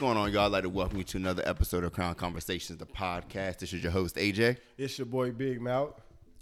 What's 0.00 0.14
going 0.14 0.24
on, 0.24 0.32
y'all? 0.32 0.46
I'd 0.46 0.52
like 0.52 0.62
to 0.62 0.70
welcome 0.70 0.96
you 0.96 1.04
to 1.04 1.18
another 1.18 1.42
episode 1.44 1.84
of 1.84 1.92
Crown 1.92 2.14
Conversations, 2.14 2.78
the 2.78 2.86
podcast. 2.86 3.58
This 3.58 3.74
is 3.74 3.82
your 3.82 3.92
host, 3.92 4.16
AJ. 4.16 4.56
It's 4.78 4.98
your 4.98 5.04
boy 5.04 5.30
Big 5.30 5.60
Mouth. 5.60 5.92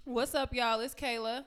What's 0.05 0.33
up, 0.37 0.55
y'all? 0.55 0.79
It's 0.79 0.95
Kayla. 0.95 1.45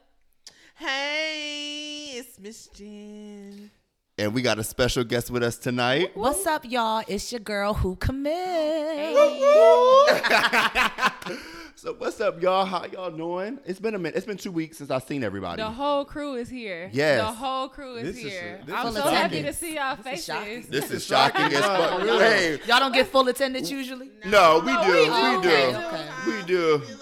Hey, 0.75 2.15
it's 2.15 2.37
Miss 2.37 2.67
Jen. 2.67 3.71
And 4.17 4.33
we 4.33 4.41
got 4.41 4.59
a 4.59 4.63
special 4.65 5.05
guest 5.05 5.31
with 5.31 5.41
us 5.41 5.57
tonight. 5.57 6.11
What's 6.13 6.45
up, 6.45 6.69
y'all? 6.69 7.01
It's 7.07 7.31
your 7.31 7.39
girl 7.39 7.75
who 7.75 7.95
commit. 7.95 8.35
So 11.81 11.95
what's 11.97 12.21
up, 12.21 12.39
y'all? 12.39 12.63
How 12.63 12.85
y'all 12.85 13.09
doing? 13.09 13.57
It's 13.65 13.79
been 13.79 13.95
a 13.95 13.97
minute. 13.97 14.15
It's 14.15 14.27
been 14.27 14.37
two 14.37 14.51
weeks 14.51 14.77
since 14.77 14.91
I've 14.91 15.01
seen 15.01 15.23
everybody. 15.23 15.63
The 15.63 15.67
whole 15.71 16.05
crew 16.05 16.35
is 16.35 16.47
here. 16.47 16.91
Yes. 16.93 17.19
The 17.19 17.25
whole 17.31 17.69
crew 17.69 17.95
is 17.95 18.03
This 18.13 18.17
is 18.17 18.25
a- 18.25 18.29
here. 18.29 18.61
this 18.67 18.75
I'm 18.75 18.87
is 18.89 18.93
so 18.97 19.07
a- 19.07 19.09
happy 19.09 19.41
to 19.41 19.51
see 19.51 19.73
y'all 19.77 19.95
This 19.95 20.19
is 20.19 20.25
shocking. 20.25 20.45
faces. 20.61 20.69
This 20.69 20.91
is 20.91 21.03
shocking 21.03 21.41
as 21.45 21.65
fuck. 21.65 22.01
Hey, 22.01 22.59
Y'all 22.67 22.77
don't 22.77 22.93
get 22.93 23.07
full 23.07 23.27
attendance 23.29 23.71
usually. 23.71 24.11
no, 24.25 24.59
we 24.59 24.71
do, 24.71 24.91
we 24.91 24.99
we 24.99 25.05
do. 25.07 25.41
do, 25.41 25.49
Okay, 25.49 25.75
okay. 25.75 26.09
we 26.27 26.43
do. 26.43 26.75
A 26.75 26.77
little 26.77 26.97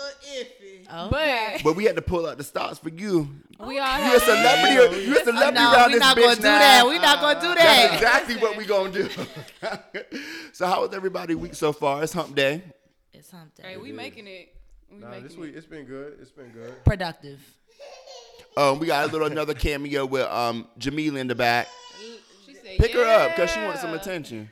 iffy. 0.87 1.09
But 1.11 1.61
But 1.65 1.75
we 1.75 1.83
had 1.83 1.97
to 1.97 2.01
pull 2.01 2.25
out 2.25 2.37
the 2.37 2.45
stops 2.45 2.79
for 2.79 2.87
you. 2.87 3.27
we 3.59 3.79
all 3.79 3.97
You 3.97 4.05
a 4.15 4.19
have 4.19 4.21
celebrity. 4.21 5.01
You 5.07 5.19
a 5.19 5.23
celebrity 5.25 5.55
No, 5.59 5.73
around 5.73 5.87
we're 5.87 5.91
this 5.91 5.99
not 5.99 6.15
gonna 6.15 6.35
do 6.37 6.41
now. 6.43 6.59
that. 6.59 6.83
We're 6.85 7.01
not 7.01 7.19
gonna 7.19 7.41
do 7.41 7.53
That's 7.53 7.59
that. 7.63 7.93
exactly 7.95 8.37
what 8.37 8.55
we 8.55 8.63
gonna 8.65 8.93
do. 8.93 9.09
so 10.53 10.67
how 10.67 10.83
was 10.83 10.93
everybody 10.93 11.35
week 11.35 11.53
so 11.53 11.73
far? 11.73 12.01
It's 12.01 12.13
hump 12.13 12.33
day. 12.33 12.61
It's 13.11 13.27
something 13.29 13.65
Hey, 13.65 13.75
we 13.75 13.91
making 13.91 14.25
it. 14.25 14.53
We 14.91 14.97
Nah, 14.99 15.19
this 15.19 15.33
it. 15.33 15.39
week 15.39 15.53
it's 15.55 15.65
been 15.65 15.85
good. 15.85 16.17
It's 16.21 16.31
been 16.31 16.49
good. 16.51 16.83
productive. 16.83 17.39
Um, 18.57 18.79
we 18.79 18.87
got 18.87 19.07
a 19.07 19.11
little 19.11 19.27
another 19.27 19.53
cameo 19.53 20.05
with 20.05 20.25
um 20.27 20.67
Jamila 20.77 21.19
in 21.19 21.27
the 21.27 21.35
back. 21.35 21.67
She 22.45 22.53
said, 22.55 22.77
Pick 22.77 22.93
her 22.93 23.03
up 23.05 23.31
because 23.35 23.51
she 23.51 23.59
wants 23.61 23.81
some 23.81 23.93
attention. 23.93 24.49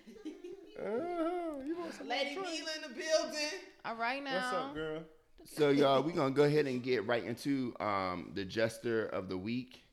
Uh-huh. 0.80 1.62
You 1.66 1.78
want 1.78 1.94
some 1.94 2.08
Lady 2.08 2.36
Mila 2.36 2.48
in 2.48 2.82
the 2.84 2.90
building. 2.90 3.60
All 3.84 3.96
right 3.96 4.24
now. 4.24 4.36
What's 4.36 4.54
up, 4.54 4.74
girl? 4.76 5.00
So 5.46 5.70
y'all, 5.70 6.04
we 6.04 6.12
gonna 6.14 6.32
go 6.32 6.44
ahead 6.44 6.68
and 6.68 6.84
get 6.84 7.06
right 7.08 7.24
into 7.24 7.74
um 7.80 8.32
the 8.36 8.46
jester 8.46 9.08
of 9.08 9.30
the 9.30 9.38
week. 9.38 9.84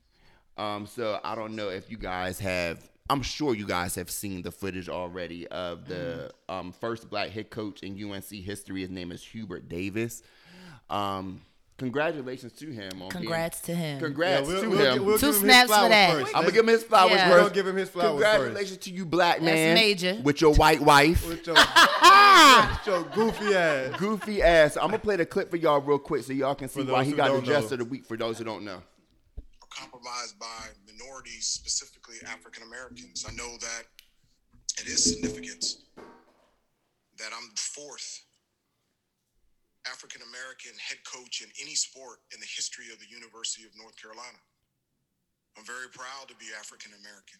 Um, 0.57 0.85
so 0.85 1.19
I 1.23 1.35
don't 1.35 1.55
know 1.55 1.69
if 1.69 1.89
you 1.89 1.97
guys 1.97 2.39
have. 2.39 2.79
I'm 3.09 3.21
sure 3.21 3.53
you 3.53 3.67
guys 3.67 3.93
have 3.95 4.09
seen 4.09 4.41
the 4.41 4.51
footage 4.51 4.89
already 4.89 5.47
of 5.49 5.87
the 5.87 6.31
um, 6.49 6.71
first 6.71 7.09
black 7.09 7.29
head 7.29 7.51
coach 7.51 7.83
in 7.83 8.01
UNC 8.11 8.25
history. 8.25 8.81
His 8.81 8.89
name 8.89 9.11
is 9.11 9.23
Hubert 9.23 9.69
Davis. 9.69 10.23
Um, 10.89 11.41
congratulations 11.77 12.53
to 12.53 12.71
him. 12.71 13.03
On 13.03 13.09
Congrats 13.09 13.59
to 13.61 13.75
him. 13.75 13.99
Being, 13.99 14.11
congrats 14.11 14.47
we'll, 14.47 14.61
to 14.63 14.69
we'll, 14.69 14.79
him. 14.79 14.93
gi- 14.95 14.99
we'll 15.01 15.17
Two 15.19 15.27
give 15.27 15.35
him 15.35 15.41
snaps 15.41 15.61
for 15.69 15.75
flowers 15.75 15.89
that. 15.89 16.13
first. 16.13 16.35
I'm 16.35 16.41
gonna 16.41 16.51
give 16.53 16.63
him 16.65 16.73
his 16.73 16.83
flowers 16.83 17.11
Yeah. 17.11 17.29
first. 17.29 17.43
We'll 17.43 17.53
give 17.53 17.67
him 17.67 17.75
his 17.75 17.89
flowers 17.89 18.09
Congratulations 18.23 18.77
to 18.77 18.89
you, 18.91 19.05
black 19.05 19.41
man. 19.41 19.75
major. 19.75 20.19
With 20.23 20.41
your 20.41 20.55
white 20.55 20.81
wife. 20.81 21.27
With 21.27 21.45
your, 21.45 21.55
with 21.55 22.87
your 22.87 23.03
goofy 23.13 23.55
ass. 23.55 23.99
Goofy 23.99 24.41
ass. 24.41 24.77
I'm 24.77 24.87
gonna 24.87 24.97
play 24.99 25.15
the 25.17 25.25
clip 25.27 25.51
for 25.51 25.57
y'all 25.57 25.79
real 25.79 25.99
quick 25.99 26.23
so 26.23 26.33
y'all 26.33 26.55
can 26.55 26.69
see 26.69 26.83
For 26.83 26.91
why 26.91 26.99
those 26.99 27.05
he 27.05 27.11
who 27.11 27.17
got 27.17 27.27
the 27.27 27.33
don't 27.33 27.47
know. 27.47 27.53
jester 27.53 27.75
of 27.75 27.79
the 27.79 27.85
week. 27.85 28.05
For 28.05 28.17
those 28.17 28.39
who 28.39 28.43
don't 28.45 28.65
know. 28.65 28.81
Compromised 29.75 30.39
by 30.39 30.71
minorities, 30.87 31.45
specifically 31.47 32.15
African 32.23 32.63
Americans. 32.63 33.27
I 33.27 33.35
know 33.35 33.59
that 33.59 33.83
it 34.79 34.87
is 34.87 35.03
significant 35.03 35.83
that 37.19 37.31
I'm 37.35 37.51
the 37.51 37.67
fourth 37.75 38.23
African 39.85 40.23
American 40.31 40.71
head 40.79 41.03
coach 41.03 41.43
in 41.43 41.51
any 41.59 41.75
sport 41.75 42.23
in 42.33 42.39
the 42.39 42.49
history 42.49 42.87
of 42.89 42.97
the 43.03 43.11
University 43.11 43.67
of 43.67 43.75
North 43.75 43.99
Carolina. 43.99 44.39
I'm 45.55 45.67
very 45.67 45.91
proud 45.91 46.27
to 46.27 46.35
be 46.35 46.51
African 46.55 46.91
American, 46.95 47.39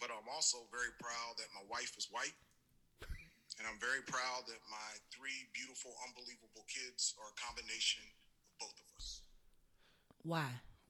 but 0.00 0.10
I'm 0.10 0.26
also 0.30 0.66
very 0.70 0.90
proud 0.98 1.38
that 1.38 1.50
my 1.54 1.62
wife 1.68 1.94
is 1.98 2.08
white. 2.10 2.34
And 3.60 3.68
I'm 3.68 3.78
very 3.78 4.00
proud 4.08 4.48
that 4.48 4.58
my 4.72 4.90
three 5.12 5.44
beautiful, 5.52 5.92
unbelievable 6.08 6.64
kids 6.72 7.12
are 7.20 7.28
a 7.28 7.36
combination 7.36 8.00
of 8.40 8.48
both 8.58 8.76
of 8.80 8.88
us. 8.96 9.20
Why? 10.24 10.48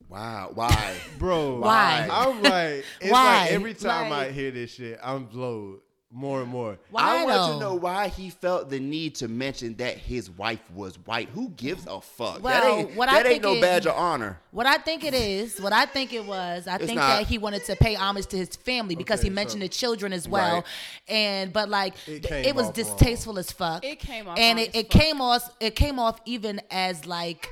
Wow. 0.08 0.50
Why? 0.54 0.94
Bro, 1.18 1.60
Why? 1.60 2.08
I'm 2.10 2.42
like, 2.42 2.84
it's 3.00 3.10
Why? 3.10 3.40
like 3.42 3.52
every 3.52 3.74
time 3.74 4.10
Like- 4.10 4.28
I 4.28 4.32
hear 4.32 4.50
this 4.50 4.72
shit, 4.74 4.98
I'm 5.02 5.24
blowed 5.24 5.80
more 6.14 6.42
and 6.42 6.50
more. 6.50 6.78
Why 6.90 7.20
I 7.22 7.24
want 7.24 7.28
though? 7.36 7.52
to 7.54 7.58
know 7.58 7.74
why 7.74 8.08
he 8.08 8.28
felt 8.28 8.68
the 8.68 8.78
need 8.78 9.14
to 9.14 9.28
mention 9.28 9.74
that 9.76 9.96
his 9.96 10.28
wife 10.28 10.60
was 10.72 10.96
white. 11.06 11.30
Who 11.30 11.48
gives 11.56 11.86
a 11.86 12.02
fuck? 12.02 12.34
that 12.34 12.42
Well, 12.42 12.78
ain't, 12.80 12.94
what 12.94 13.08
I 13.08 13.16
ain't 13.20 13.26
think 13.28 13.42
no 13.42 13.54
it- 13.54 13.62
badge 13.62 13.86
of 13.86 13.96
honor. 13.96 14.38
What 14.50 14.66
I 14.66 14.76
think 14.76 15.04
it 15.04 15.14
is, 15.14 15.58
what 15.58 15.72
I 15.72 15.86
think 15.86 16.12
it 16.12 16.26
was, 16.26 16.66
I 16.66 16.74
It's 16.76 16.84
think 16.84 16.96
not. 16.98 17.20
that 17.20 17.26
he 17.26 17.38
wanted 17.38 17.64
to 17.64 17.76
pay 17.76 17.94
homage 17.94 18.26
to 18.26 18.36
his 18.36 18.54
family 18.56 18.94
because 18.94 19.20
Okay, 19.20 19.28
he 19.30 19.34
mentioned 19.34 19.62
so- 19.62 19.68
the 19.68 19.68
children 19.70 20.12
as 20.12 20.28
well. 20.28 20.56
Right. 20.56 20.64
And 21.08 21.50
but 21.50 21.70
like 21.70 21.94
It 22.06 22.30
it, 22.30 22.54
was 22.54 22.66
off 22.68 22.76
wrong. 22.76 22.84
distasteful 22.84 23.38
as 23.38 23.50
fuck. 23.50 23.82
It 23.82 23.98
came 23.98 24.28
off 24.28 24.38
and 24.38 24.58
it, 24.60 24.76
it 24.76 24.90
came 24.90 25.22
off 25.22 25.48
it 25.60 25.74
came 25.76 25.98
off 25.98 26.20
even 26.26 26.60
as 26.70 27.06
like 27.06 27.48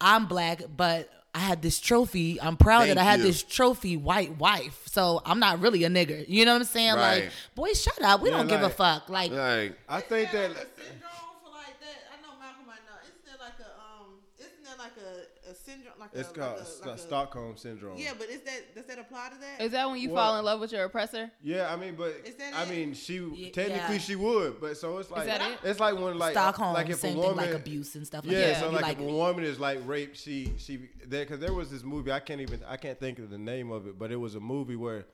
I'm 0.00 0.24
black, 0.24 0.62
but 0.74 1.10
I 1.34 1.38
had 1.38 1.62
this 1.62 1.80
trophy. 1.80 2.38
I'm 2.40 2.56
proud 2.58 2.80
Thank 2.80 2.96
that 2.96 2.98
I 2.98 3.04
had 3.04 3.20
you. 3.20 3.26
this 3.26 3.42
trophy 3.42 3.96
white 3.96 4.36
wife. 4.38 4.82
So 4.86 5.22
I'm 5.24 5.38
not 5.38 5.60
really 5.60 5.84
a 5.84 5.88
nigger. 5.88 6.24
You 6.28 6.44
know 6.44 6.52
what 6.52 6.60
I'm 6.60 6.66
saying? 6.66 6.94
Right. 6.94 7.22
Like, 7.24 7.32
boy, 7.54 7.72
shut 7.72 8.02
up. 8.02 8.20
We 8.20 8.28
Yeah, 8.30 8.36
don't 8.36 8.48
give 8.48 8.62
a 8.62 8.68
fuck. 8.68 9.08
Like 9.08 9.30
Like, 9.32 9.78
I 9.88 10.00
think 10.02 10.30
that 10.32 10.50
a 10.50 10.54
syndrome 10.54 11.32
for 11.42 11.50
like 11.50 11.80
that. 11.80 12.04
I 12.12 12.20
know 12.22 12.38
Malcolm 12.38 12.66
might 12.66 12.84
know. 12.84 13.00
Isn't 13.02 13.24
there 13.24 13.36
like 13.40 13.58
a 13.60 13.70
um? 13.80 14.20
Isn't 14.38 14.62
there 14.62 14.76
like 14.78 14.92
a, 15.00 15.50
a 15.50 15.54
syndrome? 15.54 15.91
Like 16.02 16.20
it's 16.20 16.30
a, 16.30 16.32
called 16.32 16.52
like 16.58 16.60
a, 16.60 16.64
Sto- 16.66 16.86
like 16.90 16.98
a- 16.98 17.00
Stockholm 17.00 17.56
syndrome. 17.56 17.96
Yeah, 17.98 18.12
but 18.18 18.28
is 18.28 18.40
that 18.42 18.74
does 18.74 18.84
that 18.86 18.98
apply 18.98 19.28
to 19.30 19.36
that? 19.38 19.60
Is 19.64 19.72
that 19.72 19.88
when 19.88 19.98
you 20.00 20.10
Well- 20.10 20.24
fall 20.32 20.38
in 20.38 20.44
love 20.44 20.60
with 20.60 20.72
your 20.72 20.84
oppressor? 20.84 21.30
Yeah, 21.42 21.72
I 21.72 21.76
mean, 21.76 21.94
but 21.94 22.14
Is 22.24 22.34
that 22.36 22.54
I 22.54 22.64
it? 22.64 22.68
mean, 22.70 22.94
she 22.94 23.18
Yeah. 23.18 23.50
technically 23.50 23.98
she 23.98 24.16
would, 24.16 24.60
but 24.60 24.76
so 24.76 24.98
it's 24.98 25.10
like 25.10 25.26
that 25.26 25.40
it? 25.40 25.58
it's 25.64 25.80
like 25.80 25.94
when 25.98 26.18
like 26.18 26.32
Stockholm, 26.32 26.74
like 26.74 26.88
if 26.88 26.98
same 26.98 27.10
a 27.10 27.14
thing 27.14 27.22
woman 27.30 27.44
like 27.44 27.54
abuse 27.54 27.94
and 27.94 28.06
stuff 28.06 28.24
like 28.24 28.32
yeah, 28.32 28.48
that. 28.52 28.60
so 28.60 28.70
like, 28.70 28.82
like 28.82 28.98
if 28.98 29.02
a 29.02 29.12
woman 29.12 29.44
is 29.44 29.60
like 29.60 29.78
raped, 29.86 30.16
she 30.16 30.52
she 30.58 30.88
there 31.06 31.24
because 31.24 31.38
there 31.40 31.52
was 31.54 31.70
this 31.70 31.82
movie 31.84 32.10
I 32.12 32.20
can't 32.20 32.40
even 32.40 32.60
I 32.68 32.76
can't 32.76 32.98
think 32.98 33.18
of 33.18 33.30
the 33.30 33.38
name 33.38 33.70
of 33.70 33.86
it, 33.86 33.98
but 33.98 34.10
it 34.10 34.16
was 34.16 34.34
a 34.34 34.40
movie 34.40 34.76
where 34.76 35.06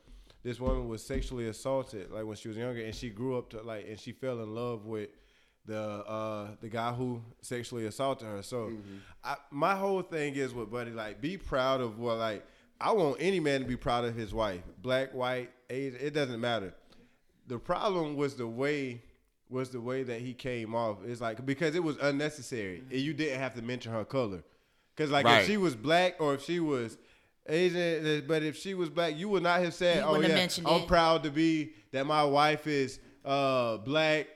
this 0.43 0.61
woman 0.61 0.89
was 0.89 1.05
sexually 1.05 1.49
assaulted 1.49 2.11
like 2.11 2.25
when 2.25 2.37
she 2.37 2.49
was 2.49 2.57
younger, 2.57 2.81
and 2.83 2.95
she 2.95 3.11
grew 3.11 3.37
up 3.37 3.51
to 3.51 3.61
like 3.63 3.87
and 3.89 3.99
she 3.99 4.13
fell 4.13 4.41
in 4.43 4.55
love 4.55 4.87
with 4.87 5.11
the 5.69 5.79
uh 5.81 6.49
the 6.61 6.69
guy 6.69 6.93
who 6.93 7.23
sexually 7.43 7.87
assaulted 7.87 8.27
her. 8.27 8.43
So 8.43 8.73
I, 9.23 9.37
my 9.51 9.75
whole 9.77 10.03
thing 10.03 10.35
is 10.35 10.53
with 10.55 10.71
Buddy 10.71 10.91
like 10.91 11.21
be 11.21 11.37
proud 11.37 11.81
of 11.81 11.99
what 11.99 12.17
like 12.19 12.45
I 12.81 12.93
want 12.93 13.17
any 13.21 13.39
man 13.39 13.61
to 13.61 13.67
be 13.67 13.77
proud 13.77 14.05
of 14.05 14.15
his 14.17 14.33
wife, 14.33 14.63
black, 14.83 15.13
white, 15.13 15.51
Asian, 15.69 16.01
it 16.01 16.15
doesn't 16.15 16.41
matter. 16.41 16.73
The 17.47 17.59
problem 17.59 18.17
was 18.17 18.35
the 18.37 18.47
way 18.47 19.03
was 19.51 19.71
the 19.71 19.81
way 19.81 20.03
that 20.05 20.21
he 20.21 20.33
came 20.35 20.75
off. 20.75 20.99
It's 21.07 21.21
like 21.21 21.45
because 21.45 21.75
it 21.75 21.83
was 21.85 21.97
unnecessary. 22.01 22.83
And 22.91 23.01
you 23.01 23.13
didn't 23.15 23.39
have 23.41 23.55
to 23.55 23.63
mention 23.63 23.93
her 23.93 24.05
color. 24.05 24.43
Cause 24.97 25.11
like 25.11 25.27
Right. 25.27 25.41
if 25.43 25.47
she 25.47 25.57
was 25.59 25.75
black 25.77 26.17
or 26.19 26.35
if 26.35 26.43
she 26.45 26.61
was 26.61 26.97
Asian, 27.47 28.25
but 28.27 28.43
if 28.43 28.57
she 28.57 28.75
was 28.75 28.91
black, 28.91 29.17
you 29.17 29.29
would 29.29 29.43
not 29.43 29.61
have 29.63 29.73
said, 29.75 29.99
You 29.99 30.03
"Oh 30.03 30.21
yeah, 30.21 30.47
I'm 30.67 30.83
it. 30.83 30.89
proud 30.89 31.23
to 31.25 31.31
be 31.31 31.73
that 31.93 32.05
my 32.07 32.25
wife 32.25 32.67
is 32.67 33.01
uh 33.25 33.77
black." 33.79 34.27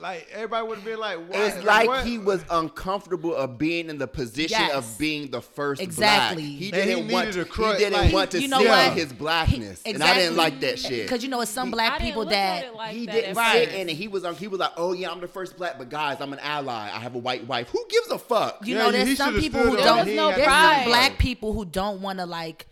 Like 0.00 0.28
everybody 0.32 0.64
would 0.68 0.76
have 0.76 0.84
been 0.84 1.00
like, 1.00 1.18
what? 1.28 1.40
it's 1.40 1.64
like 1.64 1.88
what? 1.88 2.06
he 2.06 2.18
was 2.18 2.44
uncomfortable 2.50 3.34
of 3.34 3.58
being 3.58 3.90
in 3.90 3.98
the 3.98 4.06
position 4.06 4.56
Yes. 4.60 4.72
of 4.72 4.98
being 4.98 5.28
the 5.30 5.40
first 5.42 5.82
Exactly. 5.82 6.42
black. 6.42 6.58
He 6.58 6.70
And 6.72 6.76
he 6.88 6.94
didn't 6.94 7.10
want. 7.12 7.26
needed 7.26 7.48
a 7.50 7.52
he 7.72 7.78
didn't 7.78 7.92
like- 7.94 8.12
want 8.12 8.30
to 8.30 8.40
You 8.40 8.46
know 8.46 8.60
see 8.60 8.68
what? 8.68 8.92
his 8.92 9.12
blackness, 9.12 9.80
He- 9.84 9.90
and 9.94 10.02
I 10.04 10.14
didn't 10.14 10.36
like 10.36 10.60
that 10.60 10.78
shit. 10.78 11.02
Because 11.02 11.24
you 11.24 11.28
know, 11.28 11.40
it's 11.40 11.50
some 11.50 11.68
He- 11.68 11.72
black 11.72 11.94
I 11.94 11.98
people 11.98 12.26
that 12.26 12.76
like 12.76 12.94
he 12.94 13.06
that 13.06 13.12
didn't 13.12 13.36
at 13.38 13.52
sit 13.52 13.64
first. 13.70 13.76
in 13.80 13.88
it. 13.88 13.94
He 13.96 14.06
was 14.06 14.24
on. 14.24 14.36
He 14.36 14.46
was 14.46 14.60
like, 14.60 14.72
"Oh 14.76 14.92
yeah, 14.92 15.10
I'm 15.10 15.20
the 15.20 15.26
first 15.26 15.56
black, 15.56 15.78
but 15.78 15.88
guys, 15.88 16.18
I'm 16.20 16.32
an 16.32 16.38
ally. 16.40 16.90
I 16.94 16.98
have 17.00 17.16
a 17.16 17.18
white 17.18 17.46
wife. 17.48 17.68
Who 17.70 17.84
gives 17.90 18.08
a 18.12 18.18
fuck?" 18.20 18.64
you 18.64 18.76
Yeah, 18.76 18.84
know, 18.84 18.92
there's 18.92 19.16
some 19.16 19.34
people 19.36 19.60
who 19.62 19.76
don't. 19.78 19.78
it. 19.78 19.84
There 19.84 19.96
was 20.04 20.14
no 20.14 20.28
there's 20.30 20.44
pride. 20.44 20.76
some 20.82 20.90
black 20.90 21.18
people 21.18 21.52
who 21.54 21.64
don't 21.64 22.00
want 22.02 22.20
to 22.20 22.26
like 22.26 22.68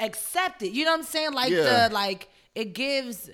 accept 0.00 0.62
it. 0.62 0.72
You 0.72 0.84
know 0.84 0.92
what 0.92 1.00
I'm 1.00 1.06
saying? 1.06 1.32
Like 1.32 1.50
Yeah. 1.52 1.88
the 1.88 1.94
like 1.94 2.28
it 2.54 2.74
gives. 2.74 3.30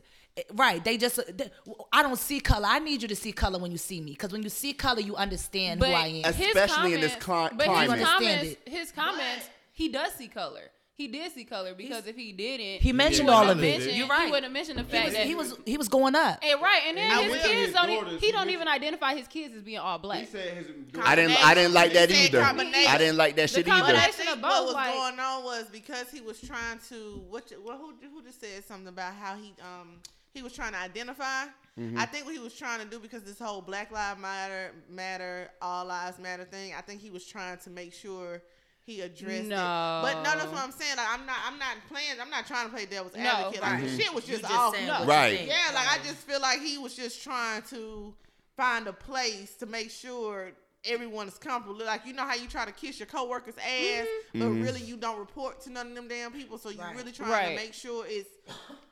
Right, 0.53 0.83
they 0.83 0.97
just. 0.97 1.21
they- 1.37 1.51
I 1.93 2.03
don't 2.03 2.19
see 2.19 2.41
color. 2.41 2.67
I 2.69 2.81
need 2.81 3.03
you 3.03 3.09
to 3.09 3.15
see 3.17 3.31
color 3.33 3.59
when 3.59 3.71
you 3.71 3.79
see 3.79 4.01
me, 4.01 4.13
because 4.13 4.33
when 4.33 4.43
you 4.43 4.49
see 4.49 4.73
color, 4.73 5.01
you 5.01 5.15
understand 5.15 5.79
But 5.79 5.91
who 5.91 5.95
I 5.95 6.07
am. 6.09 6.25
As- 6.25 6.35
his 6.37 6.49
Especially 6.49 6.95
in 6.95 7.01
this 7.01 7.15
comments- 7.17 7.51
cli- 7.53 7.57
but 7.59 7.67
climate. 7.67 7.83
his 7.99 8.09
understand 8.09 8.39
comments, 8.41 8.57
his 8.67 8.93
comments, 8.93 9.49
he 9.73 9.89
does 9.91 10.13
see 10.15 10.27
color. 10.29 10.71
He 10.97 11.09
did 11.09 11.33
see 11.33 11.43
color 11.45 11.75
because 11.75 12.07
if 12.07 12.15
he 12.15 12.33
didn't, 12.33 12.81
He 12.81 12.93
mentioned 12.93 13.27
wouldn't 13.27 13.45
all 13.47 13.51
of 13.51 13.63
it. 13.65 13.95
You're 13.95 14.07
right. 14.07 14.27
He 14.27 14.31
wouldn't 14.31 14.45
have 14.45 14.53
mentioned 14.53 14.79
the 14.79 14.85
He 14.85 14.89
fact 14.91 15.05
was, 15.07 15.15
that 15.15 15.27
he 15.27 15.35
was 15.35 15.55
he 15.67 15.77
was 15.77 15.89
going 15.89 16.15
up. 16.15 16.39
And 16.41 16.63
right, 16.63 16.83
and 16.87 16.97
then 16.97 17.11
I 17.11 17.23
his 17.25 17.43
kids 17.43 17.49
his 17.67 17.73
don't. 17.73 17.91
Even, 17.91 18.05
daughters, 18.05 18.21
he 18.21 18.27
he 18.27 18.33
don't 18.33 18.51
even 18.51 18.69
identify 18.69 19.15
his 19.17 19.27
kids 19.27 19.57
as 19.57 19.63
being 19.65 19.79
all 19.79 19.99
He 19.99 20.03
black. 20.03 20.29
said 20.29 20.57
his 20.57 20.67
I 21.03 21.17
didn't. 21.17 21.45
I 21.45 21.55
didn't 21.55 21.73
like 21.75 21.93
that 21.95 22.11
either. 22.13 22.41
I 22.43 22.97
didn't 22.99 23.17
like 23.17 23.35
that 23.35 23.43
The 23.51 23.57
shit 23.57 23.67
But 23.67 23.73
I 23.73 23.77
either. 23.79 23.87
combination 23.87 24.13
think 24.27 24.37
of 24.37 24.43
what 24.43 24.65
was 24.67 24.75
like- 24.75 24.95
going 24.95 25.19
on 25.19 25.43
was 25.45 25.65
because 25.73 26.11
he 26.13 26.21
was 26.21 26.41
trying 26.41 26.79
to 26.91 27.25
what? 27.29 27.51
you- 27.51 27.61
Well, 27.65 27.77
who 27.77 27.95
who 28.09 28.23
just 28.23 28.41
said 28.41 28.65
something 28.65 28.87
about 28.89 29.15
how 29.15 29.35
he 29.37 29.53
um 29.63 30.01
he 30.35 30.43
was 30.43 30.53
trying 30.53 30.73
to 30.73 30.79
identify. 30.79 31.45
Mm-hmm. 31.79 31.99
I 31.99 32.07
think 32.07 32.25
what 32.27 32.35
he 32.35 32.41
was 32.41 32.55
trying 32.55 32.81
to 32.81 32.87
do 32.87 32.99
because 32.99 33.23
this 33.23 33.39
whole 33.39 33.61
Black 33.63 33.91
Lives 33.91 34.21
Matter, 34.21 34.73
Matter, 34.91 35.49
All 35.63 35.85
Lives 35.87 36.19
Matter 36.19 36.45
thing. 36.45 36.73
I 36.77 36.81
think 36.83 37.01
he 37.01 37.11
was 37.11 37.25
trying 37.25 37.59
to 37.59 37.71
make 37.71 37.93
sure 37.95 38.43
he 38.85 39.01
addressed 39.01 39.47
No. 39.47 39.57
it. 39.57 40.03
But 40.03 40.15
no, 40.23 40.39
that's 40.39 40.47
what 40.53 40.63
I'm 40.63 40.71
saying. 40.73 40.97
Like 40.97 41.07
I'm 41.09 41.25
not 41.27 41.37
I'm 41.47 41.59
not 41.59 41.77
playing 41.89 42.21
I'm 42.21 42.31
not 42.31 42.47
trying 42.47 42.67
to 42.67 42.73
play 42.73 42.85
devil's 42.87 43.17
No. 43.17 43.23
advocate. 43.23 43.63
Like 43.63 43.73
Right. 43.73 43.83
the 43.85 43.97
shit 44.03 44.15
was 44.15 44.25
just, 44.25 44.43
just 44.43 44.53
off. 44.55 44.75
No. 44.87 45.05
Right. 45.07 45.47
Yeah, 45.47 45.55
like 45.75 45.89
I 45.89 46.05
just 46.05 46.19
feel 46.19 46.41
like 46.41 46.61
he 46.61 46.79
was 46.79 46.95
just 46.95 47.23
trying 47.23 47.63
to 47.71 48.15
find 48.57 48.87
a 48.87 48.93
place 48.93 49.57
to 49.57 49.67
make 49.67 49.91
sure 49.91 50.53
everyone 50.87 51.29
is 51.29 51.39
comfortable. 51.39 51.85
Like 51.85 52.07
you 52.07 52.13
know 52.13 52.25
how 52.25 52.35
you 52.35 52.49
try 52.49 52.65
to 52.65 52.73
kiss 52.73 52.99
your 52.99 53.07
coworker's 53.07 53.57
ass, 53.59 54.07
but 54.33 54.41
Mm-hmm. 54.41 54.63
really 54.63 54.81
you 54.83 54.97
don't 54.97 55.19
report 55.19 55.61
to 55.63 55.71
none 55.71 55.89
of 55.89 55.95
them 55.95 56.09
damn 56.09 56.33
people. 56.33 56.59
So 56.59 56.71
you 56.71 56.79
Right. 56.81 56.97
really 56.97 57.13
trying 57.13 57.31
Right. 57.31 57.49
to 57.59 57.65
make 57.65 57.75
sure 57.75 58.05
it's 58.09 58.29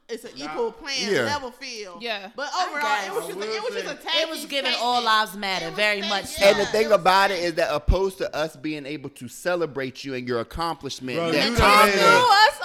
it's 0.08 0.24
an 0.24 0.32
equal 0.36 0.72
playing 0.72 1.10
Yeah. 1.14 1.22
level 1.22 1.50
field. 1.52 2.02
Yeah. 2.02 2.30
But 2.36 2.48
overall, 2.60 3.06
it 3.06 3.12
was 3.14 3.24
I 3.24 3.28
just 3.28 3.38
a, 3.38 3.54
it 3.56 3.62
was 3.62 3.82
just 3.82 3.94
a 3.94 4.02
tacky 4.02 4.18
It 4.18 4.28
was 4.28 4.44
giving 4.46 4.74
all 4.78 5.00
lives 5.02 5.34
matter, 5.36 5.70
very 5.70 6.00
tacky- 6.00 6.08
much 6.10 6.24
so. 6.26 6.44
And 6.44 6.58
the 6.58 6.66
thing 6.66 6.86
it 6.86 6.92
about 6.92 7.30
it 7.30 7.34
tacky. 7.36 7.46
is 7.46 7.54
that 7.54 7.74
opposed 7.74 8.18
to 8.18 8.34
us 8.36 8.54
being 8.56 8.84
able 8.84 9.08
to 9.10 9.28
celebrate 9.28 10.04
you 10.04 10.12
and 10.14 10.28
your 10.28 10.40
accomplishment, 10.40 11.16
Bro, 11.18 11.32
that 11.32 11.48
you 11.48 11.56
comment 11.56 11.96
done 11.96 12.14
us 12.14 12.60
all. 12.60 12.61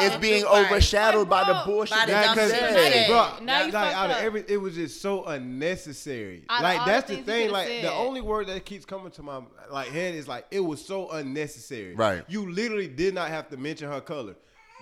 Is 0.00 0.16
being 0.16 0.44
Right. 0.44 0.66
overshadowed 0.70 1.28
by 1.28 1.44
the 1.44 1.52
Like, 1.52 1.64
bro, 1.64 1.74
bullshit 1.74 1.96
by 1.98 2.06
the 2.06 2.12
that 2.12 2.26
dumb 2.36 2.38
you 2.44 2.50
shit 2.50 2.58
said. 2.60 2.70
you 2.70 2.92
said. 2.92 3.06
bro, 3.08 3.44
Now 3.44 3.58
you 3.60 3.64
like 3.64 3.72
fucked 3.72 3.94
out 3.96 4.10
of 4.10 4.16
every, 4.18 4.44
it 4.48 4.56
was 4.56 4.74
just 4.74 5.00
so 5.02 5.24
unnecessary. 5.24 6.44
Out 6.48 6.58
of 6.58 6.62
like 6.62 6.86
that's 6.86 7.08
the 7.10 7.16
the 7.16 7.22
things 7.22 7.26
you 7.38 7.42
thing. 7.44 7.52
Like 7.52 7.66
said. 7.68 7.84
the 7.84 7.92
only 7.92 8.20
word 8.20 8.46
that 8.48 8.64
keeps 8.64 8.84
coming 8.84 9.10
to 9.12 9.22
my 9.22 9.40
like 9.70 9.88
head 9.88 10.14
is 10.14 10.28
like 10.28 10.46
it 10.50 10.60
was 10.60 10.84
so 10.84 11.10
unnecessary. 11.10 11.94
Right. 11.94 12.24
You 12.28 12.50
literally 12.50 12.88
did 12.88 13.14
not 13.14 13.28
have 13.28 13.48
to 13.50 13.56
mention 13.56 13.90
her 13.90 14.00
color. 14.00 14.34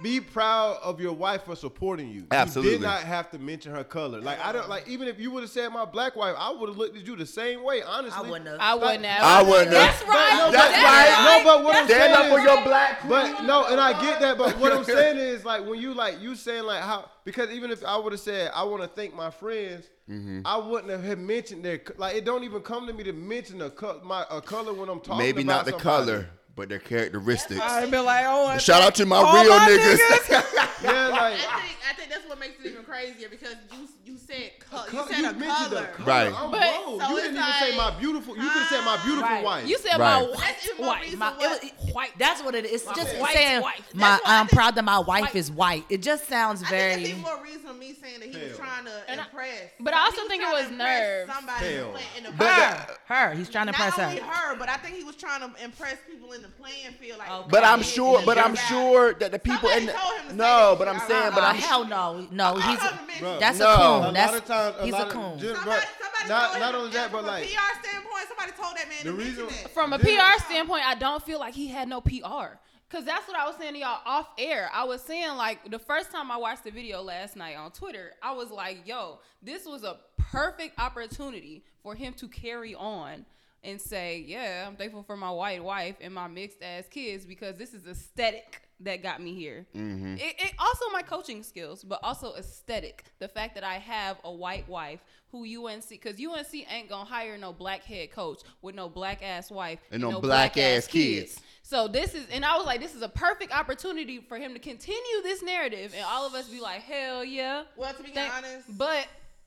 Be 0.02 0.20
proud 0.20 0.76
of 0.82 1.00
your 1.00 1.14
wife 1.14 1.44
for 1.44 1.56
supporting 1.56 2.08
you. 2.08 2.20
You 2.20 2.26
Absolutely. 2.30 2.72
did 2.72 2.82
not 2.82 3.00
have 3.00 3.30
to 3.30 3.38
mention 3.38 3.72
her 3.74 3.82
color. 3.82 4.20
Like 4.20 4.38
I 4.44 4.52
don't 4.52 4.68
like 4.68 4.86
even 4.88 5.08
if 5.08 5.18
you 5.18 5.30
would 5.30 5.42
have 5.42 5.50
said 5.50 5.70
my 5.72 5.86
black 5.86 6.16
wife, 6.16 6.34
I 6.38 6.50
would 6.50 6.68
have 6.68 6.76
looked 6.76 6.98
at 6.98 7.06
you 7.06 7.16
the 7.16 7.24
same 7.24 7.64
way. 7.64 7.80
Honestly, 7.82 8.18
I 8.26 8.30
wouldn't 8.30 8.46
have. 8.50 8.58
I 8.60 8.74
wouldn't 8.74 9.04
have. 9.06 9.22
I 9.22 9.42
wouldn't 9.42 9.72
have. 9.72 9.72
That's 9.72 10.02
right. 10.06 10.36
No, 10.38 10.52
That's 10.52 10.76
but- 10.76 10.82
right. 10.82 11.38
No, 11.38 11.44
but 11.44 11.64
what 11.64 11.76
I'm 11.76 11.86
Stand 11.86 12.14
saying 12.14 12.14
up 12.14 12.30
for 12.30 12.38
is- 12.40 12.44
your 12.44 12.64
black 12.64 13.00
queen. 13.00 13.10
But 13.10 13.42
no, 13.44 13.64
and 13.66 13.80
I 13.80 13.98
get 14.02 14.20
that. 14.20 14.36
But 14.36 14.58
what 14.58 14.72
I'm 14.72 14.84
saying 14.84 15.16
is 15.16 15.44
like 15.46 15.66
when 15.66 15.80
you 15.80 15.94
like 15.94 16.20
you 16.20 16.34
saying 16.34 16.64
like 16.64 16.82
how 16.82 17.08
because 17.24 17.48
even 17.50 17.70
if 17.70 17.82
I 17.82 17.96
would 17.96 18.12
have 18.12 18.20
said 18.20 18.50
I 18.54 18.64
want 18.64 18.82
to 18.82 18.88
thank 18.88 19.14
my 19.14 19.30
friends, 19.30 19.88
Mm-hmm. 20.08 20.42
I 20.44 20.56
wouldn't 20.56 21.02
have 21.02 21.18
mentioned 21.18 21.64
their 21.64 21.80
like 21.96 22.14
it 22.14 22.24
don't 22.24 22.44
even 22.44 22.62
come 22.62 22.86
to 22.86 22.92
me 22.92 23.02
to 23.02 23.12
mention 23.12 23.60
a 23.60 23.70
co- 23.70 24.00
my 24.04 24.24
a 24.30 24.40
color 24.40 24.72
when 24.72 24.88
I'm 24.88 25.00
talking. 25.00 25.18
Maybe 25.18 25.42
about 25.42 25.52
not 25.52 25.64
the 25.64 25.70
somebody. 25.72 25.84
color, 26.12 26.28
but 26.56 26.68
their 26.68 26.78
characteristics. 26.78 27.60
I'd 27.60 27.90
be 27.90 27.98
like, 27.98 28.24
oh, 28.26 28.56
Shout 28.58 28.82
out 28.82 28.94
to 28.96 29.06
my 29.06 29.16
all 29.16 29.34
real 29.34 29.50
my 29.56 29.68
niggas. 29.68 30.52
Yeah, 30.82 31.08
like 31.08 31.20
I 31.22 31.60
think 31.62 31.78
I 31.90 31.94
think 31.94 32.10
that's 32.10 32.28
what 32.28 32.38
makes 32.38 32.60
it 32.62 32.70
even 32.70 32.84
crazier 32.84 33.28
because 33.30 33.54
you 33.72 33.88
you 34.04 34.18
said 34.18 34.52
co- 34.70 34.84
you 34.84 34.90
co- 34.90 35.06
said 35.06 35.18
a 35.20 35.32
mentioned 35.32 35.46
color. 35.70 35.88
the 35.98 36.04
Right. 36.04 36.26
I'm 36.36 36.50
But- 36.50 36.60
wrong. 36.60 37.00
so 37.00 37.08
you 37.10 37.16
didn't 37.16 37.36
even 37.36 37.52
say 37.60 37.76
my 37.78 37.90
beautiful. 37.98 38.36
You 38.36 38.42
could 38.42 38.50
have 38.62 38.68
said 38.68 38.84
my 38.84 38.96
beautiful 39.02 39.28
Right. 39.28 39.44
wife. 39.44 39.66
You 39.68 39.78
said 39.78 39.98
Right. 39.98 40.20
my 40.20 40.26
That's 40.26 40.36
white 40.36 40.56
even 40.64 40.76
more 40.76 40.86
wife. 40.94 41.02
reason 41.02 41.18
My, 41.18 41.32
it 41.40 41.62
was, 41.78 41.92
white. 41.94 42.10
That's 42.18 42.42
what 42.42 42.54
it 42.54 42.66
is. 42.66 42.82
It's 42.82 42.92
just 42.94 43.16
White 43.16 43.32
saying 43.34 43.62
wife. 43.62 43.80
my. 43.94 44.06
I 44.24 44.40
I'm 44.40 44.46
think- 44.46 44.58
proud 44.58 44.74
that 44.74 44.84
my 44.84 44.98
wife 44.98 45.22
White. 45.22 45.34
is 45.34 45.50
white. 45.50 45.84
It 45.88 46.02
just 46.02 46.28
sounds 46.28 46.62
I 46.62 46.66
think 46.68 46.78
that's 46.78 46.94
very. 47.00 47.08
even 47.10 47.22
more 47.22 47.42
reason 47.42 47.60
for 47.62 47.74
me 47.74 47.94
saying 48.00 48.20
that 48.20 48.28
he 48.28 48.48
was 48.48 48.56
trying 48.58 48.84
to 48.84 48.92
And 49.08 49.20
I- 49.20 49.24
impress. 49.24 49.70
but 49.80 49.94
I 49.94 50.00
also 50.04 50.28
think 50.28 50.42
it 50.42 50.52
was 50.52 50.66
to 50.66 50.72
impress 50.72 51.00
nerves. 51.26 51.32
Somebody 51.34 51.66
in 51.66 51.72
the, 51.72 51.78
Hell. 51.78 51.90
play, 51.92 52.02
in 52.18 52.22
the 52.24 52.30
But 52.32 52.38
bar. 52.38 52.96
Her. 53.06 53.34
He's 53.34 53.48
trying 53.48 53.66
to 53.66 53.72
Not 53.72 53.80
impress 53.86 53.98
only 54.06 54.20
her. 54.20 54.26
her, 54.30 54.56
but 54.56 54.68
I 54.68 54.76
think 54.76 54.96
he 54.96 55.04
was 55.04 55.16
trying 55.16 55.40
to 55.40 55.64
impress 55.64 55.96
people 56.06 56.32
in 56.32 56.42
the 56.42 56.45
playing 56.48 56.92
field. 57.00 57.18
Like, 57.18 57.30
Okay. 57.30 57.48
But 57.50 57.64
I'm 57.64 57.82
sure, 57.82 58.22
but 58.24 58.38
I'm 58.38 58.54
sure 58.54 59.14
that 59.14 59.32
the 59.32 59.38
people 59.38 59.68
in 59.70 59.86
the, 59.86 59.92
told 59.92 60.20
him 60.20 60.28
to 60.30 60.34
no, 60.36 60.70
that 60.70 60.78
but. 60.78 60.88
I'm 60.88 61.00
saying, 61.08 61.32
but 61.34 61.42
Uh, 61.42 61.46
I'm 61.46 61.56
hell 61.56 61.84
no, 61.84 62.26
no. 62.30 62.56
I 62.56 62.60
He's 62.70 62.78
heard 62.80 62.92
him 62.98 63.06
mention 63.06 63.26
Bruh. 63.26 63.36
it. 63.36 63.40
that's 63.40 63.58
No. 63.58 63.66
a 63.68 63.72
A 63.72 63.76
coon. 63.76 64.00
lot 64.00 64.14
That's 64.14 64.36
of 64.36 64.44
times, 64.46 64.76
a 64.78 64.84
he's 64.84 64.92
lot 64.92 65.02
a 65.02 65.06
of 65.06 65.12
coon. 65.12 65.38
just- 65.38 65.56
Somebody, 65.62 65.86
somebody 66.00 66.28
not 66.28 66.58
not 66.60 66.74
only 66.74 66.90
that, 66.90 67.02
and 67.04 67.12
but 67.12 67.18
from 67.18 67.26
like 67.26 67.44
a 67.44 67.48
PR 67.48 67.86
standpoint, 67.88 68.28
somebody 68.28 68.52
told 68.52 68.76
that 68.76 68.88
man 68.88 68.98
The 69.04 69.10
to 69.10 69.12
reason- 69.16 69.46
that. 69.46 69.70
From 69.72 69.92
a 69.92 69.98
PR 69.98 70.44
standpoint, 70.44 70.86
I 70.86 70.94
don't 70.94 71.22
feel 71.22 71.38
like 71.38 71.54
he 71.54 71.68
had 71.68 71.88
no 71.88 72.00
PR. 72.00 72.58
Cause 72.88 73.04
that's 73.04 73.26
what 73.26 73.36
I 73.36 73.44
was 73.48 73.56
saying 73.56 73.72
to 73.74 73.80
y'all 73.80 73.98
off 74.06 74.28
air. 74.38 74.70
I 74.72 74.84
was 74.84 75.02
saying 75.02 75.36
like 75.36 75.68
the 75.70 75.78
first 75.78 76.12
time 76.12 76.30
I 76.30 76.36
watched 76.36 76.62
the 76.62 76.70
video 76.70 77.02
last 77.02 77.34
night 77.34 77.56
on 77.56 77.72
Twitter, 77.72 78.12
I 78.22 78.30
was 78.32 78.50
like, 78.52 78.86
"Yo, 78.86 79.18
this 79.42 79.66
was 79.66 79.82
a 79.82 79.96
perfect 80.18 80.78
opportunity 80.78 81.64
for 81.82 81.96
him 81.96 82.12
to 82.14 82.28
carry 82.28 82.76
on 82.76 83.26
and 83.66 83.80
say, 83.80 84.24
yeah, 84.26 84.64
I'm 84.66 84.76
thankful 84.76 85.02
for 85.02 85.16
my 85.16 85.30
white 85.30 85.62
wife 85.62 85.96
and 86.00 86.14
my 86.14 86.28
mixed 86.28 86.62
ass 86.62 86.84
kids 86.88 87.26
because 87.26 87.56
this 87.56 87.74
is 87.74 87.86
aesthetic 87.86 88.62
that 88.80 89.02
got 89.02 89.22
me 89.22 89.34
here. 89.34 89.66
Mm-hmm. 89.74 90.16
It, 90.16 90.34
it 90.38 90.52
also 90.58 90.86
my 90.92 91.02
coaching 91.02 91.42
skills, 91.42 91.82
but 91.82 91.98
also 92.02 92.34
aesthetic. 92.34 93.04
The 93.18 93.28
fact 93.28 93.54
that 93.54 93.64
I 93.64 93.74
have 93.74 94.18
a 94.24 94.30
white 94.30 94.68
wife 94.68 95.00
who 95.30 95.66
UNC, 95.66 95.88
because 95.88 96.20
UNC 96.20 96.72
ain't 96.72 96.88
gonna 96.88 97.04
hire 97.04 97.36
no 97.36 97.52
black 97.52 97.82
head 97.82 98.12
coach 98.12 98.42
with 98.62 98.74
no 98.74 98.88
black 98.88 99.22
ass 99.22 99.50
wife 99.50 99.80
And 99.90 100.02
no 100.02 100.20
black-ass 100.20 100.86
kids. 100.86 101.40
So 101.62 101.88
this 101.88 102.14
is, 102.14 102.28
and 102.30 102.44
I 102.44 102.56
was 102.56 102.64
like, 102.64 102.80
this 102.80 102.94
is 102.94 103.02
a 103.02 103.08
perfect 103.08 103.56
opportunity 103.56 104.20
for 104.20 104.38
him 104.38 104.54
to 104.54 104.60
continue 104.60 105.22
this 105.22 105.42
narrative, 105.42 105.92
and 105.96 106.04
all 106.06 106.26
of 106.26 106.34
us 106.34 106.48
be 106.48 106.60
like, 106.60 106.82
hell 106.82 107.24
yeah. 107.24 107.64
Well, 107.76 107.92
to 107.92 108.02
be 108.02 108.10
Thank- 108.10 108.32
honest, 108.32 108.78
but 108.78 109.06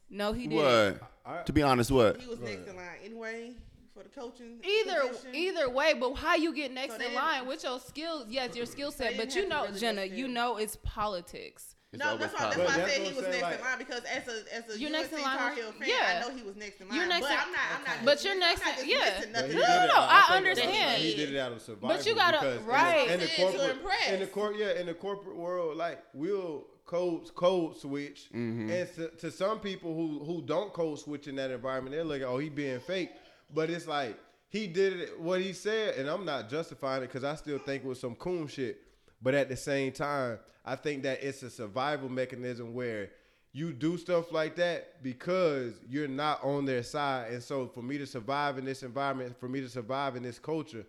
no, 0.09 0.33
he 0.33 0.47
didn't. 0.47 0.99
what? 1.25 1.45
To 1.45 1.53
be 1.53 1.61
honest, 1.61 1.91
what? 1.91 2.19
he 2.19 2.27
was 2.27 2.39
next 2.39 2.67
in 2.67 2.75
line 2.75 2.85
anyway 3.05 3.53
for 3.99 4.03
the 4.03 4.09
coaching. 4.21 4.59
Either 4.63 5.07
position. 5.07 5.35
either 5.35 5.69
way, 5.69 5.93
but 5.93 6.13
how 6.15 6.35
you 6.35 6.53
get 6.53 6.71
next 6.71 6.97
So 6.97 7.05
in 7.05 7.13
line 7.13 7.45
with 7.47 7.63
your 7.63 7.79
skills? 7.79 8.25
Yes, 8.29 8.55
your 8.55 8.65
skill 8.65 8.91
set, 8.91 9.17
but 9.17 9.35
you 9.35 9.47
know, 9.47 9.65
really 9.65 9.79
Jenna, 9.79 10.05
you 10.05 10.27
know 10.27 10.57
it's 10.57 10.77
politics. 10.77 11.75
It's 11.91 12.03
No, 12.03 12.17
that's 12.17 12.33
why, 12.33 12.53
that's 12.53 12.57
why 12.57 12.65
I 12.83 12.87
said 12.87 13.01
he 13.01 13.13
was 13.13 13.25
I'm 13.25 13.31
next 13.31 13.39
saying, 13.43 13.53
in 13.59 13.61
line 13.65 13.77
because 13.79 14.03
as 14.03 14.27
a 14.27 14.55
as 14.55 14.75
a 14.75 14.79
You're 14.79 14.89
UNC 14.89 14.99
next 15.01 15.13
in 15.13 15.21
line 15.23 15.37
Tar 15.37 15.53
Heel 15.55 15.71
fan, 15.71 15.87
yeah. 15.89 16.21
I 16.23 16.29
know 16.29 16.35
he 16.35 16.43
was 16.43 16.55
next 16.55 16.81
in 16.81 16.87
line. 16.87 16.97
You're 16.97 17.07
next 17.07 17.21
but 17.21 17.31
in- 17.31 17.37
I'm 17.39 17.51
not. 17.51 17.59
I'm 17.79 17.83
not. 17.83 18.05
But 18.05 18.23
you're 18.23 18.39
next 18.39 18.61
I'm 18.63 18.75
not 18.75 18.83
in- 18.83 18.89
yeah. 18.89 19.19
But 19.21 19.31
nothing 19.31 19.51
he 19.51 19.57
No, 19.57 19.61
no, 19.67 19.85
no, 19.87 19.93
out- 19.95 20.29
I 20.31 20.37
understand. 20.37 21.01
He 21.01 21.15
did 21.15 21.33
it 21.33 21.37
out 21.39 21.51
of 21.51 21.61
survival. 21.61 21.89
But 21.89 22.05
you 22.05 22.13
gotta- 22.15 22.37
because 22.37 22.57
in 22.59 22.65
the- 22.65 22.71
right. 22.71 23.09
in 23.09 23.19
the, 23.19 23.25
To 23.27 23.35
corporate 23.41 23.71
impress. 23.71 24.09
in 24.11 24.19
the 24.19 24.27
cor- 24.27 24.53
yeah 24.53 24.79
in 24.79 24.85
the 24.85 24.93
corporate 24.93 25.35
world, 25.35 25.77
like 25.77 26.03
we'll 26.13 26.67
code 26.85 27.33
code 27.33 27.75
switch, 27.77 28.29
Mm-hmm. 28.35 28.69
and 28.69 28.93
to, 28.95 29.07
to 29.21 29.31
some 29.31 29.59
people 29.59 29.95
who 29.95 30.23
who 30.23 30.43
don't 30.43 30.71
code 30.73 30.99
switch 30.99 31.27
in 31.27 31.35
that 31.37 31.49
environment, 31.49 31.95
they're 31.95 32.03
like, 32.05 32.21
oh, 32.21 32.37
he 32.37 32.49
being 32.49 32.79
fake. 32.81 33.09
But 33.53 33.69
it's 33.69 33.87
like 33.87 34.17
he 34.49 34.67
did 34.67 34.99
it 34.99 35.19
what 35.19 35.41
he 35.41 35.53
said, 35.53 35.95
and 35.95 36.09
I'm 36.09 36.25
not 36.25 36.49
justifying 36.49 37.03
it 37.03 37.07
because 37.07 37.23
I 37.23 37.35
still 37.35 37.59
think 37.59 37.83
it 37.83 37.87
was 37.87 37.99
some 37.99 38.15
coon 38.15 38.47
shit. 38.47 38.81
But 39.21 39.33
at 39.33 39.49
the 39.49 39.57
same 39.57 39.91
time, 39.91 40.39
I 40.65 40.75
think 40.75 41.03
that 41.03 41.23
it's 41.23 41.43
a 41.43 41.49
survival 41.49 42.09
mechanism 42.09 42.73
where 42.73 43.11
you 43.51 43.73
do 43.73 43.97
stuff 43.97 44.31
like 44.31 44.55
that 44.57 45.01
because 45.03 45.73
you're 45.89 46.07
not 46.07 46.43
on 46.43 46.65
their 46.65 46.83
side. 46.83 47.31
And 47.33 47.41
so 47.41 47.67
for 47.67 47.81
me 47.81 47.97
to 47.97 48.05
survive 48.05 48.57
in 48.57 48.65
this 48.65 48.83
environment, 48.83 49.39
for 49.39 49.49
me 49.49 49.61
to 49.61 49.69
survive 49.69 50.15
in 50.15 50.23
this 50.23 50.39
culture, 50.39 50.85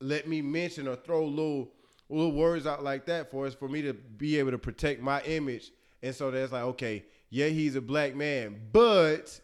let 0.00 0.28
me 0.28 0.42
mention 0.42 0.88
or 0.88 0.96
throw 0.96 1.24
little 1.24 1.70
little 2.10 2.32
words 2.32 2.66
out 2.66 2.84
like 2.84 3.06
that 3.06 3.30
for 3.30 3.46
us 3.46 3.54
for 3.54 3.68
me 3.68 3.80
to 3.82 3.94
be 3.94 4.38
able 4.38 4.50
to 4.50 4.58
protect 4.58 5.00
my 5.00 5.22
image. 5.22 5.70
And 6.02 6.14
so 6.14 6.30
that's 6.30 6.52
like, 6.52 6.64
okay, 6.64 7.04
yeah, 7.30 7.46
he's 7.46 7.76
a 7.76 7.80
black 7.80 8.14
man, 8.14 8.60
but 8.72 9.40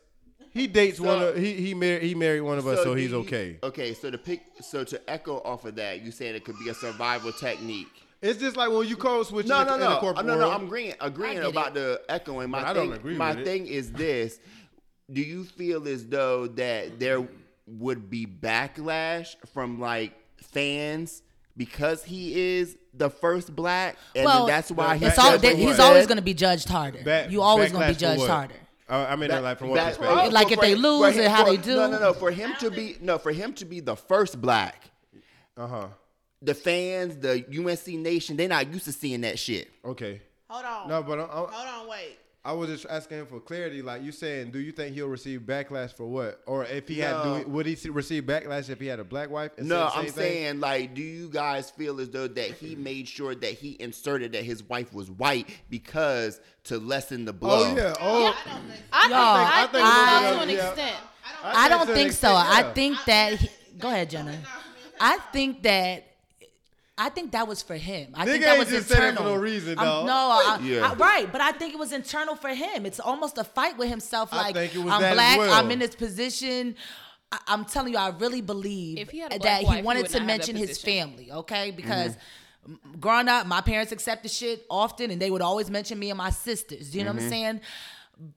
he 0.52 0.66
dates 0.66 0.98
So- 0.98 1.04
one 1.04 1.22
of 1.22 1.36
he 1.36 1.54
he 1.54 1.74
married 1.74 2.02
he 2.02 2.14
married 2.14 2.40
one 2.42 2.58
of 2.58 2.66
us, 2.66 2.78
so 2.78 2.94
do 2.94 3.00
he's 3.00 3.10
you- 3.10 3.18
okay. 3.18 3.58
Okay, 3.62 3.94
so 3.94 4.10
to 4.10 4.18
pick, 4.18 4.42
so 4.60 4.84
to 4.84 5.00
echo 5.10 5.40
off 5.44 5.64
of 5.64 5.76
that, 5.76 6.02
you 6.02 6.10
saying 6.10 6.34
it 6.34 6.44
could 6.44 6.58
be 6.58 6.68
a 6.70 6.74
survival 6.74 7.32
technique. 7.32 7.88
It's 8.22 8.38
just 8.38 8.54
like 8.56 8.70
when 8.70 8.86
you 8.86 8.96
code 8.96 9.26
switch 9.26 9.46
No, 9.46 9.60
in, 9.62 9.66
the, 9.66 9.70
no, 9.70 9.74
in 9.76 9.80
the 9.80 9.88
no, 9.94 10.00
corporate 10.00 10.26
no, 10.26 10.38
no. 10.38 10.50
I'm 10.50 10.64
agreeing, 10.66 10.94
agreeing 11.00 11.36
get 11.36 11.46
about 11.46 11.72
the 11.72 12.02
echoing. 12.08 12.50
My 12.50 12.60
I 12.68 12.74
thing, 12.74 12.90
don't 12.90 12.92
agree 12.98 13.14
my 13.16 13.34
with 13.34 13.44
thing 13.46 13.66
is 13.66 13.90
this: 13.92 14.38
Do 15.10 15.22
you 15.22 15.44
feel 15.44 15.88
as 15.88 16.06
though 16.06 16.46
that 16.48 16.98
there 17.00 17.26
would 17.66 18.10
be 18.10 18.26
backlash 18.26 19.36
from 19.54 19.80
like 19.80 20.12
fans 20.52 21.22
because 21.56 22.02
he 22.04 22.58
is 22.58 22.76
the 22.92 23.08
first 23.08 23.54
black, 23.56 23.96
and 24.16 24.24
well, 24.24 24.46
that's 24.46 24.70
why 24.70 24.96
he 24.96 25.06
it's 25.06 25.16
back- 25.16 25.24
all, 25.24 25.30
said 25.32 25.40
that 25.42 25.48
what 25.52 25.56
he 25.58 25.66
he's 25.66 25.78
always 25.78 26.06
going 26.06 26.16
to 26.16 26.22
be 26.22 26.34
judged 26.34 26.68
harder. 26.68 27.02
Back- 27.02 27.30
you 27.30 27.40
always 27.42 27.70
going 27.72 27.86
to 27.86 27.92
be 27.94 27.98
judged 27.98 28.26
harder. 28.26 28.54
Uh, 28.90 29.06
I 29.08 29.14
mean, 29.16 29.28
Back- 29.28 29.42
like 29.42 29.58
from 29.58 29.68
what 29.68 29.76
back- 29.76 29.86
perspective? 29.96 30.24
for- 30.24 30.30
Like 30.32 30.48
for 30.48 30.54
if 30.54 30.60
they 30.60 30.72
him- 30.72 30.78
lose 30.80 31.00
for 31.00 31.06
and 31.08 31.20
him- 31.20 31.30
how 31.30 31.44
for- 31.44 31.50
they 31.52 31.56
do. 31.58 31.76
No, 31.76 31.90
no, 31.90 31.98
no. 32.00 32.12
For 32.12 32.30
him 32.32 32.52
to 32.58 32.70
be 32.70 32.96
no, 33.00 33.18
for 33.18 33.30
him 33.32 33.52
to 33.54 33.64
be 33.64 33.78
the 33.80 33.94
first 33.96 34.40
black, 34.40 34.90
Uh 35.56 35.66
huh. 35.66 35.86
the 36.42 36.54
fans, 36.54 37.16
the 37.18 37.44
UNC 37.48 37.96
nation, 37.96 38.36
they're 38.36 38.48
not 38.48 38.72
used 38.72 38.86
to 38.86 38.92
seeing 38.92 39.20
that 39.20 39.38
shit. 39.38 39.70
Okay. 39.84 40.20
Hold 40.48 40.64
on. 40.64 40.88
No, 40.88 41.02
but 41.04 41.20
I'm, 41.20 41.24
I'm, 41.30 41.30
Hold 41.30 41.52
on. 41.54 41.88
Wait. 41.88 42.18
I 42.42 42.52
was 42.52 42.70
just 42.70 42.86
asking 42.88 43.18
him 43.18 43.26
for 43.26 43.38
clarity. 43.38 43.82
Like 43.82 44.02
you 44.02 44.12
saying, 44.12 44.50
do 44.50 44.58
you 44.60 44.72
think 44.72 44.94
he'll 44.94 45.08
receive 45.08 45.42
backlash 45.42 45.92
for 45.94 46.06
what? 46.06 46.40
Or 46.46 46.64
if 46.64 46.88
he 46.88 46.98
had, 46.98 47.22
do 47.22 47.34
he, 47.34 47.44
would 47.44 47.66
he 47.66 47.90
receive 47.90 48.22
backlash 48.24 48.70
if 48.70 48.80
he 48.80 48.86
had 48.86 48.98
a 48.98 49.04
black 49.04 49.28
wife? 49.28 49.50
No, 49.58 49.88
I'm 49.92 50.04
same 50.06 50.12
thing? 50.12 50.12
saying 50.14 50.60
like, 50.60 50.94
do 50.94 51.02
you 51.02 51.28
guys 51.28 51.70
feel 51.70 52.00
as 52.00 52.08
though 52.08 52.28
that 52.28 52.52
he 52.52 52.76
made 52.76 53.06
sure 53.08 53.34
that 53.34 53.52
he 53.52 53.76
inserted 53.78 54.32
that 54.32 54.44
his 54.44 54.62
wife 54.64 54.94
was 54.94 55.10
white 55.10 55.48
because 55.68 56.40
to 56.64 56.78
lessen 56.78 57.26
the 57.26 57.32
blow? 57.34 57.62
Oh 57.72 57.76
yeah. 57.76 57.94
Oh. 58.00 58.26
I 58.26 58.32
think, 58.32 58.82
I 58.92 59.08
Y'all, 59.10 59.20
I 59.46 59.60
think 59.60 59.72
think, 59.72 59.84
a 59.84 60.20
little 60.22 60.40
to 60.40 60.46
bit 60.46 60.58
an 60.64 60.70
of- 60.72 60.78
yeah. 60.78 60.86
extent. 60.86 60.96
I 61.42 61.68
don't 61.68 61.86
to 61.86 61.92
an 61.92 61.96
think 61.98 62.12
so. 62.12 62.28
extent, 62.36 62.48
I 62.54 62.60
yeah. 62.60 62.72
think 62.72 63.04
that. 63.06 63.32
He, 63.34 63.48
go 63.78 63.88
ahead, 63.88 64.10
Jenna. 64.10 64.38
I 64.98 65.18
think 65.32 65.62
that. 65.64 66.06
I 67.00 67.08
think 67.08 67.32
that 67.32 67.48
was 67.48 67.62
for 67.62 67.76
him. 67.76 68.12
I 68.14 68.26
Nigga 68.26 68.30
think 68.30 68.44
that 68.44 68.50
ain't 68.50 68.58
was 68.58 68.68
just 68.68 68.88
said 68.88 68.96
it 68.96 69.00
for 69.00 69.08
internal. 69.08 69.34
no 69.36 69.40
reason, 69.40 69.78
I'm- 69.78 70.04
No, 70.04 70.12
I, 70.12 70.58
Yeah. 70.62 70.90
I- 70.90 70.94
right, 70.96 71.32
but 71.32 71.40
I 71.40 71.52
think 71.52 71.72
it 71.72 71.78
was 71.78 71.92
internal 71.92 72.36
for 72.36 72.50
him. 72.50 72.84
It's 72.84 73.00
almost 73.00 73.38
a 73.38 73.44
fight 73.44 73.78
with 73.78 73.88
himself. 73.88 74.28
I 74.32 74.36
like 74.36 74.54
think 74.54 74.74
it 74.74 74.80
was 74.80 74.92
I'm 74.92 75.00
that 75.00 75.14
black. 75.14 75.38
well. 75.38 75.50
I'm 75.50 75.70
in 75.70 75.78
this 75.78 75.94
position. 75.94 76.76
I, 77.32 77.38
I'm 77.46 77.64
telling 77.64 77.94
you, 77.94 77.98
I 77.98 78.10
really 78.10 78.42
believe 78.42 78.98
If 78.98 79.10
he 79.10 79.20
had 79.20 79.32
that 79.40 79.60
he 79.60 79.66
wife, 79.66 79.76
he 79.76 79.82
wanted 79.82 80.02
would 80.02 80.10
to 80.10 80.20
not 80.20 80.28
have 80.28 80.40
that 80.40 80.48
mention 80.52 80.56
his 80.56 80.76
family, 80.76 81.32
okay? 81.32 81.68
Mm-hmm. 81.68 81.76
Because 81.76 82.18
m- 82.66 82.78
growing 83.00 83.28
up, 83.28 83.46
my 83.46 83.62
parents 83.62 83.92
accepted 83.92 84.30
shit 84.30 84.66
often, 84.68 85.10
and 85.10 85.22
they 85.22 85.30
would 85.30 85.42
always 85.42 85.70
mention 85.70 85.98
me 85.98 86.10
and 86.10 86.18
my 86.18 86.30
sisters. 86.30 86.94
You 86.94 87.04
know 87.04 87.12
what 87.12 87.22
I'm 87.22 87.30
mm-hmm. 87.30 87.30
saying? 87.30 87.60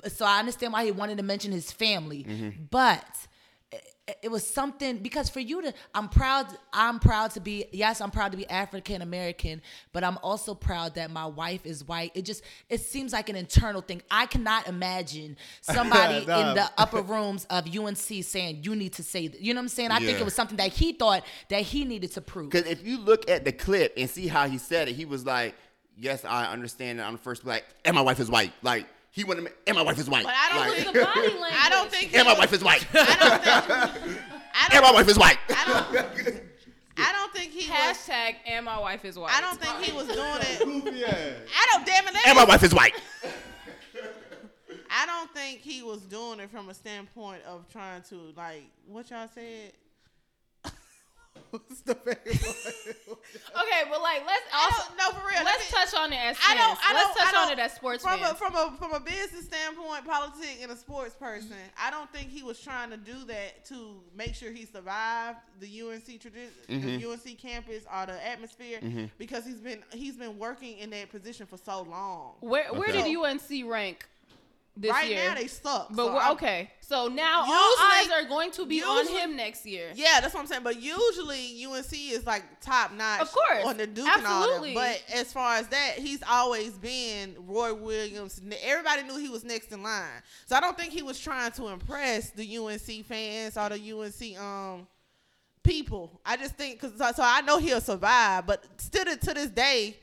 So 0.08 0.26
I 0.26 0.40
understand 0.40 0.72
why 0.72 0.86
he 0.86 0.92
wanted 0.92 1.18
to 1.18 1.24
mention 1.24 1.52
his 1.52 1.70
family, 1.70 2.24
mm-hmm. 2.24 2.64
but 2.72 3.06
it- 4.22 4.30
was 4.30 4.46
something 4.46 4.98
because 4.98 5.30
for 5.30 5.40
you 5.40 5.62
to 5.62 5.74
i'm 5.96 6.10
proud 6.10 6.46
i'm 6.74 7.00
proud 7.00 7.32
to 7.32 7.40
be 7.40 7.66
yes 7.72 8.02
i'm 8.02 8.12
proud 8.12 8.32
to 8.32 8.38
be 8.38 8.46
african 8.50 9.02
american 9.02 9.62
but 9.94 10.04
i'm 10.04 10.18
also 10.22 10.54
proud 10.54 10.94
that 10.96 11.10
my 11.10 11.26
wife 11.26 11.66
is 11.66 11.86
white. 11.86 12.12
It 12.14 12.24
just 12.26 12.44
it 12.70 12.82
seems 12.82 13.14
like 13.14 13.30
an 13.30 13.38
internal 13.38 13.82
thing. 13.82 14.02
I 14.12 14.26
cannot 14.26 14.68
imagine 14.68 15.38
somebody 15.62 16.26
Nah. 16.26 16.50
in 16.50 16.56
the 16.56 16.70
upper 16.78 17.02
rooms 17.02 17.46
of 17.50 17.74
unc 17.78 17.98
saying 17.98 18.60
you 18.64 18.76
need 18.76 18.92
to 18.94 19.04
say 19.04 19.28
that 19.30 19.40
you 19.40 19.54
know 19.54 19.60
what 19.60 19.64
i'm 19.64 19.70
saying? 19.70 19.92
I 19.92 20.00
think 20.00 20.20
it 20.20 20.26
was 20.26 20.36
something 20.36 20.58
that 20.58 20.74
he 20.74 20.92
thought 20.94 21.24
that 21.50 21.62
he 21.62 21.86
needed 21.86 22.12
to 22.14 22.22
prove. 22.22 22.50
Because 22.50 22.70
if 22.70 22.86
you 22.86 22.98
look 23.00 23.30
at 23.30 23.46
the 23.46 23.54
clip 23.54 23.94
and 23.96 24.10
see 24.10 24.28
how 24.28 24.50
he 24.50 24.58
said 24.58 24.90
it, 24.90 24.96
he 24.96 25.06
was 25.06 25.26
like, 25.26 25.56
"Yes, 25.98 26.26
I 26.26 26.52
understand 26.52 27.00
that 27.00 27.06
I'm 27.08 27.14
the 27.14 27.20
first 27.20 27.44
black, 27.46 27.64
and 27.86 27.96
my 27.96 28.02
wife 28.02 28.20
is 28.20 28.30
white." 28.30 28.52
Like 28.62 28.88
he 29.16 29.24
wanted, 29.24 29.46
to, 29.46 29.52
and 29.68 29.76
my 29.78 29.84
wife 29.84 30.00
is 30.00 30.10
white. 30.10 30.26
But 30.26 30.34
I 30.36 30.50
don't 30.50 30.68
like, 30.70 30.80
It's 30.80 30.92
the 30.92 31.00
body 31.06 31.22
language. 31.40 31.52
I 31.62 31.70
don't 31.70 31.92
think. 31.92 32.14
and 32.16 32.26
my 32.28 32.34
he- 32.34 32.40
wife 32.40 32.54
is 32.54 32.64
white. 32.64 32.86
I 32.94 32.96
don't 33.20 33.92
think. 34.04 34.20
I 34.56 34.66
and 34.66 34.72
don't. 34.74 34.82
my 34.84 34.92
wife 34.92 35.08
is 35.08 35.18
white. 35.18 35.38
I 35.50 35.64
don't. 35.94 36.42
I 36.98 37.12
don't 37.12 37.34
think 37.34 37.52
he 37.52 37.70
was. 37.70 37.78
Hashtag 37.98 38.36
and 38.46 38.66
my 38.66 38.80
wife 38.80 39.06
is 39.06 39.18
white. 39.18 39.32
I 39.36 39.42
don't 39.42 39.60
think 39.62 39.78
he 39.86 39.92
was 39.92 40.08
doing 40.08 40.20
it. 40.42 40.60
Goofy. 40.84 41.06
I 41.06 41.68
don't. 41.72 41.86
Damn 41.86 42.08
it. 42.08 42.16
and 42.26 42.36
me- 42.38 42.44
my 42.44 42.46
wife 42.46 42.64
is 42.64 42.74
white. 42.74 42.94
I 44.96 45.06
don't 45.08 45.32
think 45.34 45.62
he 45.62 45.82
was 45.82 46.02
doing 46.02 46.40
it 46.40 46.52
from 46.52 46.70
a 46.70 46.74
standpoint 46.74 47.42
of 47.48 47.68
trying 47.70 48.04
to 48.10 48.16
like 48.38 48.64
what 48.88 49.10
y'all 49.10 49.28
said. 49.34 49.74
What's 51.50 51.82
the 51.82 51.94
favorite 51.94 52.26
Okay, 52.34 53.82
but 53.90 54.02
like 54.02 54.26
let's 54.26 54.44
also 54.54 54.84
don't 54.90 54.98
know 54.98 55.20
for 55.20 55.28
real. 55.28 55.38
Let 55.38 55.46
let's 55.46 55.72
me- 55.72 55.78
touch 55.78 55.94
on 55.94 56.12
it 56.12 56.18
as 56.18 56.38
I 56.44 56.56
don't. 56.56 56.68
fans. 56.68 56.80
I 56.84 56.94
don't. 56.94 56.96
let's 56.96 57.20
touch 57.20 57.28
I 57.28 57.32
don't, 57.32 57.46
on 57.48 57.60
it 57.60 57.62
as 57.62 57.74
sports 57.74 58.04
from 58.04 58.20
fans. 58.20 58.32
a 58.32 58.36
from 58.36 58.56
a 58.56 58.76
from 58.80 58.94
a 58.94 59.00
business 59.00 59.46
standpoint, 59.46 60.06
politic 60.06 60.58
and 60.62 60.72
a 60.72 60.76
sports 60.76 61.16
person. 61.16 61.56
I 61.80 61.92
don't 61.92 62.12
think 62.12 62.30
he 62.30 62.42
was 62.44 62.60
trying 62.60 62.90
to 62.90 62.98
do 62.98 63.24
that 63.26 63.66
to 63.66 64.02
make 64.16 64.34
sure 64.34 64.52
he 64.52 64.66
survived 64.66 65.38
the 65.60 65.82
UNC 65.82 66.06
tradition, 66.20 66.52
the 66.68 66.74
mm-hmm. 66.74 67.12
UNC 67.12 67.38
campus 67.38 67.84
or 67.94 68.06
the 68.08 68.28
atmosphere 68.28 68.80
mm-hmm. 68.82 69.06
because 69.18 69.46
he's 69.46 69.62
been 69.62 69.84
he's 69.92 70.16
been 70.18 70.40
working 70.40 70.80
in 70.80 70.90
that 70.92 71.12
position 71.12 71.46
for 71.46 71.58
so 71.58 71.84
long. 71.84 72.34
where 72.40 72.72
where 72.74 72.90
Okay. 72.90 73.14
did 73.14 73.18
UNC 73.18 73.70
rank 73.72 74.08
this 74.76 74.92
right 74.92 75.10
year? 75.10 75.30
now 75.30 75.36
they 75.36 75.48
suck. 75.48 75.88
but 75.92 75.96
so 76.08 76.14
we're, 76.16 76.32
okay, 76.32 76.70
so 76.82 77.08
now 77.08 77.42
all 77.48 77.72
Usually- 77.72 78.16
eyes 78.18 78.24
are 78.24 78.28
going 78.30 78.52
to 78.52 78.66
be 78.66 78.82
on 78.84 79.08
him 79.08 79.36
next 79.36 79.66
year. 79.66 79.92
Yeah, 79.96 80.20
that's 80.22 80.34
what 80.34 80.42
I'm 80.42 80.48
saying. 80.48 80.64
But 80.64 80.82
usually 80.82 81.64
UNC 81.66 81.94
is 81.94 82.26
like 82.26 82.44
top 82.60 82.92
notch, 82.94 83.22
Of 83.22 83.32
course. 83.32 83.66
on 83.66 83.78
the 83.78 83.86
Duke 83.88 84.08
and 84.08 84.26
all 84.26 84.44
Absolutely. 84.44 84.74
that. 84.74 85.02
But 85.08 85.16
as 85.18 85.32
far 85.32 85.56
as 85.58 85.68
that, 85.68 85.94
he's 86.00 86.24
always 86.30 86.72
been 86.74 87.36
Roy 87.48 87.74
Williams. 87.74 88.42
Everybody 88.64 89.04
knew 89.04 89.18
he 89.18 89.30
was 89.30 89.44
next 89.44 89.72
in 89.72 89.84
line, 89.84 90.22
so 90.46 90.56
I 90.56 90.60
don't 90.60 90.78
think 90.78 90.92
he 90.92 91.04
was 91.04 91.20
trying 91.20 91.52
to 91.54 91.68
impress 91.68 92.32
the 92.32 92.58
UNC 92.58 93.06
fans 93.06 93.58
or 93.58 93.70
the 93.70 93.92
UNC 93.92 94.40
um 94.42 94.88
people. 95.64 96.20
I 96.26 96.36
just 96.36 96.56
think 96.56 96.82
because 96.82 96.98
so, 96.98 97.12
so 97.16 97.24
I 97.26 97.42
know 97.42 97.58
he'll 97.58 97.80
survive, 97.82 98.46
but 98.46 98.64
still 98.78 99.06
to 99.06 99.34
this 99.34 99.50
day. 99.50 99.98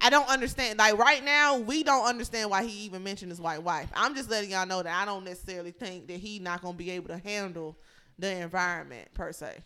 I 0.00 0.10
don't 0.10 0.28
understand. 0.28 0.78
Like 0.78 0.96
right 0.96 1.24
now, 1.24 1.58
we 1.58 1.82
don't 1.82 2.06
understand 2.06 2.50
why 2.50 2.64
he 2.64 2.84
even 2.84 3.02
mentioned 3.02 3.30
his 3.30 3.40
white 3.40 3.62
wife. 3.62 3.88
I'm 3.94 4.14
just 4.14 4.30
letting 4.30 4.50
y'all 4.50 4.66
know 4.66 4.82
that 4.82 5.02
I 5.02 5.04
don't 5.04 5.24
necessarily 5.24 5.72
think 5.72 6.06
that 6.08 6.18
he 6.18 6.38
not 6.38 6.62
gonna 6.62 6.76
be 6.76 6.90
able 6.92 7.08
to 7.08 7.18
handle 7.18 7.76
the 8.18 8.30
environment 8.30 9.08
per 9.14 9.32
se. 9.32 9.58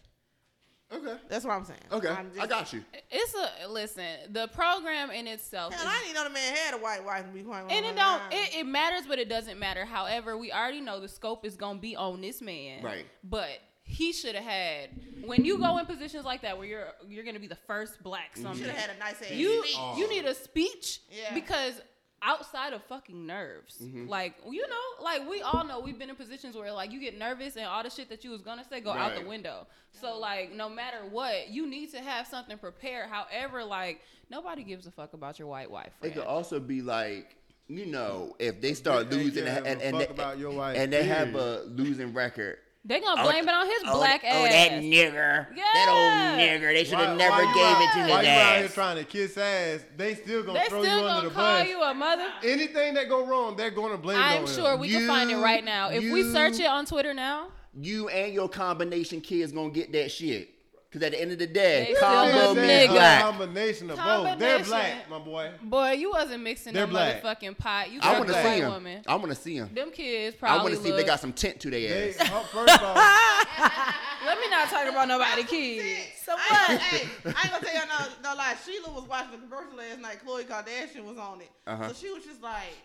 Okay. 0.93 1.15
That's 1.29 1.45
what 1.45 1.53
I'm 1.55 1.65
saying. 1.65 1.81
Okay. 1.91 2.09
I'm 2.09 2.31
I 2.39 2.47
got 2.47 2.73
you. 2.73 2.85
It's 3.11 3.35
a 3.35 3.69
listen. 3.69 4.05
The 4.31 4.49
program 4.49 5.11
in 5.11 5.27
itself, 5.27 5.73
Hell, 5.73 5.83
is- 5.83 5.89
I 5.91 6.03
didn't 6.03 6.15
know 6.15 6.25
the 6.25 6.31
man 6.31 6.55
had 6.55 6.75
a 6.75 6.79
white 6.79 7.05
wife. 7.05 7.25
To 7.25 7.33
be 7.33 7.43
quite 7.43 7.63
and 7.71 7.87
it 7.87 7.97
don't. 7.97 8.21
It, 8.31 8.57
it 8.57 8.67
matters, 8.67 9.07
but 9.09 9.19
it 9.19 9.29
doesn't 9.29 9.59
matter. 9.59 9.87
However, 9.87 10.37
we 10.37 10.53
already 10.53 10.81
know 10.81 11.01
the 11.01 11.09
scope 11.09 11.47
is 11.47 11.57
gonna 11.57 11.79
be 11.79 11.97
on 11.97 12.21
this 12.21 12.43
man. 12.43 12.83
Right. 12.83 13.07
But 13.25 13.49
he 13.85 14.13
should 14.13 14.35
have 14.35 14.45
had 14.45 14.91
when 15.27 15.45
you 15.45 15.59
go 15.59 15.79
in 15.79 15.87
positions 15.87 16.25
like 16.25 16.43
that 16.43 16.57
where 16.57 16.67
you're 16.67 16.87
you're 17.09 17.25
gonna 17.25 17.39
be 17.41 17.47
the 17.49 17.59
first 17.67 18.03
black 18.03 18.37
something. 18.37 18.57
should 18.63 18.67
have 18.71 18.77
had 18.77 18.97
a 18.97 18.99
nice 18.99 19.21
ass 19.23 19.31
you 19.33 19.63
speech. 19.65 19.77
you 19.99 20.09
need 20.09 20.25
a 20.25 20.35
speech 20.35 21.01
Yeah. 21.11 21.35
because 21.35 21.81
outside 22.25 22.73
of 22.73 22.83
fucking 22.85 23.27
nerves 23.27 23.79
Mm-hmm. 23.83 24.07
like 24.09 24.35
you 24.49 24.67
know 24.69 25.05
like 25.05 25.29
we 25.29 25.43
all 25.43 25.65
know 25.65 25.81
we've 25.81 25.99
been 25.99 26.11
in 26.11 26.15
positions 26.17 26.55
where 26.57 26.71
like 26.73 26.93
you 26.93 27.01
get 27.01 27.19
nervous 27.19 27.57
and 27.57 27.67
all 27.67 27.83
the 27.83 27.91
shit 27.91 28.09
that 28.11 28.23
you 28.25 28.31
was 28.31 28.41
gonna 28.43 28.65
say 28.69 28.81
go 28.81 28.93
out 28.93 29.21
the 29.21 29.27
window 29.29 29.67
so 30.01 30.17
like 30.19 30.53
no 30.53 30.69
matter 30.69 30.99
what 31.11 31.49
you 31.49 31.67
need 31.69 31.91
to 31.91 31.99
have 32.01 32.27
something 32.29 32.57
prepared 32.59 33.09
however 33.09 33.65
like 33.65 34.01
nobody 34.31 34.63
gives 34.63 34.87
a 34.87 34.91
fuck 34.93 35.13
about 35.15 35.39
your 35.41 35.49
white 35.49 35.71
wife 35.71 35.93
It 36.03 36.15
could 36.15 36.23
also 36.25 36.61
be 36.61 36.81
like, 36.83 37.37
you 37.69 37.87
know, 37.87 38.35
if 38.39 38.61
they 38.61 38.75
start 38.75 39.11
losing 39.11 39.45
give 39.45 39.47
and, 39.47 39.67
a 39.67 39.71
and, 39.71 39.83
and, 39.83 39.97
fuck 39.99 40.09
they, 40.09 40.15
about 40.15 40.39
your 40.39 40.51
wife, 40.53 40.77
and 40.79 40.93
they 40.93 41.05
have 41.05 41.35
a 41.35 41.63
losing 41.67 42.13
record. 42.13 42.59
They 42.85 43.01
gonna 43.01 43.21
oh, 43.21 43.25
blame 43.25 43.49
it 43.49 43.55
on 43.55 43.67
his 43.67 43.83
oh, 43.87 43.97
black 43.99 44.23
oh, 44.25 44.27
ass 44.29 44.35
Oh, 44.37 44.49
that 44.51 44.71
nigger. 44.83 45.47
That 45.55 45.89
old 45.89 46.39
Yeah. 46.39 46.39
nigger. 46.59 46.75
They 46.75 46.85
should 46.85 46.99
have 46.99 47.17
never 47.17 47.31
why 47.31 47.41
you 47.43 47.55
gave 47.55 47.65
out- 47.65 47.83
it 47.83 47.93
to 48.07 48.13
Why 48.13 48.19
his 48.19 48.27
you 48.27 48.33
out 48.43 48.59
here 48.59 48.69
trying 48.69 48.97
to 48.99 49.05
kiss 49.05 49.39
ass? 49.39 49.85
They 49.97 50.15
still 50.17 50.43
gonna 50.43 50.59
they 50.59 50.69
throw 50.69 50.83
still 50.83 50.99
you 51.01 51.07
under 51.07 51.29
the 51.29 51.35
bus. 51.35 51.59
They 51.59 51.65
still 51.69 51.81
gonna 51.81 51.93
the 51.93 52.05
call 52.05 52.15
bus. 52.15 52.17
you 52.17 52.23
a 52.23 52.25
mother 52.25 52.29
Anything 52.53 52.95
that 52.95 53.09
go 53.09 53.25
wrong, 53.27 53.57
they're 53.57 53.71
gonna 53.71 53.97
blame 53.99 54.19
it 54.19 54.21
i'm 54.21 54.43
on 54.43 54.49
him. 54.49 54.55
sure 54.55 54.77
we 54.77 54.89
can 54.89 55.07
find 55.07 55.31
it 55.31 55.37
right 55.37 55.65
now 55.65 55.91
if 55.91 56.03
we 56.03 56.25
search 56.33 56.59
it 56.59 56.67
on 56.67 56.85
twitter 56.85 57.15
now 57.15 57.49
You 57.81 58.09
and 58.09 58.35
your 58.35 58.49
combination 58.49 59.21
kids 59.21 59.53
gonna 59.53 59.71
get 59.71 59.93
that 59.93 60.11
shit. 60.11 60.52
Cause 60.93 61.03
at 61.05 61.13
the 61.13 61.21
end 61.23 61.33
of 61.33 61.39
the 61.39 61.47
day, 61.47 61.87
They 61.95 61.99
combo 62.01 62.55
means 62.55 62.89
black. 62.91 63.23
combination 63.23 63.89
of 63.91 63.97
both. 63.97 64.39
They're 64.39 64.63
black, 64.63 65.09
my 65.09 65.19
boy. 65.19 65.51
Boy, 65.63 65.93
you 65.93 66.11
wasn't 66.11 66.43
mixing 66.43 66.75
They're 66.75 66.87
no 66.87 66.93
motherfucking 66.93 67.57
pot. 67.57 67.91
You 67.91 67.99
I 68.03 68.03
got 68.03 68.19
want 68.19 68.27
to 68.29 68.35
white 68.35 68.43
see 68.45 68.61
him. 68.61 68.71
woman. 68.73 69.03
I 69.07 69.15
want 69.15 69.29
to 69.31 69.35
see 69.35 69.55
him. 69.57 69.71
Them 69.75 69.91
kids 69.91 70.37
probably. 70.37 70.59
I 70.61 70.63
want 70.63 70.75
to 70.75 70.83
see 70.83 70.91
if 70.91 70.97
they 70.97 71.05
got 71.05 71.19
some 71.19 71.33
tent 71.33 71.61
to 71.61 71.71
their 71.71 72.11
ass. 72.11 72.21
uh, 72.21 72.41
first 72.41 72.83
off, 72.83 72.97
Let 74.27 74.39
me 74.39 74.49
not 74.51 74.69
talk 74.69 74.87
about 74.87 75.09
nobody 75.09 75.45
kids. 75.45 76.01
so 76.27 76.33
what 76.35 76.71
ain't- 76.71 76.81
hey, 76.83 77.09
I 77.25 77.29
ain't 77.29 77.53
gonna 77.53 77.65
tell 77.65 77.75
y'all 77.75 78.07
no, 78.23 78.31
no 78.31 78.37
lie. 78.37 78.55
Sheila 78.65 78.93
was 78.93 79.09
watching 79.09 79.31
the 79.33 79.39
commercial 79.39 79.77
last 79.79 79.99
night. 79.99 80.19
Khloe 80.25 80.45
Kardashian 80.45 81.05
was 81.07 81.17
on 81.17 81.41
it, 81.41 81.51
Uh-huh. 81.67 81.89
so 81.89 81.95
she 81.95 82.13
was 82.13 82.23
just 82.23 82.43
like, 82.43 82.77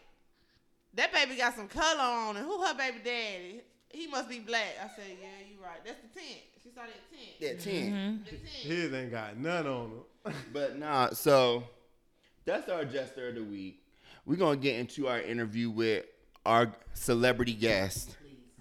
"That 0.94 1.12
baby 1.12 1.36
got 1.36 1.56
some 1.56 1.68
color 1.68 2.00
on 2.02 2.38
it. 2.38 2.42
Who 2.44 2.64
her 2.64 2.74
baby 2.74 3.00
daddy? 3.04 3.62
He 3.90 4.08
must 4.08 4.30
be 4.30 4.40
black." 4.40 4.76
I 4.82 4.88
said, 4.96 5.06
"Yeah, 5.22 5.28
you're 5.52 5.62
right. 5.62 5.84
That's 5.86 6.00
the 6.02 6.20
tent. 6.20 6.40
She 6.68 6.74
saw 6.76 6.82
that 6.82 6.92
tent. 7.12 7.40
That 7.40 7.60
tent. 7.64 8.26
The 8.26 8.32
tent. 8.32 8.44
his 8.50 8.94
ain't 8.94 9.12
got 9.12 9.38
none 9.38 9.68
on 9.68 9.92
him. 10.26 10.34
But 10.54 10.78
nah, 10.78 11.12
so 11.12 11.64
that's 12.46 12.68
our 12.68 12.84
jester 12.84 13.30
of 13.30 13.36
the 13.36 13.44
week. 13.44 13.82
We're 14.26 14.36
gonna 14.36 14.58
get 14.58 14.76
into 14.76 15.08
our 15.08 15.22
interview 15.22 15.70
with 15.70 16.06
our 16.46 16.74
celebrity 16.94 17.54
guest. 17.54 18.18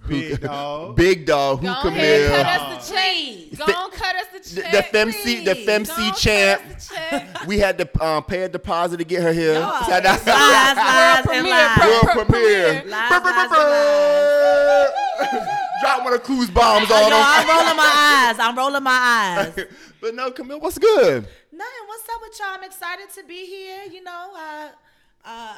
Big 0.06 0.40
dog. 0.40 0.94
Big 0.96 1.26
dog, 1.26 1.58
who 1.60 1.66
Go 1.66 1.74
Camille. 1.82 2.28
cut 2.28 2.46
us 2.46 2.86
the 2.88 2.94
check. 2.94 3.04
please 3.14 3.58
Go 3.58 3.64
on, 3.64 3.90
cut 3.90 4.14
us 4.14 4.26
the 4.32 4.38
The, 4.54 4.62
check. 4.62 4.92
the 4.92 4.98
FMC, 4.98 5.44
the 5.44 5.54
please. 5.54 5.66
Go 5.66 5.72
FMC 5.72 6.16
champ. 6.22 6.62
Cut 6.62 6.70
us 6.76 6.88
the 6.88 6.94
check. 6.94 7.46
We 7.48 7.58
had 7.58 7.78
to 7.78 8.04
um, 8.06 8.22
pay 8.22 8.42
a 8.42 8.48
deposit 8.48 8.98
to 8.98 9.04
get 9.04 9.22
her 9.22 9.32
here. 9.32 9.54
Y'all 9.54 9.82
So 9.82 9.90
that's- 9.90 10.24
lies, 10.24 10.76
lies, 10.76 11.16
and 11.16 11.26
premiere, 11.26 11.52
lies. 11.52 11.78
World 11.78 12.28
premiere. 12.28 12.66
premiere. 12.82 12.90
Lies, 12.90 13.22
lies, 13.24 13.50
and 15.32 15.48
Drop 15.80 16.04
one 16.04 16.14
of 16.14 16.22
Clues 16.22 16.50
bombs 16.50 16.88
Yo, 16.88 16.94
on 16.94 17.12
I'm 17.12 17.48
rolling 17.48 17.76
my 17.76 17.92
eyes. 18.30 18.38
I'm 18.38 18.56
rolling 18.56 18.82
my 18.82 18.90
eyes. 19.56 19.66
but 20.00 20.14
no, 20.14 20.30
Camille, 20.30 20.60
what's 20.60 20.78
good? 20.78 21.26
Nothing. 21.52 21.86
What's 21.86 22.08
up 22.08 22.20
with 22.22 22.38
y'all? 22.38 22.48
I'm 22.52 22.64
excited 22.64 23.10
to 23.14 23.24
be 23.24 23.46
here. 23.46 23.82
You 23.92 24.02
know, 24.02 24.30
uh, 24.36 24.68
uh, 25.24 25.56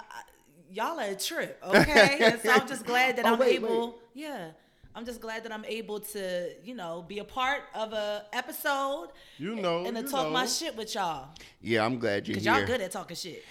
y'all 0.72 0.98
are 0.98 1.10
a 1.10 1.14
trip, 1.14 1.60
okay? 1.66 2.18
And 2.20 2.40
so 2.40 2.50
I'm 2.50 2.66
just 2.68 2.84
glad 2.84 3.16
that 3.16 3.26
Oh, 3.26 3.34
I'm 3.34 3.38
wait, 3.38 3.56
able. 3.56 3.86
wait. 3.86 3.94
Yeah. 4.14 4.48
I'm 4.94 5.04
just 5.04 5.20
glad 5.20 5.44
that 5.44 5.52
I'm 5.52 5.64
able 5.66 6.00
to, 6.00 6.50
you 6.64 6.74
know, 6.74 7.04
be 7.06 7.20
a 7.20 7.24
part 7.24 7.60
of 7.72 7.92
a 7.92 8.24
episode 8.32 9.10
You 9.36 9.54
know, 9.54 9.84
and 9.86 9.94
to 9.96 10.02
you 10.02 10.08
talk 10.08 10.24
know. 10.26 10.30
my 10.32 10.46
shit 10.46 10.76
with 10.76 10.92
y'all. 10.96 11.28
Yeah, 11.60 11.84
I'm 11.84 12.00
glad 12.00 12.26
you're 12.26 12.34
Cause 12.34 12.44
here. 12.44 12.54
y'all 12.54 12.66
good 12.66 12.80
at 12.80 12.90
talking 12.90 13.16
shit. 13.16 13.44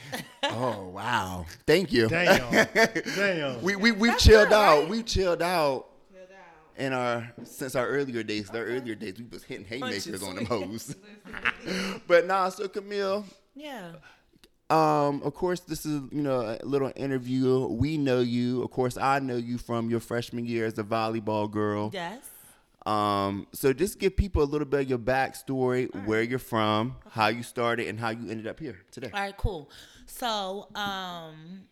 Oh 0.44 0.90
wow, 0.94 1.46
thank 1.66 1.94
you. 1.94 2.10
Damn. 2.10 2.68
Damn. 3.16 3.62
we 3.62 3.78
we 3.78 3.92
we 3.94 4.10
That's 4.10 4.24
chilled 4.26 4.50
good, 4.50 4.56
out. 4.56 4.80
right? 4.82 4.90
We 4.90 5.04
chilled 5.04 5.42
out 5.42 5.46
Chill 5.46 5.80
down. 5.82 5.84
In 6.78 6.94
our 6.94 7.32
since 7.44 7.76
our 7.76 7.88
earlier 7.88 8.24
days. 8.24 8.50
Our 8.50 8.64
earlier 8.64 8.96
days, 8.96 9.16
we 9.18 9.26
was 9.26 9.44
hitting 9.44 9.66
haymakers 9.66 10.06
Punches. 10.06 10.24
on 10.24 10.36
them 10.36 10.46
hoes. 10.46 10.96
but 12.08 12.26
nah, 12.28 12.50
so 12.50 12.68
Camille, 12.68 13.26
yeah. 13.56 13.94
um, 14.70 15.22
of 15.24 15.34
course, 15.34 15.60
this 15.62 15.86
is 15.86 16.02
you 16.12 16.22
know 16.22 16.58
a 16.62 16.66
little 16.66 16.92
interview. 16.96 17.68
We 17.68 17.98
know 17.98 18.20
you. 18.20 18.64
Of 18.64 18.72
course, 18.72 18.98
I 18.98 19.20
know 19.20 19.36
you 19.38 19.58
from 19.58 19.90
your 19.90 20.00
freshman 20.00 20.46
year 20.46 20.66
as 20.66 20.78
a 20.78 20.84
volleyball 20.84 21.50
girl. 21.50 21.90
Yes. 21.94 22.20
Um, 22.86 23.48
so 23.52 23.74
just 23.74 24.00
give 24.00 24.16
people 24.16 24.42
a 24.44 24.46
little 24.46 24.66
bit 24.66 24.80
of 24.82 24.90
your 24.90 24.98
backstory, 25.00 25.94
where 26.06 26.22
you're 26.24 26.40
from, 26.40 26.96
how 27.10 27.28
you 27.28 27.44
started, 27.44 27.88
and 27.90 28.00
how 28.00 28.12
you 28.12 28.30
ended 28.30 28.48
up 28.48 28.62
here 28.62 28.80
today. 28.92 29.10
All 29.14 29.20
right, 29.20 29.36
cool. 29.36 29.70
So, 30.06 30.70
um, 30.74 31.64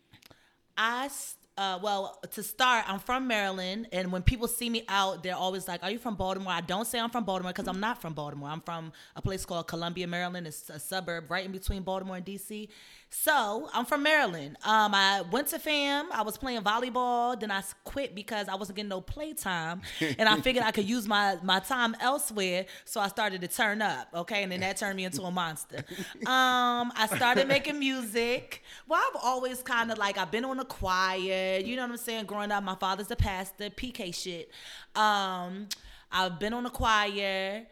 I 0.78 1.06
s- 1.06 1.38
Uh, 1.58 1.80
well, 1.82 2.20
to 2.32 2.44
start, 2.44 2.84
I'm 2.86 3.00
from 3.00 3.28
Maryland, 3.28 3.88
and 3.94 4.12
when 4.12 4.24
people 4.24 4.46
see 4.46 4.70
me 4.70 4.84
out, 4.90 5.24
they're 5.24 5.38
always 5.38 5.70
like, 5.70 5.82
"Are 5.84 5.90
you 5.90 5.98
from 5.98 6.16
Baltimore?" 6.16 6.52
I 6.52 6.60
don't 6.60 6.86
say 6.86 7.00
I'm 7.00 7.10
from 7.10 7.24
Baltimore 7.24 7.54
because 7.54 7.70
I'm 7.70 7.80
not 7.80 8.02
from 8.02 8.14
Baltimore. 8.14 8.50
I'm 8.50 8.60
from 8.60 8.92
a 9.16 9.22
place 9.22 9.46
called 9.46 9.66
Columbia, 9.66 10.06
Maryland. 10.06 10.48
It's 10.48 10.70
a 10.70 10.80
suburb 10.80 11.32
right 11.32 11.46
in 11.46 11.54
between 11.54 11.84
Baltimore 11.84 12.18
and 12.18 12.26
DC. 12.26 12.68
So 13.10 13.70
I'm 13.74 13.86
from 13.86 14.04
Maryland. 14.04 14.58
Um, 14.64 14.94
I 14.94 15.24
went 15.32 15.48
to 15.48 15.60
FAM. 15.60 16.12
I 16.12 16.22
was 16.22 16.38
playing 16.38 16.62
volleyball. 16.62 17.40
Then 17.40 17.50
I 17.50 17.64
quit 17.84 18.14
because 18.14 18.48
I 18.48 18.56
wasn't 18.56 18.76
getting 18.76 18.90
no 18.90 19.02
play 19.02 19.34
time, 19.34 19.82
and 20.20 20.28
I 20.28 20.40
figured 20.42 20.64
I 20.66 20.72
could 20.72 20.88
use 20.88 21.08
my 21.08 21.38
my 21.42 21.60
time 21.60 21.96
elsewhere. 22.00 22.66
So 22.84 23.00
I 23.00 23.08
started 23.08 23.42
to 23.42 23.48
turn 23.48 23.82
up. 23.82 24.10
Okay, 24.14 24.44
and 24.44 24.52
then 24.52 24.60
that 24.60 24.78
turned 24.78 24.98
me 24.98 25.06
into 25.06 25.24
a 25.24 25.32
monster. 25.32 25.84
Um, 26.26 26.92
I 26.96 27.08
started 27.16 27.48
making 27.48 27.78
music. 27.78 28.64
Well, 28.88 29.00
I've 29.00 29.22
always 29.24 29.62
kind 29.62 29.92
of 29.92 29.98
like 29.98 30.18
I've 30.18 30.32
been 30.32 30.46
on 30.46 30.58
the 30.58 30.66
choir. 30.66 31.60
You 31.64 31.76
know 31.76 31.84
what 31.84 31.92
I'm 31.92 31.98
saying? 31.98 32.26
Growing 32.26 32.52
up, 32.52 32.64
my 32.64 32.76
father's 32.76 33.12
a 33.12 33.16
pastor. 33.16 33.70
PK 33.70 34.14
shit. 34.14 34.50
Um, 34.96 35.68
I've 36.12 36.40
been 36.40 36.54
on 36.54 36.64
the 36.64 36.70
choir. 36.70 37.66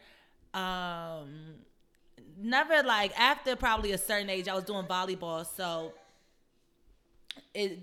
Um, 0.52 1.56
never 2.40 2.82
like 2.82 3.18
after 3.18 3.56
probably 3.56 3.92
a 3.92 3.98
certain 3.98 4.30
age, 4.30 4.48
I 4.48 4.54
was 4.54 4.64
doing 4.64 4.86
volleyball, 4.86 5.46
so 5.56 5.92
it 7.54 7.78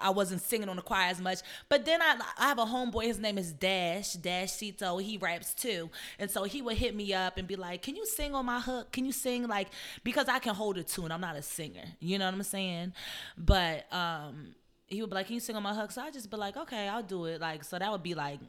I 0.00 0.10
wasn't 0.10 0.40
singing 0.40 0.68
on 0.68 0.76
the 0.76 0.82
choir 0.82 1.08
as 1.08 1.20
much. 1.20 1.38
But 1.68 1.84
then 1.84 2.00
I 2.02 2.18
I 2.38 2.48
have 2.48 2.58
a 2.58 2.64
homeboy, 2.64 3.04
his 3.04 3.18
name 3.18 3.38
is 3.38 3.52
Dash, 3.52 4.14
Dash 4.14 4.52
Cito. 4.52 4.98
He 4.98 5.16
raps 5.18 5.54
too. 5.54 5.90
And 6.18 6.30
so 6.30 6.44
he 6.44 6.62
would 6.62 6.76
hit 6.76 6.94
me 6.94 7.12
up 7.14 7.36
and 7.36 7.46
be 7.46 7.56
like, 7.56 7.82
Can 7.82 7.96
you 7.96 8.06
sing 8.06 8.34
on 8.34 8.46
my 8.46 8.60
hook? 8.60 8.92
Can 8.92 9.04
you 9.04 9.12
sing 9.12 9.46
like 9.46 9.68
because 10.02 10.28
I 10.28 10.38
can 10.38 10.54
hold 10.54 10.78
a 10.78 10.82
tune. 10.82 11.12
I'm 11.12 11.20
not 11.20 11.36
a 11.36 11.42
singer. 11.42 11.84
You 12.00 12.18
know 12.18 12.26
what 12.26 12.34
I'm 12.34 12.42
saying? 12.42 12.92
But 13.36 13.92
um 13.92 14.54
he 14.86 15.00
would 15.00 15.10
be 15.10 15.16
like, 15.16 15.26
Can 15.26 15.34
you 15.34 15.40
sing 15.40 15.56
on 15.56 15.62
my 15.62 15.74
hook? 15.74 15.90
So 15.92 16.02
I 16.02 16.10
just 16.10 16.30
be 16.30 16.36
like, 16.36 16.56
Okay, 16.56 16.88
I'll 16.88 17.02
do 17.02 17.26
it. 17.26 17.40
Like 17.40 17.64
so 17.64 17.78
that 17.78 17.90
would 17.90 18.02
be 18.02 18.14
like 18.14 18.40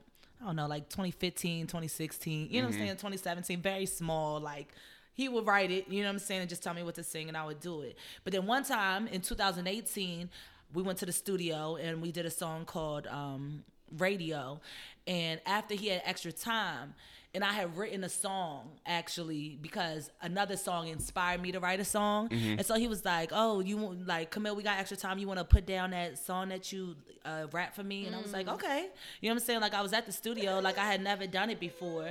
I 0.42 0.48
don't 0.48 0.58
know, 0.58 0.68
like 0.68 0.90
2015, 0.90 1.68
2016, 1.68 2.50
you 2.52 2.62
know 2.62 2.68
what 2.68 2.74
I'm 2.74 2.80
saying? 2.80 2.92
2017, 2.92 3.62
very 3.62 3.86
small, 3.86 4.42
like 4.42 4.68
he 5.16 5.30
would 5.30 5.48
write 5.48 5.72
it, 5.72 5.88
you 5.88 6.02
know 6.02 6.10
what 6.10 6.14
I'm 6.14 6.20
saying, 6.20 6.42
and 6.42 6.50
just 6.50 6.62
tell 6.62 6.74
me 6.74 6.84
what 6.84 6.96
to 6.96 7.04
sing 7.04 7.30
and 7.30 7.38
I 7.38 7.46
would 7.46 7.62
do 7.62 7.82
it. 7.82 7.98
But 8.24 8.34
then 8.34 8.46
one 8.46 8.64
time 8.64 9.08
in 9.08 9.22
2018, 9.22 10.30
we 10.74 10.84
went 10.84 11.00
to 11.00 11.06
the 11.06 11.14
studio 11.14 11.78
and 11.78 12.02
we 12.02 12.12
did 12.12 12.26
a 12.26 12.30
song 12.30 12.66
called 12.66 13.08
um, 13.08 13.64
Radio. 13.98 14.60
And 15.08 15.40
after 15.46 15.74
he 15.74 15.88
had 15.88 16.02
extra 16.06 16.34
time, 16.34 16.94
and 17.34 17.44
I 17.44 17.52
had 17.52 17.78
written 17.78 18.04
a 18.06 18.10
song 18.10 18.70
actually 18.86 19.58
because 19.62 20.10
another 20.22 20.56
song 20.56 20.88
inspired 20.88 21.42
me 21.42 21.52
to 21.52 21.60
write 21.60 21.82
a 21.82 21.86
song. 21.86 22.30
And 22.32 22.66
so 22.66 22.76
he 22.76 22.88
was 22.88 23.04
like, 23.04 23.32
"Oh, 23.34 23.60
you 23.60 23.76
want 23.76 24.08
like 24.08 24.32
Camille? 24.32 24.56
We 24.56 24.64
got 24.64 24.80
extra 24.80 24.96
time. 24.96 25.18
You 25.20 25.28
want 25.28 25.40
to 25.40 25.46
put 25.46 25.66
down 25.66 25.92
that 25.92 26.18
song 26.18 26.48
that 26.50 26.72
you 26.72 26.96
uh, 27.26 27.48
rap 27.52 27.76
for 27.76 27.84
me?" 27.84 28.06
And 28.06 28.16
I 28.16 28.22
was 28.22 28.32
like, 28.32 28.48
"Okay." 28.48 28.88
You 29.20 29.30
know 29.30 29.36
what 29.36 29.42
I'm 29.42 29.46
saying? 29.46 29.60
Like 29.60 29.74
I 29.74 29.82
was 29.82 29.92
at 29.92 30.06
the 30.06 30.14
studio, 30.14 30.60
like 30.60 30.78
I 30.78 30.86
had 30.86 31.04
never 31.04 31.28
done 31.28 31.50
it 31.50 31.60
before, 31.60 32.10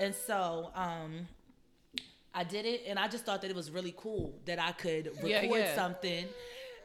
and 0.00 0.14
so 0.14 0.70
um, 0.74 1.28
I 2.34 2.44
did 2.44 2.64
it, 2.64 2.84
and 2.86 2.98
I 2.98 3.08
just 3.08 3.24
thought 3.26 3.42
that 3.42 3.50
it 3.50 3.56
was 3.56 3.70
really 3.70 3.94
cool 3.96 4.34
that 4.46 4.58
I 4.58 4.72
could 4.72 5.06
record 5.22 5.28
Yeah, 5.28 5.42
yeah. 5.42 5.74
something, 5.74 6.26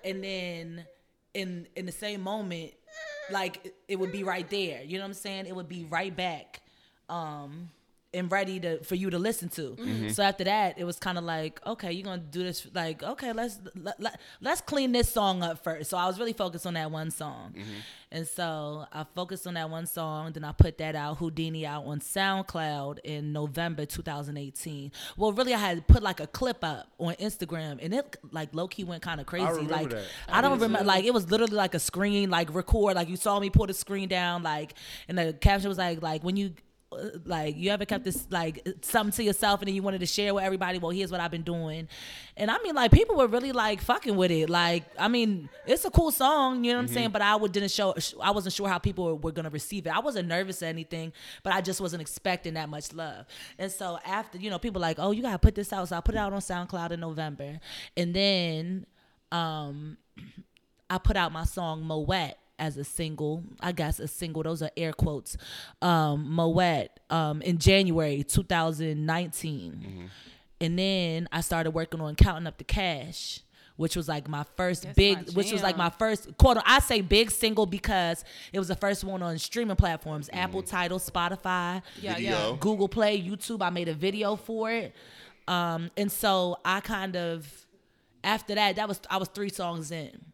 and 0.03 0.23
then 0.23 0.85
in 1.33 1.67
in 1.75 1.85
the 1.85 1.91
same 1.91 2.21
moment, 2.21 2.73
like 3.31 3.65
it- 3.65 3.75
it 3.87 3.95
would 3.97 4.11
be 4.11 4.23
right 4.23 4.49
there. 4.49 4.83
You 4.83 4.97
know 4.97 5.03
what 5.03 5.09
I'm 5.09 5.13
saying? 5.13 5.45
It 5.47 5.55
would 5.55 5.69
be 5.69 5.83
right 5.85 6.15
back, 6.15 6.61
um, 7.09 7.69
and 8.13 8.31
ready 8.31 8.59
to 8.59 8.83
for 8.83 8.95
you 8.95 9.09
to 9.09 9.19
listen 9.19 9.49
to. 9.49 9.71
Mm-hmm. 9.71 10.09
So 10.09 10.23
after 10.23 10.43
that, 10.45 10.77
it 10.77 10.85
was 10.85 10.97
kind 10.97 11.17
of 11.17 11.23
like, 11.23 11.59
okay, 11.65 11.91
you're 11.91 12.05
gonna 12.05 12.21
do 12.21 12.43
this. 12.43 12.67
Like, 12.73 13.03
okay, 13.03 13.33
let's 13.33 13.59
let, 13.75 13.99
let, 14.01 14.19
let's 14.41 14.61
clean 14.61 14.91
this 14.91 15.09
song 15.09 15.43
up 15.43 15.63
first. 15.63 15.89
So 15.89 15.97
I 15.97 16.07
was 16.07 16.17
really 16.17 16.33
focused 16.33 16.65
on 16.65 16.75
that 16.75 16.89
one 16.89 17.11
song, 17.11 17.55
and 18.11 18.27
so 18.27 18.85
I 18.93 19.05
focused 19.13 19.45
on 19.45 19.55
that 19.55 19.69
one 19.69 19.85
song. 19.85 20.31
Then 20.31 20.43
I 20.43 20.53
put 20.53 20.77
that 20.77 20.95
out, 20.95 21.17
Houdini, 21.17 21.65
out 21.65 21.85
on 21.85 21.99
SoundCloud 21.99 22.99
in 23.03 23.33
November 23.33 23.85
2018. 23.85 24.91
Well, 25.17 25.33
really, 25.33 25.53
I 25.53 25.57
had 25.57 25.85
put 25.87 26.01
like 26.01 26.19
a 26.19 26.27
clip 26.27 26.63
up 26.63 26.87
on 26.97 27.13
Instagram, 27.15 27.79
and 27.81 27.93
it 27.93 28.15
like 28.31 28.55
low 28.55 28.67
key 28.67 28.85
went 28.85 29.03
kind 29.03 29.19
of 29.19 29.27
crazy. 29.27 29.45
remember 29.45 29.73
like 29.73 29.89
that. 29.89 30.05
I 30.29 30.41
don't 30.41 30.59
remember, 30.59 30.83
like 30.85 31.03
it 31.03 31.13
was 31.13 31.29
literally 31.29 31.55
like 31.55 31.73
a 31.73 31.79
screen, 31.79 32.29
like 32.29 32.53
record, 32.53 32.95
like 32.95 33.09
you 33.09 33.17
saw 33.17 33.39
me 33.39 33.49
pull 33.49 33.67
the 33.67 33.73
screen 33.73 34.07
down, 34.07 34.43
like, 34.43 34.75
and 35.09 35.17
the 35.17 35.33
caption 35.33 35.67
was 35.67 35.77
like, 35.77 36.01
like 36.01 36.23
when 36.23 36.37
you. 36.37 36.53
Uh, 36.91 37.09
Like 37.25 37.57
you 37.57 37.69
ever 37.71 37.85
kept 37.85 38.05
this 38.05 38.27
like 38.29 38.65
something 38.81 39.11
to 39.17 39.23
yourself 39.23 39.61
and 39.61 39.67
then 39.67 39.75
you 39.75 39.83
wanted 39.83 39.99
to 39.99 40.05
share 40.05 40.33
with 40.33 40.43
everybody. 40.43 40.79
Well, 40.79 40.91
here's 40.91 41.11
what 41.11 41.19
I've 41.19 41.31
been 41.31 41.43
doing, 41.43 41.87
and 42.37 42.49
I 42.49 42.57
mean 42.63 42.75
like 42.75 42.91
people 42.91 43.17
were 43.17 43.27
really 43.27 43.51
like 43.51 43.81
fucking 43.81 44.15
with 44.15 44.31
it. 44.31 44.49
Like 44.49 44.83
I 44.97 45.07
mean 45.07 45.49
it's 45.65 45.83
a 45.85 45.91
cool 45.91 46.11
song, 46.11 46.63
you 46.63 46.71
know 46.71 46.77
what 46.77 46.83
I'm 46.83 46.87
saying. 46.87 47.09
But 47.09 47.21
I 47.21 47.35
would 47.35 47.51
didn't 47.51 47.71
show. 47.71 47.93
I 48.21 48.31
wasn't 48.31 48.53
sure 48.53 48.69
how 48.69 48.77
people 48.77 49.05
were, 49.05 49.15
were 49.15 49.31
gonna 49.31 49.49
receive 49.49 49.85
it. 49.85 49.89
I 49.89 49.99
wasn't 49.99 50.27
nervous 50.29 50.63
or 50.63 50.67
anything, 50.67 51.11
but 51.43 51.51
I 51.53 51.61
just 51.61 51.81
wasn't 51.81 52.01
expecting 52.01 52.53
that 52.53 52.69
much 52.69 52.93
love. 52.93 53.25
And 53.59 53.71
so 53.71 53.99
after 54.05 54.37
you 54.37 54.49
know 54.49 54.59
people 54.59 54.81
like 54.81 54.97
oh 54.99 55.11
you 55.11 55.21
gotta 55.21 55.39
put 55.39 55.55
this 55.55 55.73
out, 55.73 55.89
so 55.89 55.97
I 55.97 56.01
put 56.01 56.15
it 56.15 56.19
out 56.19 56.31
on 56.31 56.39
SoundCloud 56.39 56.91
in 56.91 56.99
November, 57.01 57.59
and 57.97 58.13
then 58.13 58.85
um 59.31 59.97
I 60.89 60.99
put 60.99 61.17
out 61.17 61.33
my 61.33 61.43
song 61.43 61.81
Moet 61.83 62.37
as 62.59 62.77
a 62.77 62.83
single. 62.83 63.43
I 63.59 63.71
guess 63.71 63.99
a 63.99 64.07
single. 64.07 64.43
Those 64.43 64.61
are 64.61 64.71
air 64.77 64.93
quotes. 64.93 65.37
Um, 65.81 66.29
Moet 66.31 66.89
um, 67.09 67.41
in 67.41 67.57
January 67.57 68.23
2019, 68.23 70.09
and 70.61 70.79
then 70.79 71.27
I 71.31 71.41
started 71.41 71.71
working 71.71 72.01
on 72.01 72.15
counting 72.15 72.47
up 72.47 72.57
the 72.57 72.63
cash. 72.63 73.41
Which 73.75 73.95
was 73.95 74.07
like 74.07 74.27
my 74.27 74.43
first 74.55 74.81
That's 74.81 74.95
big, 74.95 75.17
my 75.17 75.33
which 75.33 75.51
was 75.51 75.61
like 75.61 75.77
my 75.77 75.91
first 75.91 76.35
quote. 76.37 76.57
I 76.65 76.79
say 76.79 77.01
big 77.01 77.29
single 77.29 77.67
because 77.67 78.25
it 78.51 78.57
was 78.57 78.69
the 78.69 78.75
first 78.75 79.03
one 79.03 79.21
on 79.21 79.37
streaming 79.37 79.75
platforms: 79.75 80.31
Apple, 80.33 80.63
Tidal, 80.63 80.97
Spotify, 80.97 81.83
Yeah, 82.01 82.17
yeah. 82.17 82.55
Google 82.59 82.87
Play, 82.87 83.21
YouTube. 83.21 83.61
I 83.61 83.69
made 83.69 83.87
a 83.87 83.93
video 83.93 84.35
for 84.35 84.71
it. 84.71 84.95
Um, 85.47 85.91
and 85.95 86.11
so 86.11 86.57
I 86.65 86.79
kind 86.79 87.15
of 87.15 87.67
after 88.23 88.55
that, 88.55 88.77
that 88.77 88.87
was 88.87 88.99
I 89.11 89.17
was 89.17 89.27
three 89.29 89.49
songs 89.49 89.91
in. 89.91 90.25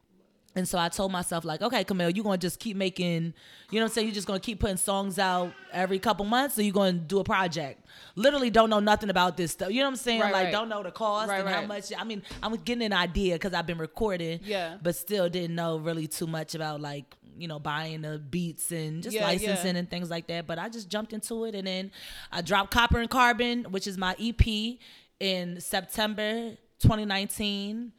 And 0.55 0.67
so 0.67 0.77
I 0.77 0.89
told 0.89 1.11
myself, 1.11 1.45
like, 1.45 1.61
okay, 1.61 1.83
Camille, 1.83 2.11
you're 2.11 2.23
gonna 2.23 2.37
just 2.37 2.59
keep 2.59 2.77
making, 2.77 3.33
you 3.71 3.79
know 3.79 3.85
what 3.85 3.91
I'm 3.91 3.93
saying? 3.93 4.07
You're 4.07 4.13
just 4.13 4.27
gonna 4.27 4.39
keep 4.39 4.59
putting 4.59 4.77
songs 4.77 5.17
out 5.17 5.51
every 5.71 5.97
couple 5.97 6.25
months, 6.25 6.59
or 6.59 6.61
you're 6.61 6.73
gonna 6.73 6.93
do 6.93 7.19
a 7.19 7.23
project. 7.23 7.83
Literally 8.15 8.51
don't 8.51 8.69
know 8.69 8.79
nothing 8.79 9.09
about 9.09 9.35
this 9.35 9.51
stuff. 9.51 9.71
You 9.71 9.79
know 9.79 9.85
what 9.85 9.91
I'm 9.91 9.95
saying? 9.97 10.21
Right, 10.21 10.31
like 10.33 10.43
right. 10.45 10.51
don't 10.51 10.69
know 10.69 10.83
the 10.83 10.91
cost 10.91 11.29
Right, 11.29 11.39
and 11.39 11.49
how 11.49 11.65
much 11.65 11.91
I 11.97 12.03
mean, 12.03 12.21
I'm 12.41 12.55
getting 12.57 12.83
an 12.83 12.93
idea 12.93 13.35
because 13.35 13.53
I've 13.53 13.65
been 13.65 13.79
recording. 13.79 14.41
Yeah. 14.43 14.77
But 14.81 14.95
still 14.95 15.27
didn't 15.27 15.55
know 15.55 15.77
really 15.77 16.07
too 16.07 16.27
much 16.27 16.53
about 16.53 16.81
like, 16.81 17.05
you 17.35 17.47
know, 17.47 17.57
buying 17.57 18.03
the 18.03 18.19
beats 18.19 18.71
and 18.71 19.01
just 19.01 19.15
Yeah, 19.15 19.23
licensing 19.23 19.73
yeah. 19.73 19.79
and 19.79 19.89
things 19.89 20.11
like 20.11 20.27
that. 20.27 20.45
But 20.45 20.59
I 20.59 20.69
just 20.69 20.87
jumped 20.87 21.13
into 21.13 21.45
it 21.45 21.55
and 21.55 21.65
then 21.65 21.91
I 22.31 22.41
dropped 22.41 22.69
Copper 22.69 22.99
and 22.99 23.09
Carbon, 23.09 23.63
which 23.71 23.87
is 23.87 23.97
my 23.97 24.15
EP 24.19 24.77
in 25.19 25.59
September 25.59 26.51
2019. 26.79 27.91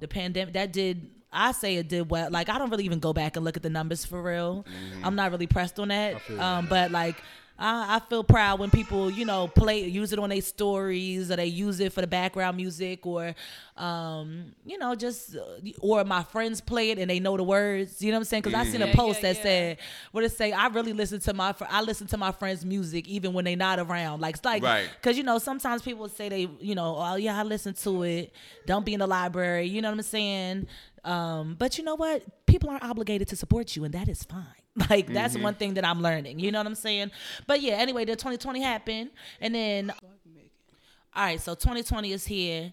The 0.00 0.08
pandemic 0.08 0.52
that 0.52 0.72
did 0.72 1.08
I 1.34 1.52
say 1.52 1.76
it 1.76 1.88
did 1.88 2.10
well. 2.10 2.30
Like 2.30 2.48
I 2.48 2.58
don't 2.58 2.70
really 2.70 2.84
even 2.84 3.00
go 3.00 3.12
back 3.12 3.36
and 3.36 3.44
look 3.44 3.56
at 3.56 3.62
the 3.62 3.70
numbers 3.70 4.04
for 4.04 4.22
real. 4.22 4.64
I'm 5.02 5.14
not 5.16 5.30
really 5.30 5.46
pressed 5.46 5.78
on 5.80 5.88
that. 5.88 6.16
Um, 6.38 6.66
but 6.66 6.90
like 6.90 7.16
I, 7.56 7.96
I 7.96 7.98
feel 8.00 8.24
proud 8.24 8.58
when 8.58 8.70
people, 8.70 9.10
you 9.10 9.24
know, 9.24 9.46
play 9.46 9.84
use 9.84 10.12
it 10.12 10.18
on 10.18 10.30
their 10.30 10.40
stories 10.40 11.30
or 11.30 11.36
they 11.36 11.46
use 11.46 11.78
it 11.78 11.92
for 11.92 12.00
the 12.00 12.06
background 12.08 12.56
music 12.56 13.06
or, 13.06 13.34
um, 13.76 14.54
you 14.66 14.76
know, 14.76 14.96
just 14.96 15.36
uh, 15.36 15.40
or 15.80 16.04
my 16.04 16.24
friends 16.24 16.60
play 16.60 16.90
it 16.90 16.98
and 16.98 17.08
they 17.08 17.20
know 17.20 17.36
the 17.36 17.44
words. 17.44 18.02
You 18.02 18.10
know 18.10 18.16
what 18.16 18.22
I'm 18.22 18.24
saying? 18.24 18.42
Because 18.42 18.58
I 18.58 18.64
seen 18.70 18.82
a 18.82 18.92
post 18.92 19.22
yeah, 19.22 19.32
that 19.32 19.36
yeah. 19.36 19.42
said, 19.42 19.78
"What 20.10 20.24
it 20.24 20.32
say? 20.32 20.50
I 20.50 20.66
really 20.66 20.92
listen 20.92 21.20
to 21.20 21.32
my 21.32 21.54
I 21.70 21.82
listen 21.82 22.08
to 22.08 22.16
my 22.16 22.32
friends' 22.32 22.64
music 22.64 23.06
even 23.06 23.32
when 23.32 23.44
they 23.44 23.54
not 23.54 23.78
around. 23.78 24.20
Like 24.20 24.34
it's 24.34 24.44
like 24.44 24.62
Right. 24.62 24.88
because 25.00 25.16
you 25.16 25.22
know 25.22 25.38
sometimes 25.38 25.82
people 25.82 26.08
say 26.08 26.28
they 26.28 26.48
you 26.60 26.74
know 26.74 26.96
oh 26.98 27.14
yeah 27.14 27.38
I 27.38 27.44
listen 27.44 27.74
to 27.74 28.02
it. 28.02 28.32
Don't 28.66 28.84
be 28.84 28.94
in 28.94 29.00
the 29.00 29.06
library. 29.06 29.66
You 29.66 29.80
know 29.80 29.90
what 29.90 29.98
I'm 29.98 30.02
saying? 30.02 30.66
Um, 31.04 31.54
but 31.56 31.78
you 31.78 31.84
know 31.84 31.94
what? 31.94 32.46
People 32.46 32.70
aren't 32.70 32.82
obligated 32.82 33.28
to 33.28 33.36
support 33.36 33.76
you, 33.76 33.84
and 33.84 33.94
that 33.94 34.08
is 34.08 34.24
fine. 34.24 34.63
Like 34.90 35.12
that's 35.12 35.34
mm-hmm. 35.34 35.44
one 35.44 35.54
thing 35.54 35.74
that 35.74 35.84
I'm 35.84 36.02
learning. 36.02 36.40
You 36.40 36.50
know 36.50 36.58
what 36.58 36.66
I'm 36.66 36.74
saying? 36.74 37.12
But 37.46 37.60
yeah. 37.60 37.74
Anyway, 37.74 38.04
the 38.04 38.16
2020 38.16 38.60
happened, 38.60 39.10
and 39.40 39.54
then 39.54 39.90
all 39.90 41.24
right. 41.24 41.40
So 41.40 41.54
2020 41.54 42.10
is 42.10 42.26
here. 42.26 42.72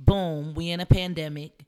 Boom. 0.00 0.54
We 0.54 0.70
in 0.70 0.80
a 0.80 0.86
pandemic 0.86 1.66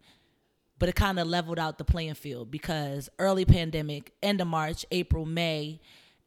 but 0.78 0.88
it 0.88 0.94
kind 0.94 1.18
of 1.18 1.26
leveled 1.26 1.58
out 1.58 1.78
the 1.78 1.84
playing 1.84 2.14
field 2.14 2.50
because 2.50 3.08
early 3.18 3.44
pandemic, 3.44 4.12
end 4.22 4.40
of 4.40 4.46
March, 4.46 4.86
April, 4.90 5.24
May, 5.24 5.80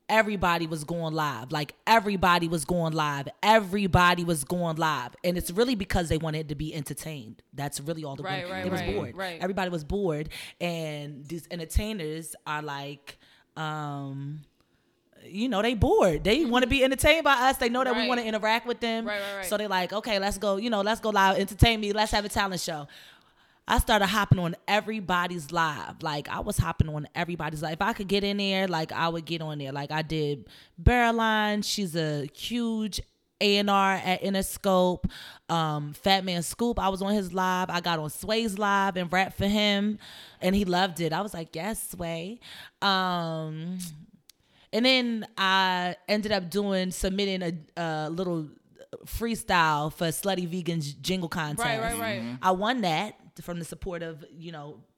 everybody 0.10 0.68
was 0.68 0.84
going 0.84 1.14
live. 1.14 1.52
Like 1.52 1.74
everybody 1.88 2.48
was 2.50 2.66
going 2.66 2.94
live. 2.94 3.30
Everybody 3.42 4.26
was 4.26 4.44
going 4.44 4.76
live. 4.76 5.16
And 5.24 5.38
it's 5.38 5.52
really 5.52 5.76
because 5.76 6.10
they 6.10 6.18
wanted 6.18 6.50
to 6.50 6.56
be 6.56 6.76
entertained. 6.76 7.42
That's 7.54 7.80
really 7.80 8.04
all 8.04 8.18
the 8.18 8.24
Right, 8.24 8.44
word. 8.44 8.52
right, 8.52 8.64
They 8.64 8.70
was 8.70 8.82
right, 8.82 8.96
bored. 8.96 9.16
right. 9.16 9.42
Everybody 9.42 9.72
was 9.72 9.86
bored. 9.86 10.30
And 10.60 11.26
these 11.26 11.48
entertainers 11.50 12.36
are 12.46 12.62
like, 12.62 13.18
um, 13.56 14.42
you 15.26 15.50
know, 15.50 15.62
they 15.62 15.74
bored. 15.74 16.24
They 16.24 16.46
want 16.46 16.64
to 16.64 16.70
be 16.70 16.84
entertained 16.84 17.24
by 17.24 17.34
us. 17.34 17.58
They 17.58 17.70
know 17.70 17.84
that 17.84 17.96
we 17.96 18.08
want 18.08 18.20
to 18.20 18.26
interact 18.26 18.66
with 18.66 18.80
them. 18.80 19.06
Right, 19.06 19.20
right, 19.20 19.38
right. 19.38 19.46
So 19.46 19.58
they're 19.58 19.68
like, 19.68 19.94
okay, 19.94 20.20
let's 20.20 20.38
go, 20.38 20.58
you 20.58 20.70
know, 20.70 20.82
let's 20.82 21.02
go 21.02 21.10
live, 21.10 21.38
entertain 21.38 21.80
me, 21.80 21.94
let's 21.94 22.12
have 22.12 22.26
a 22.26 22.30
talent 22.30 22.62
show. 22.62 22.88
I 23.68 23.78
started 23.80 24.08
hopping 24.08 24.40
on 24.40 24.56
everybody's 24.68 25.52
live. 25.52 26.02
Like 26.02 26.28
I 26.28 26.40
was 26.40 26.58
hopping 26.58 26.90
on 26.90 27.08
everybody's 27.16 27.62
live. 27.62 27.74
If 27.74 27.82
I 27.82 27.94
could 27.94 28.08
get 28.08 28.24
in 28.24 28.38
there, 28.38 28.68
like 28.68 28.92
I 28.92 29.08
would 29.08 29.26
get 29.26 29.42
on 29.42 29.60
there. 29.60 29.72
Like 29.72 29.92
I 29.92 30.02
did 30.02 30.48
Barreline. 30.82 31.64
She's 31.64 31.96
a 31.96 32.28
huge 32.34 33.00
A&R 33.42 33.94
at 33.96 34.22
Interscope. 34.22 35.10
Um, 35.50 35.94
Fat 35.94 36.24
Man 36.24 36.44
Scoop, 36.44 36.80
I 36.80 36.88
was 36.90 37.02
on 37.02 37.14
his 37.14 37.34
live. 37.34 37.70
I 37.70 37.82
got 37.82 38.00
on 38.00 38.10
Sway's 38.10 38.58
live 38.58 38.96
and 38.96 39.12
rap 39.12 39.34
for 39.34 39.48
him, 39.48 40.00
and 40.42 40.56
he 40.56 40.64
loved 40.64 41.02
it. 41.02 41.12
I 41.12 41.20
was 41.22 41.34
like, 41.34 41.54
yes, 41.56 41.90
Sway. 41.90 42.40
Um, 42.82 43.78
and 44.74 44.86
then 44.86 45.28
I 45.38 45.96
ended 46.08 46.32
up 46.32 46.50
doing 46.50 46.92
submitting 46.92 47.42
a, 47.44 47.54
a 47.82 48.10
little 48.10 48.48
freestyle 49.06 49.92
for 49.92 50.08
Slutty 50.08 50.48
Vegan's 50.48 50.94
jingle 50.94 51.30
contest. 51.30 51.66
Right, 51.66 51.80
right, 51.82 52.00
right. 52.00 52.22
Mhm. 52.22 52.38
I 52.42 52.52
won 52.52 52.82
that 52.82 53.16
from 53.42 53.60
the 53.60 53.66
support 53.66 54.04
of 54.04 54.24
you 54.32 54.52
know 54.52 54.76
m- 54.76 54.80
m- 54.82 54.91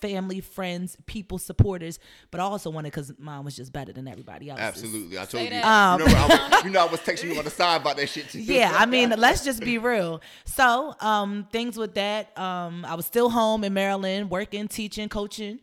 family, 0.00 0.40
friends, 0.40 0.96
people, 1.06 1.38
supporters, 1.38 1.98
but 2.30 2.40
I 2.40 2.44
also 2.44 2.70
wanted 2.70 2.92
because 2.92 3.12
mine 3.18 3.44
was 3.44 3.56
just 3.56 3.72
better 3.72 3.92
than 3.92 4.08
everybody 4.08 4.50
else. 4.50 4.60
Absolutely, 4.60 5.18
I 5.18 5.24
told 5.24 5.50
you. 5.50 5.60
Um, 5.60 6.00
you, 6.00 6.06
know, 6.06 6.14
I 6.16 6.48
was, 6.50 6.64
you 6.64 6.70
know, 6.70 6.86
I 6.86 6.90
was 6.90 7.00
texting 7.00 7.32
you 7.32 7.38
on 7.38 7.44
the 7.44 7.50
side 7.50 7.80
about 7.80 7.96
that 7.96 8.08
shit 8.08 8.28
too. 8.28 8.40
yeah, 8.42 8.72
I 8.74 8.86
mean, 8.86 9.10
let's 9.16 9.44
just 9.44 9.60
be 9.60 9.78
real. 9.78 10.20
So, 10.44 10.94
um, 11.00 11.46
things 11.52 11.76
with 11.76 11.94
that, 11.94 12.36
um, 12.38 12.84
I 12.84 12.94
was 12.94 13.06
still 13.06 13.30
home 13.30 13.64
in 13.64 13.74
Maryland, 13.74 14.30
working, 14.30 14.68
teaching, 14.68 15.08
coaching, 15.08 15.60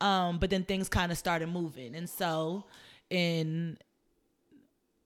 um, 0.00 0.38
but 0.38 0.50
then 0.50 0.64
things 0.64 0.88
kind 0.88 1.12
of 1.12 1.18
started 1.18 1.48
moving, 1.48 1.94
and 1.94 2.08
so 2.08 2.64
in 3.10 3.76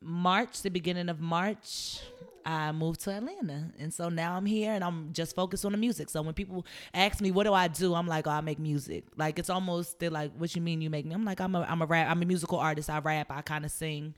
March, 0.04 0.62
the 0.62 0.70
beginning 0.70 1.08
of 1.08 1.20
March. 1.20 2.00
I 2.46 2.72
moved 2.72 3.00
to 3.04 3.10
Atlanta, 3.10 3.70
and 3.78 3.92
so 3.92 4.10
now 4.10 4.36
I'm 4.36 4.44
here, 4.44 4.72
and 4.72 4.84
I'm 4.84 5.14
just 5.14 5.34
focused 5.34 5.64
on 5.64 5.72
the 5.72 5.78
music. 5.78 6.10
So 6.10 6.20
when 6.20 6.34
people 6.34 6.66
ask 6.92 7.22
me, 7.22 7.30
"What 7.30 7.44
do 7.44 7.54
I 7.54 7.68
do?" 7.68 7.94
I'm 7.94 8.06
like, 8.06 8.26
"Oh, 8.26 8.30
I 8.32 8.42
make 8.42 8.58
music." 8.58 9.04
Like 9.16 9.38
it's 9.38 9.48
almost 9.48 9.98
they're 9.98 10.10
like, 10.10 10.30
"What 10.36 10.54
you 10.54 10.60
mean 10.60 10.82
you 10.82 10.90
make 10.90 11.06
me?" 11.06 11.14
I'm 11.14 11.24
like, 11.24 11.40
"I'm 11.40 11.54
a 11.54 11.62
I'm 11.62 11.80
a 11.80 11.86
rap. 11.86 12.10
I'm 12.10 12.20
a 12.20 12.26
musical 12.26 12.58
artist. 12.58 12.90
I 12.90 12.98
rap. 12.98 13.30
I 13.30 13.40
kind 13.42 13.64
of 13.64 13.70
sing." 13.70 14.14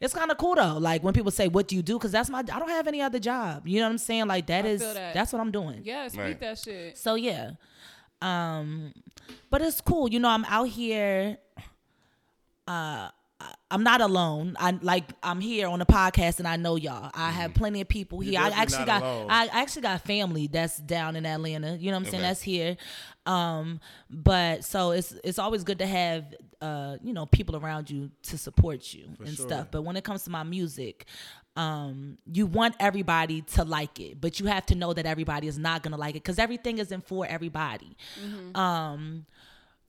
it's 0.00 0.14
kind 0.14 0.30
of 0.30 0.38
cool 0.38 0.54
though. 0.54 0.78
Like 0.78 1.02
when 1.02 1.12
people 1.12 1.30
say, 1.30 1.48
"What 1.48 1.68
do 1.68 1.76
you 1.76 1.82
do?" 1.82 1.98
Because 1.98 2.12
that's 2.12 2.30
my. 2.30 2.38
I 2.38 2.42
don't 2.42 2.70
have 2.70 2.86
any 2.88 3.02
other 3.02 3.18
job. 3.18 3.68
You 3.68 3.80
know 3.80 3.86
what 3.88 3.92
I'm 3.92 3.98
saying? 3.98 4.26
Like 4.26 4.46
that 4.46 4.64
I 4.64 4.68
is 4.68 4.80
that. 4.80 5.12
that's 5.12 5.30
what 5.30 5.40
I'm 5.40 5.50
doing. 5.50 5.82
Yeah, 5.84 6.08
speak 6.08 6.20
Right. 6.22 6.40
that 6.40 6.58
shit. 6.58 6.96
So 6.96 7.14
yeah, 7.16 7.50
um, 8.22 8.94
but 9.50 9.60
it's 9.60 9.82
cool. 9.82 10.08
You 10.08 10.18
know, 10.20 10.30
I'm 10.30 10.46
out 10.46 10.68
here. 10.68 11.36
Uh, 12.66 12.70
I- 12.70 13.10
I'm 13.70 13.84
not 13.84 14.00
alone. 14.00 14.56
I 14.58 14.72
like 14.82 15.04
I'm 15.22 15.40
here 15.40 15.68
on 15.68 15.78
the 15.78 15.86
podcast, 15.86 16.38
and 16.38 16.48
I 16.48 16.56
know 16.56 16.74
y'all. 16.76 17.10
I 17.14 17.30
have 17.30 17.54
plenty 17.54 17.80
of 17.80 17.88
people 17.88 18.18
here. 18.18 18.40
I 18.40 18.48
actually 18.48 18.84
got 18.84 19.02
alone. 19.02 19.26
I 19.30 19.46
actually 19.46 19.82
got 19.82 20.00
family 20.02 20.48
that's 20.48 20.78
down 20.78 21.14
in 21.14 21.24
Atlanta. 21.24 21.76
You 21.76 21.90
know 21.90 21.98
what 21.98 22.06
I'm 22.06 22.10
saying? 22.10 22.14
Okay. 22.16 22.28
That's 22.28 22.42
here. 22.42 22.76
Um, 23.26 23.80
but 24.08 24.64
so 24.64 24.90
it's 24.90 25.14
it's 25.22 25.38
always 25.38 25.62
good 25.62 25.78
to 25.78 25.86
have 25.86 26.34
uh 26.60 26.96
you 27.02 27.12
know 27.12 27.26
people 27.26 27.56
around 27.56 27.90
you 27.90 28.10
to 28.24 28.36
support 28.36 28.92
you 28.92 29.04
and 29.20 29.36
sure. 29.36 29.46
stuff. 29.46 29.68
But 29.70 29.82
when 29.82 29.96
it 29.96 30.02
comes 30.02 30.24
to 30.24 30.30
my 30.30 30.42
music, 30.42 31.06
um, 31.54 32.18
you 32.26 32.46
want 32.46 32.74
everybody 32.80 33.42
to 33.42 33.64
like 33.64 34.00
it, 34.00 34.20
but 34.20 34.40
you 34.40 34.46
have 34.46 34.66
to 34.66 34.74
know 34.74 34.92
that 34.92 35.06
everybody 35.06 35.46
is 35.46 35.58
not 35.58 35.84
gonna 35.84 35.96
like 35.96 36.16
it 36.16 36.22
because 36.24 36.40
everything 36.40 36.78
isn't 36.78 37.06
for 37.06 37.24
everybody. 37.24 37.96
Um, 38.56 39.26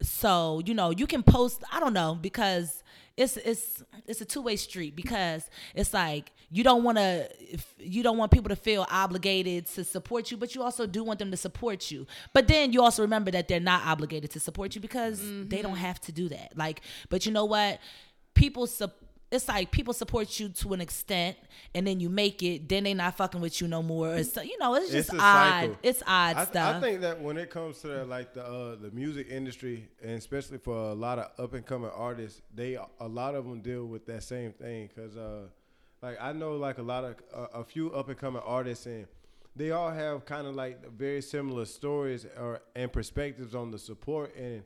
so 0.01 0.61
you 0.65 0.75
know 0.75 0.91
you 0.91 1.07
can 1.07 1.23
post. 1.23 1.63
I 1.71 1.79
don't 1.79 1.93
know 1.93 2.15
because 2.19 2.80
it's 3.17 3.37
it's 3.37 3.83
it's 4.07 4.21
a 4.21 4.25
two 4.25 4.41
way 4.41 4.55
street 4.55 4.95
because 4.95 5.49
it's 5.75 5.93
like 5.93 6.31
you 6.49 6.63
don't 6.63 6.83
want 6.83 6.97
to 6.97 7.29
you 7.79 8.03
don't 8.03 8.17
want 8.17 8.31
people 8.31 8.49
to 8.49 8.55
feel 8.55 8.85
obligated 8.89 9.67
to 9.67 9.83
support 9.83 10.31
you, 10.31 10.37
but 10.37 10.55
you 10.55 10.61
also 10.61 10.85
do 10.85 11.03
want 11.03 11.19
them 11.19 11.31
to 11.31 11.37
support 11.37 11.91
you. 11.91 12.05
But 12.33 12.47
then 12.47 12.73
you 12.73 12.81
also 12.81 13.01
remember 13.01 13.31
that 13.31 13.47
they're 13.47 13.59
not 13.59 13.85
obligated 13.85 14.31
to 14.31 14.39
support 14.39 14.75
you 14.75 14.81
because 14.81 15.21
they 15.21 15.61
don't 15.61 15.73
mm-hmm. 15.73 15.75
have 15.75 15.99
to 16.01 16.11
do 16.11 16.29
that. 16.29 16.53
Like, 16.55 16.81
but 17.09 17.25
you 17.25 17.31
know 17.31 17.45
what? 17.45 17.79
People 18.33 18.67
sup 18.67 18.95
it's 19.31 19.47
like 19.47 19.71
people 19.71 19.93
support 19.93 20.39
you 20.39 20.49
to 20.49 20.73
an 20.73 20.81
extent, 20.81 21.37
and 21.73 21.87
then 21.87 21.99
you 21.99 22.09
make 22.09 22.43
it, 22.43 22.67
then 22.67 22.83
they 22.83 22.93
not 22.93 23.15
fucking 23.15 23.39
with 23.39 23.61
you 23.61 23.67
no 23.67 23.81
more. 23.81 24.13
It's 24.15 24.35
you 24.35 24.57
know, 24.59 24.75
it's 24.75 24.91
just 24.91 25.09
It's 25.13 25.19
odd. 25.21 25.49
cycle. 25.61 25.77
It's 25.81 26.03
odd 26.05 26.35
I, 26.35 26.45
stuff. 26.45 26.75
I 26.75 26.79
think 26.81 27.01
that 27.01 27.21
when 27.21 27.37
it 27.37 27.49
comes 27.49 27.79
to 27.81 27.87
that, 27.87 28.09
like 28.09 28.33
the 28.33 28.45
uh, 28.45 28.75
the 28.75 28.91
music 28.91 29.27
industry, 29.29 29.87
and 30.01 30.11
especially 30.11 30.57
for 30.57 30.75
a 30.75 30.93
lot 30.93 31.17
of 31.17 31.31
up 31.43 31.53
and 31.53 31.65
coming 31.65 31.91
artists, 31.95 32.41
they 32.53 32.77
a 32.99 33.07
lot 33.07 33.35
of 33.35 33.45
them 33.45 33.61
deal 33.61 33.85
with 33.85 34.05
that 34.07 34.23
same 34.23 34.51
thing. 34.51 34.89
Cause 34.95 35.15
uh, 35.15 35.47
like 36.01 36.17
I 36.21 36.33
know 36.33 36.57
like 36.57 36.77
a 36.77 36.83
lot 36.83 37.05
of 37.05 37.15
uh, 37.33 37.59
a 37.59 37.63
few 37.63 37.91
up 37.93 38.09
and 38.09 38.17
coming 38.17 38.41
artists, 38.45 38.85
and 38.85 39.07
they 39.55 39.71
all 39.71 39.91
have 39.91 40.25
kind 40.25 40.45
of 40.45 40.55
like 40.55 40.91
very 40.91 41.21
similar 41.21 41.65
stories 41.65 42.25
or 42.37 42.61
and 42.75 42.91
perspectives 42.91 43.55
on 43.55 43.71
the 43.71 43.79
support. 43.79 44.35
And 44.35 44.63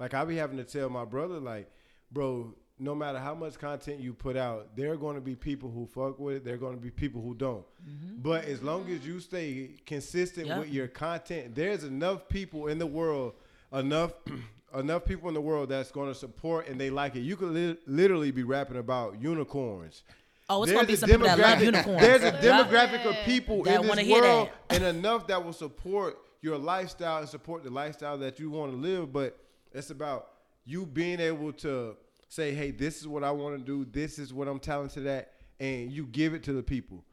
like 0.00 0.12
I 0.14 0.24
be 0.24 0.36
having 0.36 0.56
to 0.58 0.64
tell 0.64 0.88
my 0.90 1.04
brother, 1.04 1.38
like, 1.40 1.70
bro, 2.10 2.54
no 2.80 2.94
matter 2.94 3.18
how 3.18 3.34
much 3.34 3.58
content 3.58 4.00
you 4.00 4.12
put 4.14 4.36
out, 4.36 4.76
there 4.76 4.92
are 4.92 4.96
going 4.96 5.14
to 5.16 5.20
be 5.20 5.34
people 5.34 5.70
who 5.70 5.86
fuck 5.86 6.18
with 6.18 6.36
it. 6.36 6.44
There 6.44 6.54
are 6.54 6.58
going 6.58 6.76
to 6.76 6.80
be 6.80 6.90
people 6.90 7.20
who 7.20 7.34
don't. 7.34 7.64
Mm-hmm. 7.88 8.16
But 8.22 8.44
as 8.44 8.62
long 8.62 8.88
as 8.90 9.06
you 9.06 9.18
stay 9.20 9.70
consistent 9.86 10.46
Yep. 10.46 10.58
with 10.60 10.68
your 10.70 10.88
content, 10.88 11.54
there's 11.54 11.84
enough 11.84 12.28
people 12.28 12.68
in 12.68 12.78
the 12.78 12.86
world, 12.86 13.34
enough 13.72 14.12
enough 14.78 15.04
people 15.06 15.28
in 15.28 15.34
the 15.34 15.40
world 15.40 15.70
that's 15.70 15.90
going 15.90 16.08
to 16.12 16.14
support 16.14 16.68
and 16.68 16.78
they 16.80 16.90
like 16.90 17.16
it. 17.16 17.20
You 17.20 17.36
could 17.36 17.48
li- 17.50 17.78
literally 17.86 18.30
be 18.30 18.42
rapping 18.42 18.76
about 18.76 19.20
unicorns. 19.20 20.02
Oh, 20.50 20.62
it's 20.62 20.72
gonna 20.72 20.86
be 20.86 20.94
There's 20.94 20.98
a 21.02 21.06
some 21.06 21.10
people 21.10 21.26
that 21.26 21.38
love 21.38 21.58
demographic- 21.58 21.62
unicorns. 21.64 22.00
There's 22.00 22.22
a 22.22 22.32
demographic 22.32 23.04
of 23.06 23.14
people 23.26 23.62
That 23.64 23.80
in 23.82 23.86
this 23.96 24.08
world 24.08 24.48
that. 24.68 24.76
and 24.82 24.96
enough 24.98 25.26
that 25.26 25.44
will 25.44 25.52
support 25.52 26.18
your 26.40 26.56
lifestyle 26.56 27.18
and 27.18 27.28
support 27.28 27.64
the 27.64 27.70
lifestyle 27.70 28.16
that 28.18 28.38
you 28.38 28.50
want 28.50 28.72
to 28.72 28.78
live. 28.78 29.12
But 29.12 29.36
it's 29.72 29.90
about 29.90 30.28
you 30.64 30.86
being 30.86 31.20
able 31.20 31.52
to 31.54 31.96
say, 32.28 32.54
"Hey, 32.54 32.70
this 32.70 33.00
is 33.00 33.08
what 33.08 33.24
I 33.24 33.30
want 33.30 33.58
to 33.58 33.64
do. 33.64 33.84
This 33.90 34.18
is 34.18 34.32
what 34.32 34.48
I'm 34.48 34.58
talented 34.58 35.06
at," 35.06 35.32
and 35.60 35.92
you 35.92 36.06
give 36.06 36.34
it 36.34 36.42
to 36.44 36.52
the 36.52 36.62
people. 36.62 37.04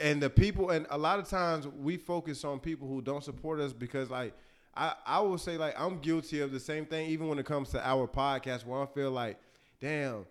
And 0.00 0.22
the 0.22 0.30
people, 0.30 0.70
and 0.70 0.86
a 0.90 0.98
lot 0.98 1.18
of 1.18 1.28
times 1.28 1.66
we 1.66 1.96
focus 1.96 2.44
on 2.44 2.60
people 2.60 2.86
who 2.86 3.02
don't 3.02 3.24
support 3.24 3.60
us 3.60 3.72
because, 3.72 4.10
like, 4.10 4.34
I 4.76 4.94
I 5.06 5.20
will 5.20 5.38
say, 5.38 5.56
like, 5.56 5.78
I'm 5.78 5.98
guilty 5.98 6.40
of 6.40 6.52
the 6.52 6.60
same 6.60 6.86
thing. 6.86 7.08
Even 7.10 7.28
when 7.28 7.38
it 7.38 7.46
comes 7.46 7.70
to 7.70 7.86
our 7.86 8.06
podcast, 8.06 8.64
where 8.64 8.82
I 8.82 8.86
feel 8.86 9.10
like, 9.10 9.38
damn, 9.80 10.26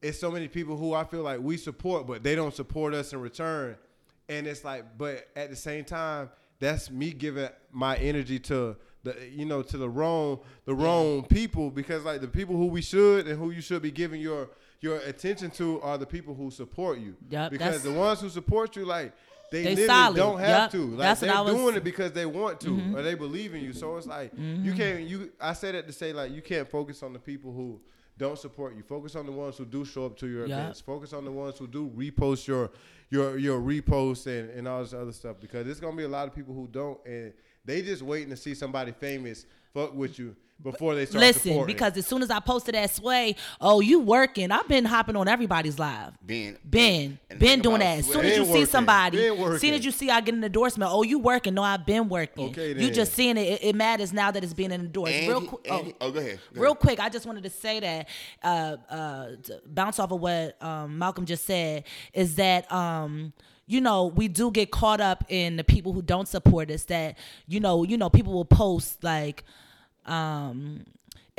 it's 0.00 0.18
so 0.18 0.30
many 0.30 0.48
people 0.48 0.76
who 0.76 0.92
I 0.92 1.04
feel 1.04 1.22
like 1.22 1.40
we 1.40 1.56
support, 1.56 2.06
but 2.06 2.22
they 2.22 2.34
don't 2.34 2.54
support 2.54 2.94
us 2.94 3.12
in 3.12 3.20
return. 3.20 3.76
And 4.28 4.46
it's 4.46 4.64
like, 4.64 4.98
but 4.98 5.28
at 5.36 5.50
the 5.50 5.56
same 5.56 5.84
time, 5.84 6.30
that's 6.58 6.90
me 6.90 7.12
giving 7.12 7.48
my 7.70 7.96
energy 7.96 8.38
to 8.40 8.76
the 9.04 9.16
you 9.32 9.44
know 9.44 9.62
to 9.62 9.76
the 9.76 9.88
wrong 9.88 10.38
the 10.64 10.74
wrong 10.74 11.24
people 11.24 11.70
because 11.70 12.04
like 12.04 12.20
the 12.20 12.28
people 12.28 12.56
who 12.56 12.66
we 12.66 12.82
should 12.82 13.26
and 13.26 13.38
who 13.38 13.50
you 13.50 13.60
should 13.60 13.82
be 13.82 13.90
giving 13.90 14.20
your 14.20 14.48
your 14.80 14.98
attention 14.98 15.50
to 15.50 15.80
are 15.82 15.96
the 15.98 16.06
people 16.06 16.34
who 16.34 16.50
support 16.50 16.98
you. 16.98 17.14
Yep, 17.30 17.50
because 17.52 17.82
the 17.82 17.92
ones 17.92 18.20
who 18.20 18.28
support 18.28 18.74
you 18.76 18.84
like 18.84 19.12
they, 19.52 19.62
They 19.64 19.74
literally 19.86 20.16
don't 20.16 20.38
have 20.40 20.48
Yep. 20.48 20.70
to. 20.72 20.78
Like 20.86 20.98
That's 20.98 21.20
they're 21.20 21.30
was- 21.42 21.52
Mm-hmm. 21.52 21.56
doing 21.62 21.76
it 21.76 21.84
because 21.84 22.12
they 22.12 22.24
want 22.26 22.58
to 22.62 22.96
or 22.96 23.02
they 23.02 23.14
believe 23.14 23.54
in 23.54 23.62
you. 23.62 23.72
So 23.74 23.96
it's 23.98 24.06
like 24.06 24.32
you 24.36 24.72
can't 24.72 25.00
you 25.02 25.30
I 25.40 25.52
say 25.52 25.72
that 25.72 25.86
to 25.88 25.92
say 25.92 26.12
like 26.12 26.32
you 26.32 26.40
can't 26.42 26.68
focus 26.68 27.02
on 27.02 27.12
the 27.12 27.18
people 27.18 27.52
who 27.52 27.80
don't 28.18 28.38
support 28.38 28.74
you. 28.76 28.82
Focus 28.82 29.14
on 29.16 29.26
the 29.26 29.32
ones 29.32 29.56
who 29.58 29.64
do 29.64 29.84
show 29.84 30.06
up 30.06 30.16
to 30.18 30.26
your 30.26 30.46
Yeah. 30.46 30.60
events. 30.60 30.80
Focus 30.80 31.12
on 31.12 31.24
the 31.24 31.32
ones 31.32 31.58
who 31.58 31.66
do 31.66 31.90
repost 31.96 32.46
your 32.46 32.70
your 33.10 33.36
your 33.36 33.60
reposts 33.60 34.26
and, 34.26 34.48
and 34.50 34.66
all 34.66 34.82
this 34.82 34.94
other 34.94 35.12
stuff 35.12 35.36
because 35.40 35.66
there's 35.66 35.80
gonna 35.80 35.96
be 35.96 36.04
a 36.04 36.08
lot 36.08 36.26
of 36.28 36.34
people 36.34 36.54
who 36.54 36.66
don't 36.66 36.98
and 37.06 37.32
they 37.64 37.82
just 37.82 38.02
waiting 38.02 38.30
to 38.30 38.36
see 38.36 38.54
somebody 38.54 38.92
famous 38.92 39.46
fuck 39.72 39.94
with 39.94 40.18
you 40.18 40.36
before 40.62 40.94
they 40.94 41.06
start 41.06 41.20
Listen, 41.20 41.42
supporting. 41.42 41.74
because 41.74 41.96
as 41.96 42.06
soon 42.06 42.22
as 42.22 42.30
I 42.30 42.38
posted 42.38 42.76
that 42.76 42.88
sway, 42.88 43.34
oh, 43.60 43.80
you 43.80 43.98
working? 43.98 44.52
I've 44.52 44.68
been 44.68 44.84
hopping 44.84 45.16
on 45.16 45.26
everybody's 45.26 45.76
live. 45.76 46.12
Ben, 46.24 46.56
Been, 46.68 47.18
and 47.28 47.38
been 47.40 47.60
doing 47.60 47.80
that. 47.80 47.98
As 47.98 48.06
soon 48.06 48.24
as 48.24 48.36
you 48.36 48.44
Been 48.44 48.52
see 48.52 48.64
somebody, 48.66 49.16
Been 49.16 49.58
soon 49.58 49.74
as 49.74 49.84
you 49.84 49.90
see 49.90 50.08
I 50.08 50.20
get 50.20 50.34
an 50.36 50.44
endorsement, 50.44 50.88
oh, 50.92 51.02
you 51.02 51.18
working? 51.18 51.54
No, 51.54 51.62
I've 51.64 51.84
been 51.84 52.08
working. 52.08 52.50
Okay, 52.50 52.74
you 52.80 52.92
just 52.92 53.12
seeing 53.14 53.36
it. 53.36 53.40
It, 53.60 53.64
it 53.64 53.74
matters 53.74 54.12
now 54.12 54.30
that 54.30 54.44
it's 54.44 54.54
being 54.54 54.70
endorsed. 54.70 55.12
And 55.12 55.28
Real 55.28 55.40
he- 55.40 55.46
quick. 55.48 55.66
Oh, 55.68 55.92
oh, 56.00 56.10
go 56.12 56.20
ahead, 56.20 56.38
go 56.54 56.60
Real 56.60 56.72
ahead. 56.72 56.80
quick, 56.80 57.00
I 57.00 57.08
just 57.08 57.26
wanted 57.26 57.42
to 57.42 57.50
say 57.50 57.80
that 57.80 58.08
uh, 58.44 58.76
uh, 58.88 59.26
to 59.42 59.60
bounce 59.66 59.98
off 59.98 60.12
of 60.12 60.20
what 60.20 60.62
um, 60.62 60.96
Malcolm 60.96 61.24
just 61.26 61.44
said 61.44 61.84
is 62.12 62.36
that. 62.36 62.70
Um, 62.70 63.32
you 63.72 63.80
know, 63.80 64.06
we 64.06 64.28
do 64.28 64.50
get 64.50 64.70
caught 64.70 65.00
up 65.00 65.24
in 65.28 65.56
the 65.56 65.64
people 65.64 65.94
who 65.94 66.02
don't 66.02 66.28
support 66.28 66.70
us. 66.70 66.84
That 66.84 67.16
you 67.48 67.58
know, 67.58 67.84
you 67.84 67.96
know, 67.96 68.10
people 68.10 68.34
will 68.34 68.44
post 68.44 69.02
like, 69.02 69.44
um, 70.04 70.84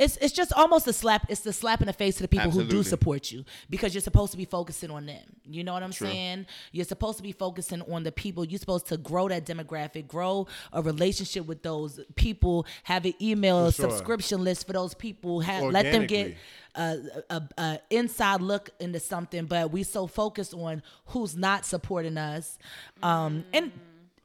it's 0.00 0.16
it's 0.16 0.32
just 0.32 0.52
almost 0.52 0.88
a 0.88 0.92
slap. 0.92 1.26
It's 1.28 1.42
the 1.42 1.52
slap 1.52 1.80
in 1.80 1.86
the 1.86 1.92
face 1.92 2.16
to 2.16 2.22
the 2.22 2.28
people 2.28 2.50
who 2.50 2.64
do 2.64 2.82
support 2.82 3.30
you 3.30 3.44
because 3.70 3.94
you're 3.94 4.02
supposed 4.02 4.32
to 4.32 4.36
be 4.36 4.46
focusing 4.46 4.90
on 4.90 5.06
them. 5.06 5.22
You 5.48 5.62
know 5.62 5.72
what 5.72 5.84
I'm 5.84 5.92
saying? 5.92 6.46
You're 6.72 6.84
supposed 6.84 7.18
to 7.18 7.22
be 7.22 7.30
focusing 7.30 7.82
on 7.82 8.02
the 8.02 8.10
people. 8.10 8.44
You're 8.44 8.58
supposed 8.58 8.88
to 8.88 8.96
grow 8.96 9.28
that 9.28 9.46
demographic, 9.46 10.08
grow 10.08 10.48
a 10.72 10.82
relationship 10.82 11.46
with 11.46 11.62
those 11.62 12.00
people, 12.16 12.66
have 12.82 13.04
an 13.04 13.14
email 13.22 13.70
sure. 13.70 13.88
subscription 13.88 14.42
list 14.42 14.66
for 14.66 14.72
those 14.72 14.94
people. 14.94 15.38
Have, 15.38 15.62
let 15.70 15.92
them 15.92 16.06
get. 16.06 16.34
A, 16.74 16.98
a, 17.30 17.42
a 17.58 17.78
inside 17.90 18.40
look 18.40 18.70
into 18.80 19.00
something. 19.00 19.46
But 19.46 19.70
we 19.72 19.82
so 19.82 20.06
focused 20.06 20.54
on 20.54 20.82
who's 21.06 21.36
not 21.36 21.64
supporting 21.64 22.16
us, 22.18 22.58
um, 23.02 23.44
and 23.52 23.72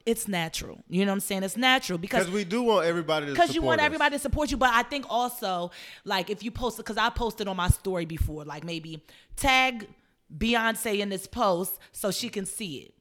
it's 0.06 0.28
natural. 0.28 0.80
You 0.90 1.06
know 1.06 1.12
what 1.12 1.16
I'm 1.16 1.20
saying? 1.20 1.44
It's 1.44 1.58
natural 1.58 2.00
because 2.00 2.22
Because 2.26 2.34
we 2.34 2.44
do 2.44 2.64
want 2.64 2.86
everybody 2.86 3.28
to 3.28 3.32
because 3.32 3.54
you 3.54 3.62
want 3.62 3.80
us. 3.82 3.86
everybody 3.86 4.16
to 4.16 4.20
support 4.20 4.50
you. 4.50 4.58
But 4.58 4.74
I 4.74 4.84
think 4.84 5.06
also, 5.10 5.72
like, 6.06 6.30
if 6.30 6.42
you 6.44 6.52
post 6.52 6.80
it, 6.80 6.84
because 6.86 6.98
I 6.98 7.10
posted 7.10 7.48
on 7.48 7.58
my 7.58 7.68
story 7.68 8.06
before, 8.06 8.44
like 8.46 8.64
maybe 8.64 9.04
tag 9.36 9.88
Beyonce 10.36 11.00
in 11.00 11.10
this 11.10 11.28
post 11.28 11.78
so 11.92 12.12
she 12.12 12.30
can 12.30 12.46
see 12.46 12.78
it. 12.78 12.94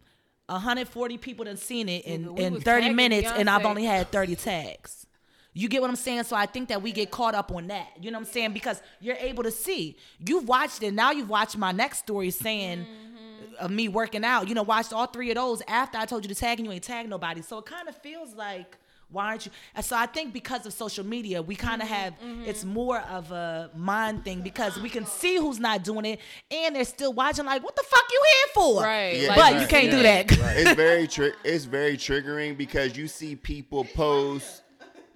140 0.47 1.19
people 1.19 1.45
done 1.45 1.59
seen 1.59 1.89
it 1.91 2.05
in, 2.07 2.25
Nigga, 2.27 2.39
in 2.39 2.55
30 2.55 2.63
tagging 2.65 2.97
minutes, 2.97 3.29
and 3.31 3.51
I've 3.51 3.67
only 3.67 3.85
had 3.85 4.11
30 4.11 4.35
tags. 4.37 5.07
You 5.55 5.69
get 5.69 5.81
what 5.81 5.91
I'm 5.91 5.97
saying? 5.97 6.25
So 6.25 6.37
I 6.37 6.47
think 6.47 6.69
that 6.69 6.83
we 6.83 6.93
get 6.93 7.11
caught 7.11 7.35
up 7.35 7.51
on 7.51 7.67
that. 7.69 7.89
You 8.01 8.11
know 8.11 8.19
what 8.19 8.27
I'm 8.29 8.33
saying? 8.33 8.53
Because 8.53 8.81
you're 9.01 9.17
able 9.17 9.43
to 9.43 9.51
see. 9.51 9.97
You've 10.25 10.47
watched 10.47 10.83
it. 10.83 10.93
Now 10.95 11.11
you've 11.11 11.29
watched 11.31 11.57
my 11.57 11.73
next 11.73 11.99
story 11.99 12.31
saying 12.31 12.87
Mm-hmm. 12.87 13.65
of 13.65 13.71
me 13.71 13.89
working 13.89 14.25
out. 14.25 14.49
You 14.49 14.55
know, 14.55 14.63
watched 14.63 14.93
all 14.93 15.07
three 15.07 15.31
of 15.31 15.37
those 15.37 15.63
after 15.67 15.99
I 15.99 16.05
told 16.07 16.23
you 16.25 16.29
to 16.29 16.35
tag 16.35 16.59
and 16.59 16.67
you 16.67 16.73
ain't 16.73 16.85
tag 16.85 17.09
nobody. 17.09 17.43
So 17.43 17.59
it 17.59 17.67
kind 17.67 17.89
of 17.89 17.97
feels 17.97 18.35
like 18.35 18.77
why 19.11 19.25
aren't 19.29 19.47
you? 19.47 19.53
And 19.75 19.83
so 19.85 19.97
I 19.97 20.05
think 20.05 20.35
because 20.35 20.67
of 20.67 20.73
social 20.75 21.05
media, 21.05 21.41
we 21.43 21.57
kind 21.57 21.81
Mm-hmm, 21.83 21.93
of 21.93 21.99
have 21.99 22.15
it's 22.47 22.65
more 22.65 23.01
of 23.01 23.33
a 23.33 23.71
mind 23.75 24.23
thing 24.25 24.43
because 24.43 24.79
we 24.81 24.91
can 24.91 25.07
see 25.07 25.37
who's 25.39 25.59
not 25.59 25.83
doing 25.83 26.05
it 26.05 26.21
and 26.51 26.77
they're 26.77 26.85
still 26.85 27.13
watching. 27.15 27.47
Like, 27.47 27.65
what 27.65 27.75
the 27.75 27.85
fuck 27.89 28.05
you 28.13 28.23
here 28.27 28.53
for? 28.55 28.83
Right. 28.83 29.17
Yeah, 29.23 29.29
like- 29.29 29.39
But 29.55 29.61
you 29.63 29.67
can't 29.67 29.91
do 29.91 29.97
Yeah. 29.97 30.23
that. 30.25 30.27
it's 30.59 30.73
very 30.75 31.09
tri- 31.09 31.33
it's 31.43 31.65
very 31.65 31.97
triggering 31.97 32.57
because 32.57 32.97
you 32.99 33.09
see 33.09 33.35
people 33.35 33.85
post 33.87 34.63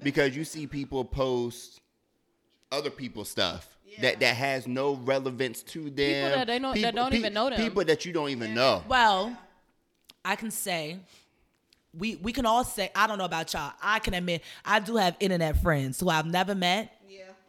because 0.02 0.36
you 0.36 0.44
see 0.44 0.66
people 0.66 1.04
post 1.04 1.80
other 2.70 2.90
people's 2.90 3.28
stuff 3.28 3.68
that 4.00 4.20
that 4.20 4.36
has 4.36 4.66
no 4.66 4.94
relevance 4.94 5.62
to 5.62 5.90
them. 5.90 5.92
People 5.92 6.30
that 6.30 6.46
they 6.46 6.58
don't- 6.58 6.80
that 6.80 6.94
don't 6.94 7.14
even 7.14 7.34
know 7.34 7.50
them. 7.50 7.58
People 7.58 7.84
that 7.84 8.04
you 8.06 8.12
don't 8.12 8.30
even 8.30 8.54
know. 8.54 8.82
Well, 8.88 9.36
I 10.24 10.36
can 10.36 10.50
say 10.50 10.98
we 11.94 12.16
we 12.16 12.32
can 12.32 12.46
all 12.46 12.64
say 12.64 12.90
I 12.94 13.06
don't 13.06 13.18
know 13.18 13.26
about 13.26 13.52
y'all. 13.52 13.72
I 13.82 13.98
can 13.98 14.14
admit 14.14 14.42
I 14.64 14.78
do 14.80 14.96
have 14.96 15.14
internet 15.20 15.60
friends 15.62 16.00
who 16.00 16.08
I've 16.08 16.24
never 16.26 16.54
met. 16.54 16.96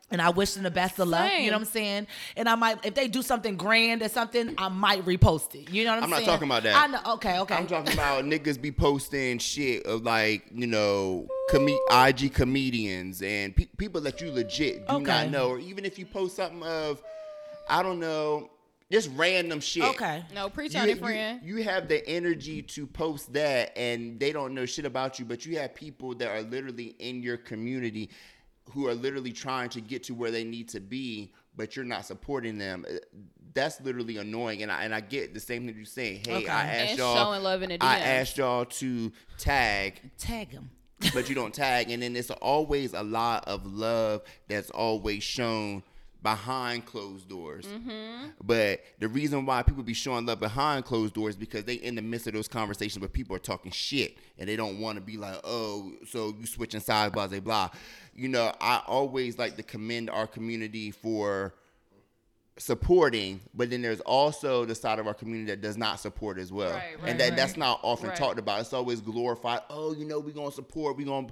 Yeah. 0.09 0.13
And 0.13 0.21
I 0.21 0.29
wish 0.29 0.53
them 0.53 0.63
the 0.63 0.71
best 0.71 0.99
of 0.99 1.07
luck. 1.07 1.31
You 1.31 1.47
know 1.47 1.57
what 1.57 1.61
I'm 1.61 1.65
saying? 1.65 2.07
And 2.37 2.47
I 2.47 2.55
might, 2.55 2.85
if 2.85 2.93
they 2.93 3.07
do 3.07 3.21
something 3.21 3.55
grand 3.57 4.01
or 4.03 4.09
something, 4.09 4.53
I 4.57 4.69
might 4.69 5.03
repost 5.05 5.55
it. 5.55 5.71
You 5.71 5.85
know 5.85 5.95
what 5.95 6.03
I'm, 6.03 6.09
saying? 6.09 6.13
I'm 6.13 6.25
not 6.25 6.31
talking 6.31 6.47
about 6.47 6.63
that. 6.63 6.75
I 6.75 6.87
know. 6.87 7.13
Okay, 7.15 7.39
okay. 7.39 7.55
I'm 7.55 7.65
talking 7.67 7.93
about 7.93 8.23
niggas 8.25 8.61
be 8.61 8.71
posting 8.71 9.39
shit 9.39 9.85
of 9.85 10.03
like 10.03 10.43
you 10.53 10.67
know 10.67 11.27
com- 11.49 11.67
IG 11.91 12.33
comedians 12.33 13.21
and 13.23 13.55
pe- 13.55 13.67
people 13.77 14.01
that 14.01 14.21
you 14.21 14.31
legit 14.31 14.87
do 14.87 14.95
Okay. 14.95 15.03
not 15.05 15.29
know, 15.31 15.49
or 15.49 15.59
even 15.59 15.83
if 15.85 15.97
you 15.97 16.05
post 16.05 16.35
something 16.35 16.61
of 16.63 17.01
I 17.67 17.81
don't 17.81 17.99
know, 17.99 18.49
just 18.91 19.09
random 19.15 19.59
shit. 19.61 19.83
Okay. 19.83 20.23
No, 20.35 20.49
preach 20.49 20.73
you, 20.75 20.79
on 20.81 20.89
it, 20.89 20.97
you- 20.97 21.01
friend. 21.01 21.41
You, 21.43 21.63
have 21.63 21.87
the 21.87 22.07
energy 22.07 22.61
to 22.61 22.85
post 22.85 23.33
that, 23.33 23.75
and 23.75 24.19
they 24.19 24.31
don't 24.31 24.53
know 24.53 24.65
shit 24.65 24.85
about 24.85 25.17
you, 25.17 25.25
but 25.25 25.45
you 25.45 25.57
have 25.57 25.73
people 25.73 26.13
that 26.15 26.27
are 26.29 26.41
literally 26.41 26.95
in 26.99 27.23
your 27.23 27.37
community 27.37 28.09
who 28.71 28.87
are 28.87 28.93
literally 28.95 29.31
trying 29.31 29.69
to 29.69 29.81
get 29.81 30.03
to 30.03 30.13
where 30.13 30.31
they 30.31 30.43
need 30.43 30.69
to 30.69 30.79
be, 30.79 31.33
but 31.55 31.75
you're 31.75 31.85
not 31.85 32.05
supporting 32.05 32.57
them. 32.57 32.85
Uh, 32.89 32.95
That's 33.53 33.79
literally 33.81 34.17
annoying, 34.17 34.63
and 34.63 34.71
I 34.71 34.83
and 34.83 34.95
I 34.95 34.99
get 35.01 35.33
the 35.33 35.39
same 35.39 35.65
thing 35.67 35.75
you're 35.75 35.85
saying. 35.85 36.21
Hey, 36.25 36.35
Okay. 36.37 36.47
I 36.47 36.63
asked 36.67 36.89
And 36.91 36.99
y'all. 36.99 37.15
showing 37.15 37.43
love 37.43 37.61
in 37.61 37.69
the 37.69 37.77
I 37.81 37.97
DMs. 37.97 38.01
asked 38.05 38.37
y'all 38.37 38.65
to 38.65 39.11
tag 39.37 40.01
Tag 40.17 40.51
them. 40.51 40.71
but 41.13 41.27
you 41.29 41.35
don't 41.35 41.53
tag. 41.53 41.91
And 41.91 42.01
then 42.01 42.15
it's 42.15 42.31
always 42.31 42.93
a 42.93 43.03
lot 43.03 43.43
of 43.47 43.65
love 43.65 44.21
that's 44.47 44.69
always 44.71 45.21
shown 45.23 45.83
behind 46.23 46.85
closed 46.85 47.27
doors. 47.27 47.65
Mm-hmm. 47.65 48.29
But 48.43 48.81
the 48.99 49.09
reason 49.09 49.45
why 49.45 49.61
people 49.61 49.83
be 49.83 49.93
showing 49.93 50.25
love 50.25 50.39
behind 50.39 50.85
closed 50.85 51.13
doors 51.13 51.35
because 51.35 51.65
they 51.65 51.75
in 51.75 51.95
the 51.95 52.01
midst 52.01 52.25
of 52.27 52.33
those 52.33 52.47
conversations 52.47 52.99
where 53.01 53.09
people 53.09 53.35
are 53.35 53.39
talking 53.39 53.71
shit 53.71 54.17
and 54.39 54.47
they 54.47 54.55
don't 54.55 54.79
want 54.79 54.97
to 54.97 55.01
be 55.01 55.17
like, 55.17 55.39
oh, 55.43 55.91
so 56.07 56.33
you 56.39 56.47
switching 56.47 56.79
sides, 56.79 57.13
blah, 57.13 57.27
blah, 57.27 57.41
blah. 57.41 57.69
You 58.15 58.29
know, 58.29 58.53
I 58.61 58.81
always 58.87 59.37
like 59.37 59.57
to 59.57 59.63
commend 59.63 60.09
our 60.09 60.25
community 60.25 60.91
for 60.91 61.53
supporting, 62.57 63.41
but 63.53 63.69
then 63.69 63.81
there's 63.81 64.01
also 64.01 64.63
the 64.63 64.75
side 64.75 64.99
of 64.99 65.07
our 65.07 65.13
community 65.13 65.51
that 65.51 65.61
does 65.61 65.77
not 65.77 65.99
support 65.99 66.37
as 66.37 66.51
well. 66.51 66.71
Right, 66.71 67.01
right, 67.01 67.09
and 67.09 67.19
that, 67.19 67.29
right. 67.29 67.37
that's 67.37 67.57
not 67.57 67.79
often 67.83 68.15
talked 68.15 68.39
about. 68.39 68.61
It's 68.61 68.73
always 68.73 69.01
glorified. 69.01 69.61
Oh, 69.69 69.93
you 69.93 70.05
know, 70.05 70.19
we 70.19 70.31
gonna 70.31 70.51
support. 70.51 70.95
We 70.95 71.03
gonna. 71.03 71.27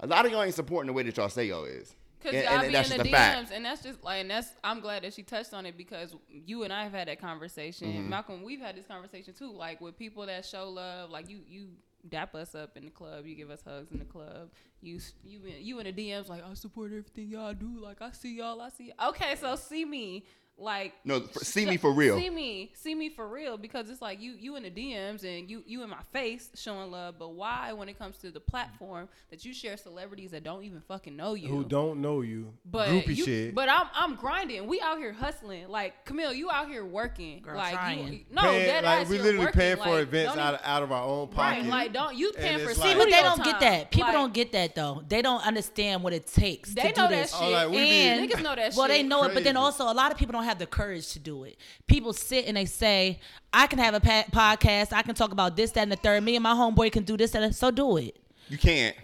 A 0.00 0.06
lot 0.06 0.24
of 0.24 0.32
y'all 0.32 0.42
ain't 0.42 0.54
supporting 0.54 0.86
the 0.86 0.92
way 0.92 1.02
that 1.02 1.16
y'all 1.16 1.28
say 1.28 1.46
y'all 1.46 1.64
is. 1.64 1.94
Cause 2.22 2.34
And- 2.34 2.44
y'all 2.44 2.52
and 2.58 2.66
be 2.66 2.72
that's 2.72 2.90
in 2.90 2.96
just 2.98 3.04
the 3.04 3.08
a 3.10 3.12
fact. 3.12 3.50
DMs, 3.50 3.56
and 3.56 3.64
that's 3.64 3.82
just 3.82 4.04
like, 4.04 4.20
and 4.20 4.30
that's. 4.30 4.48
I'm 4.62 4.80
glad 4.80 5.04
that 5.04 5.14
she 5.14 5.22
touched 5.22 5.54
on 5.54 5.64
it 5.66 5.76
because 5.76 6.14
you 6.28 6.64
and 6.64 6.72
I 6.72 6.82
have 6.84 6.92
had 6.92 7.08
that 7.08 7.20
conversation. 7.20 7.88
Mm-hmm. 7.92 8.10
Malcolm, 8.10 8.42
we've 8.42 8.60
had 8.60 8.76
this 8.76 8.86
conversation 8.86 9.32
too. 9.32 9.52
Like 9.52 9.80
with 9.80 9.96
people 9.98 10.26
that 10.26 10.44
show 10.44 10.68
love, 10.68 11.10
like 11.10 11.30
you, 11.30 11.40
you 11.48 11.68
dap 12.08 12.34
us 12.34 12.54
up 12.54 12.76
in 12.76 12.84
the 12.84 12.90
club, 12.90 13.26
you 13.26 13.34
give 13.34 13.50
us 13.50 13.62
hugs 13.66 13.90
in 13.92 13.98
the 13.98 14.04
club. 14.04 14.50
You, 14.82 14.98
you, 15.24 15.40
in- 15.44 15.64
you 15.64 15.78
in 15.80 15.84
the 15.84 15.92
DMs 15.92 16.28
like 16.28 16.42
I 16.44 16.52
support 16.54 16.90
everything 16.90 17.28
y'all 17.28 17.52
do. 17.54 17.78
Like 17.80 18.00
I 18.02 18.10
see 18.12 18.36
y'all, 18.36 18.60
I 18.60 18.68
see. 18.70 18.92
Okay, 19.08 19.34
so 19.36 19.56
see 19.56 19.84
me, 19.84 20.24
like 20.60 20.92
No, 21.04 21.16
f- 21.16 21.34
see 21.42 21.66
me 21.66 21.76
for 21.76 21.92
real. 21.92 22.18
See 22.18 22.30
me, 22.30 22.72
see 22.74 22.94
me 22.94 23.08
for 23.08 23.26
real 23.28 23.56
because 23.56 23.88
it's 23.90 24.02
like 24.02 24.20
you, 24.20 24.32
you 24.38 24.56
in 24.56 24.62
the 24.62 24.70
DMs 24.70 25.24
and 25.24 25.50
you, 25.50 25.62
you 25.66 25.82
in 25.82 25.90
my 25.90 26.02
face 26.12 26.50
showing 26.54 26.90
love. 26.90 27.16
But 27.18 27.30
why, 27.34 27.72
when 27.72 27.88
it 27.88 27.98
comes 27.98 28.18
to 28.18 28.30
the 28.30 28.40
platform, 28.40 29.08
that 29.30 29.44
you 29.44 29.52
share 29.54 29.76
celebrities 29.76 30.30
that 30.32 30.44
don't 30.44 30.62
even 30.64 30.80
fucking 30.82 31.16
know 31.16 31.34
you, 31.34 31.48
Who 31.48 31.64
don't 31.64 32.00
know 32.00 32.20
you? 32.20 32.52
but 32.64 32.88
groupie 32.88 33.16
you, 33.16 33.24
shit. 33.24 33.54
But 33.54 33.68
I'm 33.68 33.86
I'm 33.94 34.14
grinding. 34.16 34.66
We 34.66 34.80
out 34.80 34.98
here 34.98 35.12
hustling. 35.12 35.68
Like 35.68 36.04
Camille, 36.04 36.32
you 36.34 36.50
out 36.50 36.68
here 36.68 36.84
working. 36.84 37.40
Girl, 37.42 37.56
like 37.56 37.72
you, 37.72 37.76
trying. 37.78 38.26
no, 38.30 38.42
Paying- 38.42 38.66
dead 38.66 38.84
like 38.84 39.00
ass, 39.00 39.08
we 39.08 39.18
literally 39.18 39.38
working. 39.46 39.60
paying 39.60 39.76
for 39.76 39.90
Like, 39.90 40.02
events 40.02 40.36
out 40.36 40.54
of, 40.54 40.60
out 40.64 40.82
of 40.82 40.92
our 40.92 41.04
own 41.04 41.28
pocket. 41.28 41.60
Right, 41.62 41.66
like 41.66 41.92
don't 41.92 42.14
you 42.16 42.32
paying 42.32 42.60
And 42.60 42.62
for 42.68 42.74
See, 42.74 42.80
like- 42.82 42.96
but 42.98 43.04
they 43.10 43.22
don't 43.22 43.42
get 43.44 43.60
that. 43.60 43.90
People 43.90 44.08
Like, 44.08 44.12
don't 44.14 44.34
get 44.34 44.52
that 44.52 44.74
though. 44.74 45.02
They 45.08 45.22
don't 45.22 45.44
understand 45.46 46.02
what 46.02 46.12
it 46.12 46.26
takes 46.26 46.74
They 46.74 46.82
to 46.88 46.92
do 46.92 47.00
know 47.02 47.08
this. 47.08 47.30
that 47.32 47.38
shit. 47.38 47.48
Oh, 47.48 47.50
like, 47.50 47.68
we 47.70 47.78
and 47.78 48.28
Niggas 48.30 48.42
know 48.42 48.54
that 48.54 48.74
well, 48.76 48.88
they 48.88 48.98
shit. 48.98 49.06
know 49.06 49.24
it, 49.24 49.34
but 49.34 49.44
then 49.44 49.56
also 49.56 49.84
a 49.84 49.94
lot 49.94 50.12
of 50.12 50.18
people 50.18 50.32
don't 50.32 50.44
have 50.44 50.49
the 50.58 50.66
courage 50.66 51.12
to 51.12 51.18
do 51.18 51.44
it. 51.44 51.56
People 51.86 52.12
sit 52.12 52.46
and 52.46 52.56
they 52.56 52.64
say, 52.66 53.20
"I 53.52 53.66
can 53.66 53.78
have 53.78 53.94
a 53.94 54.00
pa- 54.00 54.24
podcast. 54.32 54.92
I 54.92 55.02
can 55.02 55.14
talk 55.14 55.32
about 55.32 55.56
this, 55.56 55.70
that, 55.72 55.82
and 55.82 55.92
the 55.92 55.96
third. 55.96 56.22
Me 56.22 56.36
and 56.36 56.42
my 56.42 56.52
homeboy 56.54 56.92
can 56.92 57.04
do 57.04 57.16
this, 57.16 57.30
that, 57.32 57.42
and 57.42 57.54
so 57.54 57.70
do 57.70 57.96
it." 57.96 58.16
You 58.48 58.58
can't. 58.58 58.96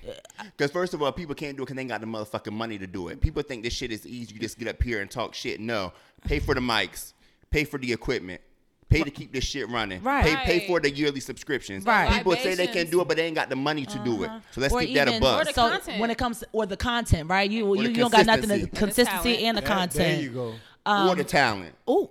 Because 0.56 0.72
first 0.72 0.92
of 0.92 1.02
all, 1.02 1.12
people 1.12 1.34
can't 1.36 1.56
do 1.56 1.62
it 1.62 1.66
because 1.66 1.76
they 1.76 1.82
ain't 1.82 1.90
got 1.90 2.00
the 2.00 2.06
motherfucking 2.06 2.52
money 2.52 2.78
to 2.78 2.86
do 2.88 3.08
it. 3.08 3.20
People 3.20 3.42
think 3.42 3.62
this 3.62 3.72
shit 3.72 3.92
is 3.92 4.04
easy. 4.06 4.34
You 4.34 4.40
just 4.40 4.58
get 4.58 4.66
up 4.66 4.82
here 4.82 5.00
and 5.00 5.08
talk 5.10 5.34
shit. 5.34 5.60
No. 5.60 5.92
Pay 6.24 6.40
for 6.40 6.54
the 6.54 6.60
mics. 6.60 7.12
Pay 7.50 7.62
for 7.62 7.78
the 7.78 7.92
equipment. 7.92 8.40
Pay 8.88 9.02
to 9.02 9.10
keep 9.10 9.32
this 9.32 9.42
shit 9.44 9.68
running. 9.68 10.00
Right. 10.02 10.24
Pay, 10.24 10.36
pay 10.60 10.66
for 10.66 10.78
the 10.80 10.88
yearly 10.90 11.18
subscriptions. 11.20 11.84
Right. 11.84 12.10
People 12.12 12.32
say 12.36 12.54
they 12.54 12.66
can 12.66 12.74
Libations. 12.86 12.90
do 12.90 13.00
it, 13.02 13.08
but 13.08 13.16
they 13.16 13.26
ain't 13.26 13.34
got 13.34 13.48
the 13.48 13.56
money 13.56 13.84
to 13.84 13.98
do 14.04 14.22
it. 14.22 14.26
Uh-huh. 14.28 14.40
So 14.52 14.60
let's 14.60 14.72
Or 14.74 14.80
keep 14.80 14.94
that 14.94 15.08
a 15.08 15.10
even- 15.10 15.20
buzz. 15.22 15.48
Or 15.48 15.52
so 15.52 15.70
content. 15.70 16.00
when 16.00 16.10
it 16.10 16.18
comes 16.18 16.38
to, 16.40 16.46
or 16.52 16.66
the 16.66 16.76
content, 16.76 17.28
right? 17.28 17.48
You 17.50 17.66
Or 17.68 17.76
you, 17.76 17.82
you 17.88 17.94
don't 17.94 18.12
got 18.12 18.26
nothing 18.26 18.48
to 18.48 18.66
consistency. 18.66 18.78
consistency 18.78 19.22
talent. 19.34 19.42
and 19.42 19.56
the 19.56 19.60
That- 19.62 19.66
content. 19.68 19.92
There 19.94 20.20
you 20.22 20.30
go. 20.30 20.54
Um, 20.86 21.08
or 21.08 21.14
the 21.16 21.24
talent. 21.24 21.74
Ooh. 21.88 22.08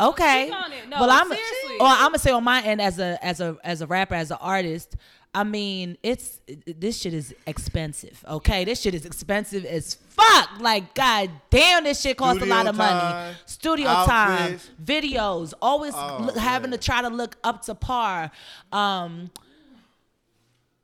Okay. 0.00 0.46
Speak. 0.48 0.88
No, 0.90 1.00
well, 1.00 1.10
I'm 1.10 1.28
seriously. 1.28 1.76
Or 1.80 1.86
I'm 1.86 2.08
gonna 2.08 2.18
say 2.18 2.30
on 2.30 2.44
my 2.44 2.62
end 2.62 2.80
as 2.80 2.98
a 2.98 3.18
as 3.24 3.40
a 3.40 3.56
as 3.64 3.80
a 3.82 3.86
rapper 3.86 4.14
as 4.14 4.30
an 4.30 4.38
artist. 4.40 4.96
I 5.34 5.44
mean, 5.44 5.98
it's 6.02 6.40
this 6.66 6.98
shit 6.98 7.12
is 7.12 7.34
expensive. 7.46 8.24
Okay, 8.26 8.64
this 8.64 8.80
shit 8.80 8.94
is 8.94 9.04
expensive 9.04 9.64
as 9.66 9.94
fuck. 9.94 10.48
Like, 10.58 10.94
god 10.94 11.30
damn, 11.50 11.84
this 11.84 12.00
shit 12.00 12.16
costs 12.16 12.42
a 12.42 12.46
lot 12.46 12.66
of 12.66 12.74
money. 12.76 12.98
time, 12.98 13.34
Studio 13.44 13.86
time, 14.06 14.58
videos, 14.82 15.52
always 15.60 15.92
Oh, 15.94 16.22
look, 16.26 16.36
having 16.36 16.70
to 16.70 16.78
try 16.78 17.02
to 17.02 17.08
look 17.08 17.36
up 17.44 17.62
to 17.66 17.74
par. 17.74 18.30
Um, 18.72 19.30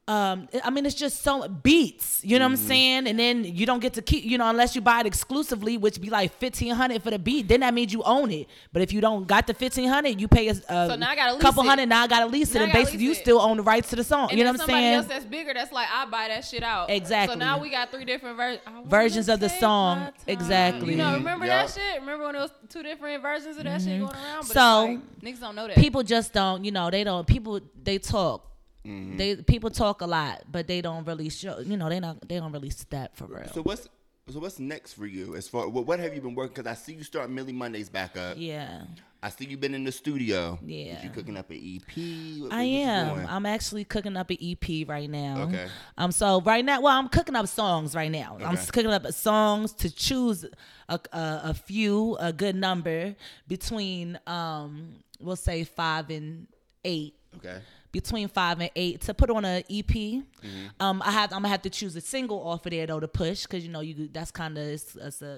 um, 0.07 0.49
I 0.63 0.69
mean, 0.69 0.85
it's 0.85 0.95
just 0.95 1.23
so 1.23 1.49
beats, 1.49 2.23
you 2.23 2.39
know 2.39 2.45
what 2.45 2.53
I'm 2.53 2.59
Mm-hmm. 2.59 2.67
saying? 2.69 3.07
And 3.07 3.19
then 3.19 3.43
you 3.45 3.65
don't 3.65 3.81
get 3.81 3.95
to 3.95 4.03
keep, 4.03 4.23
you 4.25 4.37
know, 4.37 4.47
unless 4.51 4.75
you 4.75 4.83
buy 4.83 5.01
it 5.01 5.07
exclusively, 5.07 5.79
which 5.79 5.99
be 5.99 6.11
like 6.11 6.31
fifteen 6.39 6.75
hundred 6.75 7.03
for 7.03 7.11
the 7.11 7.19
beat. 7.19 7.49
Then 7.49 7.61
that 7.61 7.73
means 7.73 7.91
you 7.91 8.03
own 8.03 8.31
it. 8.31 8.47
But 8.73 8.83
if 8.83 8.93
you 8.93 9.01
don't 9.01 9.27
got 9.27 9.47
the 9.47 9.55
fifteen 9.55 9.89
hundred, 9.89 10.21
you 10.21 10.29
pay 10.29 10.49
a, 10.49 10.53
a 10.53 10.89
So 10.91 10.97
now 10.97 11.09
I 11.09 11.17
gotta 11.17 11.33
lease 11.33 11.43
couple 11.43 11.63
it. 11.63 11.69
hundred. 11.69 11.89
Now 11.89 12.03
I 12.03 12.07
gotta 12.07 12.27
lease 12.27 12.53
Now 12.53 12.61
it, 12.61 12.65
and 12.65 12.73
gotta 12.73 12.85
basically 12.85 12.99
lease 13.07 13.07
you 13.07 13.13
it. 13.13 13.25
still 13.25 13.41
own 13.41 13.57
the 13.57 13.63
rights 13.63 13.89
to 13.91 13.97
the 13.97 14.05
song. 14.05 14.29
And 14.29 14.39
you 14.39 14.45
know 14.45 14.53
what 14.53 14.61
I'm 14.61 14.67
saying? 14.67 14.77
somebody 14.77 14.95
else 14.95 15.07
that's 15.07 15.25
bigger 15.25 15.55
that's 15.55 15.73
like 15.73 15.89
I 15.91 16.05
buy 16.05 16.29
that 16.29 16.45
shit 16.45 16.63
out. 16.63 16.91
Exactly. 16.91 17.35
So 17.35 17.39
now 17.39 17.59
we 17.59 17.71
got 17.71 17.91
three 17.91 18.05
different 18.05 18.37
ver- 18.37 18.61
Versions 18.85 19.31
of 19.31 19.41
the 19.41 19.49
song. 19.49 20.09
Exactly. 20.27 20.91
You 20.93 20.97
know, 20.99 21.15
remember 21.15 21.47
Yeah. 21.47 21.63
that 21.65 21.71
shit? 21.75 22.01
Remember 22.01 22.27
when 22.27 22.35
it 22.35 22.41
was 22.41 22.51
two 22.69 22.83
different 22.83 23.23
versions 23.23 23.57
of 23.57 23.65
that 23.65 23.81
shit 23.81 24.01
going 24.01 24.13
around? 24.13 24.41
But 24.41 24.49
So, 24.49 24.85
like, 24.85 25.21
niggas 25.23 25.41
don't 25.41 25.55
know 25.55 25.67
that. 25.67 25.77
people 25.77 26.03
just 26.03 26.35
don't, 26.35 26.63
you 26.63 26.73
know, 26.73 26.91
they 26.91 27.05
don't. 27.05 27.27
People 27.27 27.61
they 27.83 27.97
talk. 27.99 28.51
Mm-hmm. 28.87 29.17
They 29.17 29.37
people 29.37 29.71
talk 29.71 30.01
a 30.03 30.07
lot, 30.07 30.43
but 30.51 30.67
they 30.67 30.81
don't 30.81 31.07
really 31.07 31.29
show. 31.31 31.59
You 31.61 31.77
know, 31.77 31.89
they 31.89 32.01
not 32.01 32.27
they 32.29 32.37
don't 32.39 32.53
really 32.53 32.71
step 32.71 33.17
for 33.17 33.27
real. 33.27 33.49
So 33.53 33.63
what's 33.63 33.89
so 34.29 34.41
what's 34.41 34.59
next 34.59 34.95
for 34.95 35.07
you? 35.07 35.37
As 35.37 35.49
far 35.49 35.69
what, 35.69 35.87
what 35.87 36.01
have 36.01 36.15
you 36.15 36.21
been 36.21 36.35
working? 36.35 36.55
Because 36.55 36.71
I 36.71 36.75
see 36.75 36.95
you 36.95 37.03
start 37.05 37.31
Millie 37.31 37.53
Mondays 37.53 37.89
back 37.89 38.17
up. 38.17 38.37
yeah. 38.39 38.83
I 39.23 39.31
see 39.31 39.47
you've 39.47 39.61
been 39.61 39.75
in 39.75 39.85
the 39.85 39.91
studio. 39.93 40.59
Yeah. 40.63 40.99
Is 40.99 41.05
you 41.05 41.09
cooking 41.09 41.39
up 41.39 41.49
an 41.49 41.57
EP? 41.57 42.43
What- 42.43 42.53
I 42.53 42.63
am. 42.65 43.27
I'm 43.27 43.47
actually 43.47 43.85
cooking 43.85 44.19
up 44.19 44.29
an 44.29 44.37
EP 44.39 44.87
right 44.87 45.09
now. 45.09 45.45
Okay. 45.45 45.67
Um. 45.97 46.13
So 46.13 46.43
right 46.43 46.63
now, 46.63 46.83
well, 46.83 46.95
I'm 46.99 47.09
cooking 47.09 47.35
up 47.35 47.49
songs 47.49 47.95
right 47.95 48.11
now. 48.11 48.37
I'm 48.45 48.59
cooking 48.59 48.91
up 48.91 49.11
songs 49.15 49.73
to 49.77 49.89
choose 49.91 50.45
a, 50.91 51.01
a 51.15 51.41
a 51.45 51.55
few, 51.55 52.19
a 52.21 52.35
good 52.35 52.55
number 52.55 53.17
between 53.49 54.19
um, 54.27 54.97
we'll 55.21 55.37
say 55.37 55.65
five 55.65 56.11
and 56.11 56.47
eight. 56.85 57.15
Okay. 57.37 57.61
Between 57.95 58.27
five 58.27 58.59
and 58.59 58.71
eight 58.75 59.01
to 59.03 59.15
put 59.15 59.31
on 59.31 59.45
an 59.45 59.63
EP. 59.71 59.87
Mm-hmm. 59.87 60.67
Um, 60.81 61.01
I 61.01 61.13
have 61.13 61.33
I'm 61.33 61.39
gonna 61.39 61.49
have 61.49 61.63
to 61.63 61.71
choose 61.71 61.95
a 61.95 62.01
single 62.01 62.47
off 62.47 62.67
of 62.67 62.73
there 62.73 62.87
though 62.89 62.99
to 62.99 63.07
push 63.07 63.45
because 63.45 63.65
you 63.65 63.71
know 63.71 63.81
you 63.81 64.09
that's 64.13 64.33
kind 64.33 64.59
of 64.59 64.67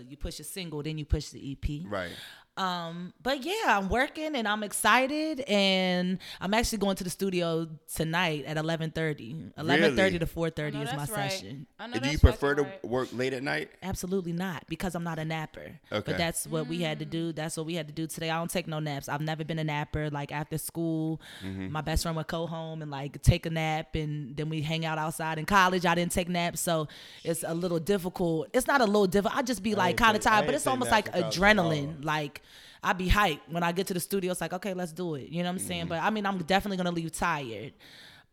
you 0.08 0.16
push 0.16 0.40
a 0.40 0.44
single 0.44 0.82
then 0.82 0.96
you 0.96 1.04
push 1.04 1.28
the 1.28 1.52
EP. 1.52 1.82
Right. 1.86 2.10
Um, 2.56 3.12
but 3.22 3.44
yeah, 3.44 3.52
I'm 3.66 3.88
working 3.88 4.34
and 4.34 4.48
I'm 4.48 4.62
excited 4.62 5.40
and 5.40 6.18
I'm 6.40 6.54
actually 6.54 6.78
going 6.78 6.96
to 6.96 7.04
the 7.04 7.10
studio 7.10 7.68
tonight 7.94 8.44
at 8.46 8.56
11:30. 8.56 9.52
11:30 9.58 10.20
to 10.20 10.26
4:30 10.26 10.82
is 10.82 10.92
my 10.92 10.96
right. 10.98 11.08
session. 11.08 11.66
Do 11.78 11.84
you 11.94 12.00
that's 12.00 12.20
prefer 12.20 12.54
to 12.54 12.62
right. 12.62 12.84
work 12.84 13.08
late 13.12 13.32
at 13.34 13.42
night? 13.42 13.70
Absolutely 13.82 14.32
not, 14.32 14.64
because 14.68 14.94
I'm 14.94 15.04
not 15.04 15.18
a 15.18 15.24
napper. 15.24 15.78
Okay. 15.92 16.02
But 16.12 16.16
that's 16.18 16.46
what 16.46 16.66
we 16.66 16.80
had 16.82 16.98
to 17.00 17.04
do. 17.04 17.32
That's 17.32 17.56
what 17.56 17.66
we 17.66 17.74
had 17.74 17.88
to 17.88 17.92
do 17.92 18.06
today. 18.06 18.30
I 18.30 18.38
don't 18.38 18.50
take 18.50 18.66
no 18.66 18.78
naps. 18.78 19.08
I've 19.08 19.20
never 19.20 19.44
been 19.44 19.58
a 19.58 19.64
napper. 19.64 20.08
Like 20.10 20.32
after 20.32 20.56
school, 20.58 21.20
Mm-hmm. 21.44 21.70
my 21.72 21.80
best 21.82 22.02
friend 22.02 22.16
would 22.16 22.26
go 22.26 22.46
home 22.46 22.82
and 22.82 22.90
like 22.90 23.20
take 23.22 23.44
a 23.46 23.50
nap, 23.50 23.94
and 23.94 24.36
then 24.36 24.48
we 24.48 24.62
hang 24.62 24.84
out 24.86 24.98
outside. 24.98 25.38
In 25.38 25.44
college, 25.44 25.84
I 25.84 25.94
didn't 25.94 26.12
take 26.12 26.28
naps, 26.28 26.60
so 26.60 26.88
it's 27.24 27.44
a 27.46 27.54
little 27.54 27.78
difficult. 27.78 28.48
It's 28.52 28.66
not 28.66 28.80
a 28.80 28.84
little 28.86 29.06
difficult. 29.06 29.38
I 29.38 29.42
just 29.42 29.62
be 29.62 29.74
like 29.74 29.96
kind 29.96 30.16
of 30.16 30.22
tired, 30.22 30.46
but 30.46 30.54
it's 30.54 30.66
almost 30.66 30.90
like 30.90 31.06
in 31.08 31.12
college 31.12 31.38
at 31.38 31.58
all. 31.58 31.70
adrenaline. 31.70 32.04
Like 32.04 32.42
I 32.86 32.92
be 32.94 33.08
hyped 33.08 33.40
when 33.50 33.62
I 33.62 33.72
get 33.72 33.86
to 33.88 33.94
the 33.94 34.00
studio. 34.00 34.30
It's 34.32 34.40
like 34.40 34.52
okay, 34.54 34.72
let's 34.74 34.92
do 34.92 35.14
it. 35.16 35.28
You 35.28 35.42
know 35.42 35.48
what 35.48 35.54
I'm 35.54 35.58
Mm-hmm. 35.58 35.66
saying? 35.68 35.86
But 35.88 36.02
I 36.02 36.10
mean, 36.10 36.24
I'm 36.24 36.38
definitely 36.38 36.76
gonna 36.78 36.92
leave 36.92 37.12
tired. 37.12 37.72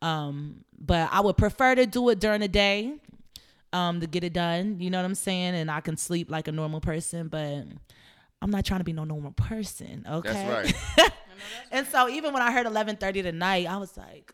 Um, 0.02 0.64
but 0.78 1.10
I 1.12 1.22
would 1.22 1.38
prefer 1.38 1.76
to 1.76 1.86
do 1.86 2.10
it 2.10 2.20
during 2.20 2.42
the 2.42 2.48
day 2.48 2.94
um 3.72 4.00
to 4.02 4.08
get 4.08 4.24
it 4.24 4.34
done. 4.34 4.80
You 4.80 4.90
know 4.90 5.00
what 5.00 5.06
I'm 5.06 5.16
saying? 5.16 5.56
And 5.56 5.72
I 5.72 5.80
can 5.82 5.98
sleep 5.98 6.30
like 6.30 6.48
a 6.48 6.52
normal 6.52 6.82
person, 6.82 7.28
but 7.30 7.64
I'm 8.42 8.52
not 8.52 8.66
trying 8.66 8.82
to 8.82 8.84
be 8.84 8.94
no 8.94 9.04
normal 9.06 9.32
person. 9.32 10.06
Okay. 10.10 10.34
That's 10.34 10.46
right. 10.98 11.12
And 11.72 11.86
so 11.88 12.08
even 12.08 12.34
when 12.34 12.42
I 12.44 12.52
heard 12.52 12.66
11:30 12.68 13.24
tonight, 13.24 13.66
I 13.68 13.78
was 13.78 13.98
like, 13.98 14.34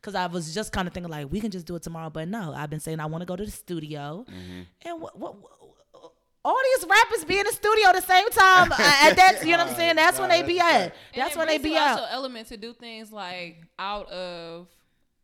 because 0.00 0.14
I 0.14 0.26
was 0.26 0.54
just 0.54 0.72
kind 0.72 0.86
of 0.88 0.94
thinking 0.94 1.10
like 1.10 1.30
we 1.30 1.40
can 1.40 1.50
just 1.50 1.66
do 1.66 1.74
it 1.76 1.82
tomorrow, 1.82 2.08
but 2.10 2.28
no, 2.28 2.52
I've 2.54 2.70
been 2.70 2.80
saying 2.80 3.00
I 3.00 3.06
want 3.06 3.22
to 3.22 3.26
go 3.26 3.34
to 3.36 3.44
the 3.44 3.50
studio, 3.50 4.24
Mm-hmm. 4.30 4.62
and 4.88 5.00
what, 5.00 5.18
what, 5.18 5.34
all 6.46 6.56
these 6.76 6.86
rappers 6.88 7.24
be 7.24 7.38
in 7.38 7.44
the 7.46 7.52
studio 7.52 7.88
at 7.88 7.94
the 7.96 8.02
same 8.02 8.28
time. 8.30 8.70
uh, 8.72 8.76
at 8.78 9.14
that, 9.16 9.40
you 9.44 9.52
know 9.56 9.64
what 9.64 9.68
I'm 9.72 9.76
saying? 9.82 9.96
That's 9.96 10.18
when 10.18 10.28
they 10.28 10.42
be 10.42 10.60
at. 10.60 10.94
That's 11.14 11.36
when 11.36 11.48
they 11.48 11.58
be 11.58 11.70
you 11.70 11.78
also 11.78 12.02
out. 12.04 12.08
element 12.12 12.48
to 12.48 12.56
do 12.56 12.72
things 12.72 13.10
like 13.10 13.56
out 13.78 14.08
of 14.10 14.68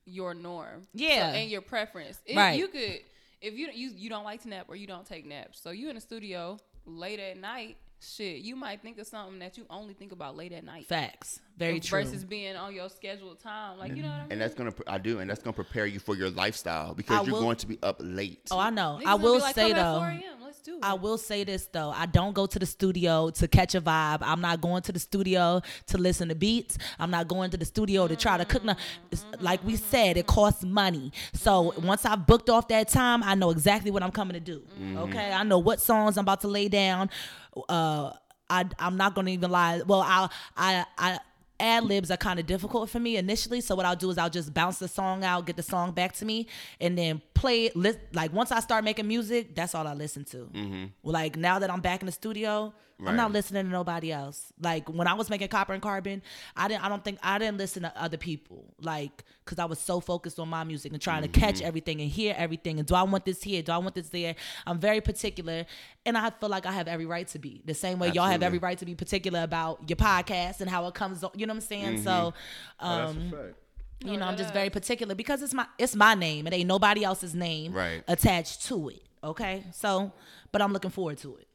your 0.05 0.35
norm. 0.35 0.83
Yeah. 0.93 1.31
So, 1.33 1.39
and 1.39 1.51
your 1.51 1.61
preference. 1.61 2.21
It, 2.27 2.37
Right. 2.37 2.59
You 2.59 2.67
could 2.69 3.01
if 3.41 3.55
you 3.55 3.69
you 3.73 3.91
you 3.97 4.09
don't 4.11 4.25
like 4.25 4.43
to 4.43 4.49
nap 4.49 4.67
or 4.69 4.77
you 4.77 4.87
don't 4.87 5.07
take 5.07 5.25
naps. 5.27 5.61
So 5.63 5.71
you 5.71 5.89
in 5.91 5.95
the 5.95 6.01
studio 6.01 6.59
late 6.87 7.21
at 7.21 7.37
night, 7.39 7.77
shit, 8.01 8.39
you 8.39 8.57
might 8.57 8.83
think 8.83 8.99
of 8.99 9.07
something 9.07 9.39
that 9.39 9.57
you 9.57 9.65
only 9.71 9.95
think 9.95 10.11
about 10.13 10.37
late 10.37 10.53
at 10.53 10.65
night. 10.65 10.87
Facts. 10.87 11.39
Very 11.57 11.79
true. 11.79 12.03
Versus 12.03 12.25
being 12.25 12.57
on 12.57 12.75
your 12.75 12.89
scheduled 12.89 13.39
time. 13.41 13.79
Like 13.79 13.95
you 13.95 14.03
know 14.03 14.09
what 14.09 14.15
I 14.17 14.23
mean? 14.23 14.33
and 14.33 14.41
that's 14.41 14.55
gonna 14.55 14.73
I 14.89 14.99
do, 14.99 15.21
and 15.21 15.31
that's 15.31 15.43
gonna 15.43 15.55
prepare 15.55 15.87
you 15.87 16.01
for 16.01 16.17
your 16.17 16.31
lifestyle 16.31 16.91
I 16.91 16.95
because 16.95 17.27
you're 17.27 17.35
will- 17.37 17.43
going 17.43 17.57
to 17.59 17.67
be 17.69 17.79
up 17.83 17.99
late. 18.01 18.49
Oh, 18.51 18.59
I 18.59 18.71
know. 18.71 18.99
Niggas 19.01 19.07
I 19.07 19.15
will 19.15 19.37
be 19.37 19.43
like, 19.43 19.55
say 19.55 19.71
"Come 19.71 19.79
at 19.79 19.83
though. 19.83 19.99
4 20.65 20.75
a.m., 20.75 20.81
Let's 20.81 20.81
do 20.81 20.87
it. 20.87 20.91
I 20.91 20.95
will 20.95 21.19
say 21.19 21.45
this 21.45 21.67
though. 21.73 21.91
I 21.91 22.07
don't 22.07 22.35
go 22.35 22.47
to 22.47 22.59
the 22.59 22.67
studio 22.67 23.31
to 23.31 23.49
catch 23.49 23.75
a 23.75 23.81
vibe. 23.81 24.19
I'm 24.23 24.41
not 24.41 24.61
going 24.61 24.83
to 24.83 24.93
the 24.93 24.99
studio 24.99 25.61
to 25.87 25.99
listen 25.99 26.29
to 26.29 26.35
beats. 26.35 26.79
I'm 26.99 27.11
not 27.11 27.29
going 27.29 27.51
to 27.51 27.57
the 27.57 27.65
studio 27.65 28.09
to 28.09 28.17
try 28.17 28.39
to 28.39 28.45
cook. 28.45 28.65
No, 28.65 28.75
like 29.41 29.65
we 29.65 29.77
said, 29.77 30.17
it 30.17 30.27
costs 30.27 30.65
money. 30.65 31.13
So 31.33 31.75
once 31.83 32.05
I've 32.05 32.27
booked 32.27 32.51
off 32.51 32.69
that 32.69 32.89
time, 32.89 33.23
I 33.23 33.35
know 33.35 33.51
exactly 33.51 33.91
what 33.91 34.03
I'm 34.03 34.13
coming 34.13 34.35
to 34.35 34.41
do. 34.41 34.63
Okay, 34.97 35.33
I 35.33 35.43
know 35.45 35.59
what 35.59 35.81
songs 35.81 36.17
I'm 36.17 36.25
about 36.25 36.41
to 36.43 36.49
lay 36.49 36.69
down. 36.69 37.11
Uh, 37.69 38.13
I 38.49 38.65
I'm 38.79 38.97
not 38.97 39.15
gonna 39.15 39.31
even 39.31 39.51
lie. 39.51 39.83
Well, 39.87 40.03
I 40.03 40.29
I 40.57 40.85
I. 40.99 41.19
Ad 41.63 41.85
libs 41.85 42.11
are 42.11 42.17
kind 42.17 42.41
of 42.41 42.47
difficult 42.47 42.91
for 42.91 42.99
me 42.99 43.17
initially, 43.17 43.61
so 43.61 43.75
what 43.77 43.87
I'll 43.87 43.97
do 43.97 44.11
is 44.11 44.19
I'll 44.19 44.29
just 44.29 44.53
bounce 44.53 44.79
the 44.81 44.89
song 44.89 45.23
out, 45.23 45.47
get 45.47 45.57
the 45.57 45.63
song 45.63 45.93
back 45.93 46.13
to 46.15 46.25
me, 46.25 46.49
and 46.81 46.99
then 46.99 47.23
play 47.35 47.67
it. 47.67 47.77
Lis- 47.77 47.97
like 48.13 48.33
once 48.33 48.51
I 48.51 48.61
start 48.61 48.85
making 48.85 49.07
music, 49.07 49.55
that's 49.55 49.75
all 49.75 49.87
I 49.87 49.95
listen 49.95 50.25
to. 50.27 50.39
Mm-hmm. 50.39 50.85
Like 51.05 51.37
now 51.37 51.61
that 51.61 51.71
I'm 51.71 51.81
back 51.81 52.03
in 52.03 52.07
the 52.07 52.13
studio, 52.13 52.75
I'm 53.11 53.17
not 53.17 53.33
listening 53.33 53.65
to 53.65 53.71
nobody 53.71 54.13
else. 54.13 54.53
Like 54.61 54.89
when 54.89 55.07
I 55.07 55.15
was 55.15 55.29
making 55.31 55.49
Copper 55.49 55.73
and 55.73 55.83
Carbon, 55.83 56.23
I 56.57 56.69
didn't. 56.69 56.85
I 56.85 56.89
don't 56.89 57.05
think 57.05 57.19
I 57.23 57.39
didn't 57.39 57.59
listen 57.59 57.83
to 57.83 57.93
other 58.01 58.17
people. 58.17 58.75
Like 58.81 59.25
because 59.45 59.59
I 59.59 59.65
was 59.65 59.79
so 59.79 59.99
focused 60.01 60.39
on 60.39 60.49
my 60.49 60.63
music 60.65 60.93
and 60.93 61.03
trying 61.03 61.23
to 61.23 61.29
catch 61.29 61.61
everything 61.63 62.01
and 62.01 62.09
hear 62.11 62.35
everything. 62.39 62.79
And 62.79 62.87
do 62.87 62.95
I 62.95 63.03
want 63.03 63.25
this 63.25 63.43
here? 63.43 63.63
Do 63.63 63.73
I 63.73 63.79
want 63.79 63.95
this 63.95 64.09
there? 64.11 64.35
I'm 64.67 64.79
very 64.79 65.01
particular, 65.01 65.67
and 66.07 66.17
I 66.17 66.31
feel 66.31 66.49
like 66.49 66.65
I 66.67 66.73
have 66.73 66.89
every 66.89 67.07
right 67.07 67.27
to 67.29 67.39
be 67.39 67.63
the 67.65 67.75
same 67.75 67.99
way 67.99 68.11
y'all 68.11 68.27
have 68.29 68.43
every 68.43 68.59
right 68.59 68.79
to 68.79 68.85
be 68.87 68.95
particular 68.95 69.43
about 69.43 69.89
your 69.89 69.97
podcast 69.97 70.61
and 70.61 70.71
how 70.71 70.87
it 70.87 70.95
comes. 70.95 71.25
on- 71.25 71.31
You 71.35 71.47
know 71.47 71.53
what 71.55 71.63
I'm 71.63 71.69
saying? 71.69 72.03
So. 72.03 72.35
Oh, 72.81 72.97
that's 72.97 73.11
Um, 73.11 73.27
a 73.27 73.31
fact. 73.31 73.55
you 74.05 74.17
know, 74.17 74.27
I'm 74.27 74.37
just 74.37 74.53
very 74.53 74.71
particular 74.71 75.15
because 75.15 75.43
it's 75.43 75.55
my 75.55 75.67
it's 75.79 75.95
my 75.97 76.15
name. 76.15 76.47
It 76.47 76.53
ain't 76.53 76.69
nobody 76.69 77.05
else's 77.05 77.35
name 77.35 77.73
Right. 77.73 78.03
attached 78.09 78.65
to 78.67 78.89
it. 78.91 79.03
Okay, 79.25 79.65
so 79.73 80.13
but 80.51 80.61
I'm 80.63 80.73
looking 80.73 80.91
forward 80.91 81.19
to 81.19 81.37
it 81.37 81.47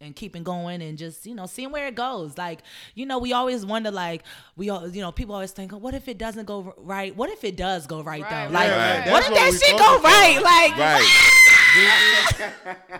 and 0.00 0.14
keeping 0.14 0.44
going 0.44 0.80
and 0.82 0.96
just 0.96 1.26
you 1.26 1.34
know 1.34 1.46
seeing 1.46 1.70
where 1.70 1.86
it 1.88 1.94
goes. 1.94 2.38
Like 2.38 2.60
you 2.94 3.06
know, 3.06 3.18
we 3.18 3.32
always 3.32 3.64
wonder 3.66 3.90
like 3.90 4.22
we 4.56 4.70
all 4.70 4.88
you 4.88 5.00
know 5.00 5.10
people 5.12 5.34
always 5.34 5.52
think, 5.52 5.72
oh, 5.72 5.78
what 5.78 5.94
if 5.94 6.08
it 6.08 6.18
doesn't 6.18 6.46
go 6.46 6.74
right? 6.78 7.14
What 7.16 7.30
if 7.30 7.44
it 7.44 7.56
does 7.56 7.86
go 7.86 8.02
right, 8.02 8.22
Right, 8.22 8.48
though? 8.48 8.54
Like 8.54 8.70
right. 8.70 9.10
what 9.10 9.24
That's 9.24 9.26
if 9.26 9.32
what 9.32 9.34
that 9.34 9.52
shit 9.66 9.78
go 9.78 9.98
focus 9.98 10.04
right? 10.04 10.42
Like 10.42 10.78
Right. 10.78 11.04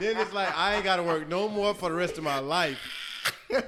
then 0.01 0.17
it's 0.19 0.33
like 0.33 0.57
I 0.57 0.77
ain't 0.77 0.85
gotta 0.85 1.03
work 1.03 1.29
no 1.29 1.49
more 1.49 1.75
for 1.75 1.89
the 1.89 1.95
rest 1.95 2.19
of 2.19 2.25
my 2.25 2.39
life. 2.39 2.79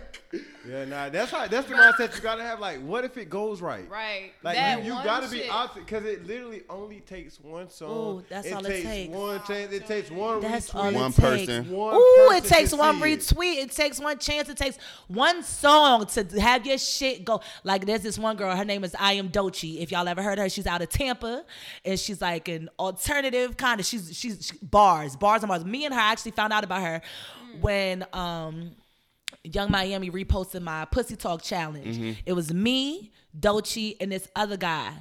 yeah, 0.69 0.85
nah, 0.85 1.09
that's 1.09 1.31
how 1.31 1.47
that's 1.47 1.67
the 1.69 1.75
mindset 1.75 2.15
you 2.15 2.21
gotta 2.21 2.43
have. 2.43 2.61
Like, 2.61 2.81
what 2.81 3.05
if 3.05 3.17
it 3.17 3.31
goes 3.31 3.63
right? 3.63 3.89
right. 3.91 4.33
Like 4.43 4.57
that 4.57 4.85
you, 4.85 4.93
you 4.95 5.05
gotta 5.05 5.29
be 5.29 5.39
shit. 5.39 5.51
opposite 5.51 5.87
because 5.87 6.05
it 6.05 6.27
literally 6.27 6.63
only 6.69 7.01
takes 7.01 7.41
one 7.41 7.71
song. 7.71 8.19
Ooh, 8.19 8.25
that's 8.29 8.47
it 8.47 8.53
all 8.53 8.65
it 8.67 8.69
takes 8.69 8.85
takes. 8.87 9.15
one 9.15 9.43
chance. 9.47 9.73
It 9.73 9.87
takes 9.87 10.11
one 10.11 10.41
That's 10.41 10.71
retweet. 10.71 10.75
all 10.75 10.89
it 10.89 10.95
One 10.95 11.13
takes. 11.13 11.19
person. 11.19 11.71
One 11.71 11.95
Ooh, 11.95 12.31
it 12.33 12.45
takes 12.45 12.75
one 12.75 13.01
see 13.01 13.13
it. 13.13 13.19
retweet. 13.21 13.57
It 13.65 13.71
takes 13.73 13.99
one 14.01 14.19
chance. 14.19 14.49
It 14.51 14.57
takes 14.59 14.79
one 15.09 15.43
song 15.43 16.05
to 16.07 16.25
have 16.41 16.67
your 16.67 16.79
shit 16.79 17.25
go. 17.25 17.41
Like 17.65 17.87
there's 17.87 18.03
this 18.03 18.19
one 18.19 18.37
girl. 18.37 18.55
Her 18.55 18.65
name 18.65 18.85
is 18.85 18.95
I 18.99 19.15
am 19.15 19.31
Doechii. 19.31 19.81
If 19.81 19.91
y'all 19.91 20.07
ever 20.09 20.23
heard 20.23 20.39
her, 20.39 20.49
she's 20.51 20.67
out 20.67 20.83
of 20.83 20.89
Tampa, 20.91 21.45
and 21.85 21.99
she's 21.99 22.21
like 22.21 22.49
an 22.49 22.69
alternative 22.79 23.57
kind 23.57 23.81
of. 23.81 23.87
She's 23.87 24.17
she's 24.17 24.47
she, 24.49 24.59
bars, 24.65 25.17
bars 25.17 25.43
and 25.43 25.49
bars. 25.49 25.65
Me 25.65 25.87
and 25.87 25.95
her 25.95 26.01
actually 26.01 26.33
found 26.33 26.53
out 26.53 26.65
about 26.65 26.83
her 26.83 27.01
when 27.63 28.05
um. 28.13 28.73
Yung 29.45 29.71
Miami 29.71 30.11
reposted 30.11 30.63
my 30.63 30.85
Pussy 30.85 31.17
Talk 31.17 31.43
challenge. 31.43 32.19
It 32.27 32.33
was 32.33 32.53
me, 32.53 33.11
Dolce, 33.39 33.97
and 34.01 34.13
this 34.13 34.29
other 34.37 34.57
guy. 34.57 34.93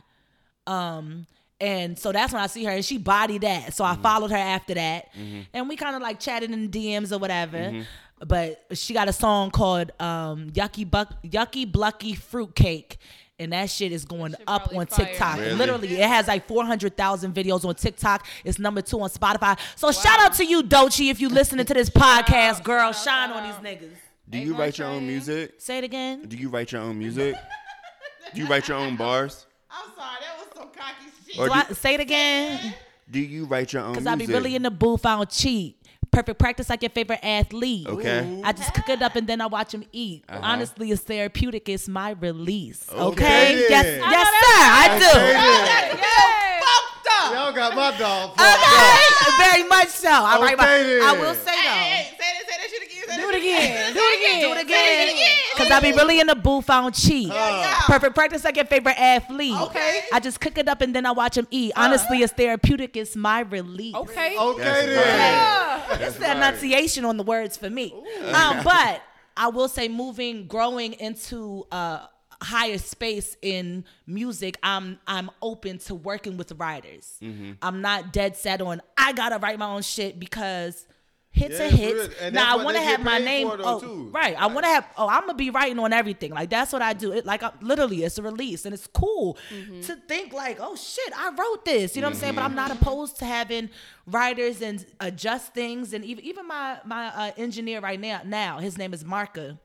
Um, 0.66 1.26
and 1.62 2.00
so 2.00 2.12
that's 2.14 2.32
when 2.32 2.42
I 2.42 2.48
see 2.48 2.64
her, 2.64 2.72
and 2.72 2.86
she 2.86 2.98
bodied 2.98 3.42
that. 3.42 3.74
So 3.74 3.84
I 3.84 3.96
followed 3.98 4.32
her 4.32 4.38
after 4.38 4.76
that, 4.76 5.10
and 5.54 5.68
we 5.68 5.76
kind 5.76 5.96
of 5.96 6.02
like 6.02 6.20
chatted 6.20 6.52
in 6.52 6.70
DMs 6.70 7.12
or 7.12 7.18
whatever. 7.18 7.86
But 8.26 8.66
she 8.74 8.94
got 8.94 9.08
a 9.08 9.14
song 9.14 9.52
called 9.52 9.92
um, 10.00 10.50
"Yucky 10.52 10.90
Buck 10.90 11.22
Yucky 11.24 11.70
Blucky 11.70 12.16
Fruitcake." 12.16 12.98
And 13.42 13.54
that 13.54 13.70
shit 13.70 13.94
is 13.94 14.04
going 14.04 14.34
shit 14.34 14.42
up 14.48 14.74
on 14.76 14.86
fire. 14.86 15.06
TikTok. 15.06 15.38
Really? 15.38 15.54
Literally, 15.56 15.94
it 15.94 16.10
has 16.10 16.28
like 16.28 16.46
400,000 16.46 17.34
videos 17.34 17.64
on 17.64 17.74
TikTok. 17.74 18.28
It's 18.44 18.60
number 18.60 18.82
two 18.82 19.00
on 19.00 19.10
Spotify. 19.10 19.58
So 19.78 19.94
shout 19.94 20.20
out 20.20 20.34
to 20.34 20.46
you, 20.46 20.62
Doechii, 20.62 21.10
if 21.10 21.22
you 21.22 21.30
listening 21.30 21.66
to 21.66 21.74
this 21.74 21.90
podcast, 21.90 22.66
girl. 22.66 22.92
shout 22.92 23.06
Shine 23.06 23.30
out, 23.30 23.38
on 23.38 23.44
these 23.44 23.80
niggas. 23.80 23.96
Do 24.30 24.38
you 24.38 24.56
write 24.56 24.78
your 24.78 24.88
own 24.88 25.08
music? 25.08 25.56
Say 25.58 25.80
it 25.80 25.84
again. 25.84 26.24
Do 26.28 26.38
you 26.38 26.50
write 26.50 26.72
your 26.72 26.82
own 26.82 27.00
music? 27.00 27.36
Do 28.34 28.42
you 28.42 28.48
write 28.48 28.68
your 28.68 28.78
own 28.78 28.96
bars? 28.96 29.46
I'm 29.72 29.90
sorry, 29.96 30.18
that 30.22 30.38
was 30.38 30.48
some 30.56 30.70
cocky 30.70 31.06
shit. 31.28 31.40
Or 31.40 31.48
Do 31.48 31.54
do, 31.54 31.60
I, 31.60 31.74
say 31.74 31.94
it 31.96 32.00
again. 32.00 32.74
do 33.10 33.20
you 33.20 33.46
write 33.46 33.74
your 33.74 33.82
own 33.84 33.92
music? 33.94 34.06
Cause 34.06 34.18
music? 34.18 34.30
I 34.30 34.40
be 34.40 34.40
really 34.46 34.56
in 34.56 34.62
the 34.64 34.72
booth. 34.72 35.06
I 35.06 35.16
don't 35.18 35.30
cheat. 35.30 35.78
Perfect 36.12 36.40
practice 36.40 36.70
like 36.70 36.82
your 36.82 36.90
favorite 36.90 37.20
athlete. 37.24 37.88
Okay. 37.88 38.42
I 38.44 38.52
just 38.52 38.74
cook 38.74 38.90
it 38.90 39.02
up 39.02 39.16
and 39.16 39.28
then 39.28 39.42
I 39.42 39.46
watch 39.48 39.74
him 39.74 39.84
eat. 39.92 40.26
Uh-huh. 40.28 40.40
Honestly, 40.44 40.90
it's 40.92 41.02
therapeutic. 41.04 41.70
It's 41.70 41.88
my 41.88 42.12
release. 42.12 42.86
Okay. 42.92 43.00
Okay, 43.00 43.66
Yes, 43.70 43.84
then. 43.86 44.00
yes, 44.12 44.28
sir. 44.28 44.58
I 44.58 44.98
do. 45.00 45.20
Yeah. 45.20 46.06
Y'all 47.34 47.54
got 47.54 47.76
my 47.76 47.96
dog. 47.98 48.36
fucked 48.36 48.42
Okay. 48.42 49.38
Very 49.38 49.64
much 49.70 49.90
so. 49.90 50.10
I 50.10 50.40
write 50.42 50.58
my. 50.58 50.64
Okay, 50.80 51.00
I 51.04 51.12
will 51.14 51.36
say 51.36 51.52
Hey, 51.52 51.62
though. 51.62 51.70
hey, 51.70 51.94
hey, 51.94 52.18
say 52.18 52.18
that, 52.18 52.44
say 52.50 52.56
that 52.58 52.70
shit 52.70 53.29
again. 53.40 53.94
Do 53.94 54.00
it 54.00 54.20
again. 54.20 54.42
Do 54.42 54.52
it 54.54 54.62
again. 54.62 54.62
Do 54.62 54.62
it 54.62 54.68
Say 54.68 54.96
that 54.98 55.04
again. 55.14 55.18
shit 55.18 55.58
Cause 55.58 55.72
I 55.72 55.80
be 55.80 55.92
really 55.92 56.20
in 56.20 56.28
the 56.28 56.36
booth. 56.36 56.70
I 56.70 56.82
don't 56.82 56.96
cheat. 56.96 57.28
Yeah. 57.28 57.80
Perfect 57.86 58.16
practice 58.16 58.44
like 58.44 58.56
your 58.56 58.66
favorite 58.66 59.00
athlete. 59.00 59.56
Okay. 59.56 60.04
I 60.14 60.20
just 60.20 60.40
cook 60.40 60.58
it 60.58 60.68
up 60.68 60.82
and 60.82 60.96
then 60.96 61.06
I 61.06 61.12
watch 61.12 61.38
him 61.38 61.48
eat. 61.52 61.74
Honestly, 61.76 62.20
it's 62.20 62.34
therapeutic. 62.34 62.96
It's 62.96 63.16
my 63.16 63.42
release. 63.42 63.96
Okay. 63.96 64.38
Okay 64.38 64.64
That's 64.64 64.86
then. 64.88 65.90
right. 65.90 66.02
it's 66.02 66.18
the 66.18 66.32
enunciation 66.32 67.06
on 67.06 67.18
the 67.18 67.24
words 67.24 67.58
for 67.58 67.70
me. 67.70 67.94
Um, 68.34 68.60
but 68.64 69.02
I 69.36 69.48
will 69.50 69.68
say, 69.68 69.88
moving, 69.88 70.48
growing 70.48 70.94
into 70.94 71.66
a 71.72 72.02
higher 72.42 72.78
space 72.78 73.36
in 73.42 73.84
music, 74.08 74.58
I'm 74.64 75.00
I'm 75.08 75.30
open 75.42 75.78
to 75.80 75.96
working 75.96 76.38
with 76.38 76.52
writers. 76.54 77.18
I'm 77.62 77.82
not 77.82 78.14
dead 78.14 78.38
set 78.38 78.62
on 78.62 78.82
I 78.98 79.14
gotta 79.14 79.38
write 79.40 79.60
my 79.60 79.68
own 79.68 79.82
shit 79.82 80.20
because 80.20 80.86
hits 81.32 81.60
Yeah, 81.60 81.66
and 81.66 81.80
it's 81.80 82.16
hits. 82.16 82.34
now 82.34 82.58
I 82.58 82.64
want 82.64 82.76
to 82.76 82.84
have 82.84 83.04
my 83.04 83.20
name. 83.20 83.48
though, 83.48 83.58
oh, 83.64 83.80
too. 83.80 84.10
right. 84.14 84.36
I 84.38 84.48
want 84.48 84.66
to 84.66 84.70
have. 84.70 84.88
Oh, 84.98 85.08
I'm 85.08 85.22
gonna 85.22 85.36
be 85.36 85.50
writing 85.50 85.80
on 85.80 85.94
everything. 85.94 86.32
Like 86.32 86.50
that's 86.50 86.74
what 86.74 86.82
I 86.82 86.94
do. 86.94 87.12
It 87.12 87.26
like 87.26 87.44
I, 87.44 87.52
literally, 87.62 88.04
it's 88.04 88.18
a 88.18 88.22
release, 88.24 88.66
and 88.66 88.74
it's 88.74 88.88
cool 88.88 89.38
to 89.84 89.96
think 90.08 90.34
like, 90.34 90.58
oh 90.60 90.76
shit, 90.76 91.14
I 91.18 91.32
wrote 91.38 91.66
this. 91.66 91.96
You 91.96 92.02
know 92.02 92.08
what 92.08 92.16
I'm 92.16 92.20
saying? 92.20 92.36
But 92.36 92.44
I'm 92.44 92.56
not 92.56 92.72
opposed 92.72 93.18
to 93.20 93.26
having 93.26 93.70
writers 94.08 94.62
and 94.62 94.86
adjust 95.00 95.54
things, 95.54 95.94
and 95.94 96.04
even 96.04 96.24
even 96.26 96.48
my 96.48 96.80
my 96.86 97.08
uh, 97.08 97.32
engineer 97.38 97.80
right 97.80 98.00
now. 98.00 98.22
Now 98.26 98.60
his 98.60 98.78
name 98.78 98.94
is 98.94 99.04
Marka. 99.04 99.58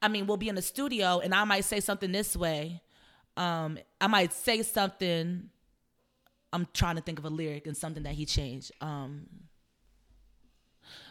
I 0.00 0.08
mean, 0.08 0.26
we'll 0.26 0.36
be 0.36 0.48
in 0.50 0.54
the 0.54 0.62
studio, 0.62 1.20
and 1.20 1.34
I 1.34 1.44
might 1.44 1.64
say 1.64 1.80
something 1.80 2.12
this 2.12 2.36
way. 2.36 2.82
Um, 3.36 3.78
I 4.00 4.06
might 4.06 4.32
say 4.32 4.62
something. 4.62 5.48
I'm 6.52 6.68
trying 6.72 6.96
to 6.96 7.02
think 7.02 7.18
of 7.18 7.24
a 7.24 7.30
lyric 7.30 7.66
and 7.66 7.76
something 7.76 8.04
that 8.04 8.12
he 8.12 8.26
changed. 8.26 8.70
Um, 8.80 9.26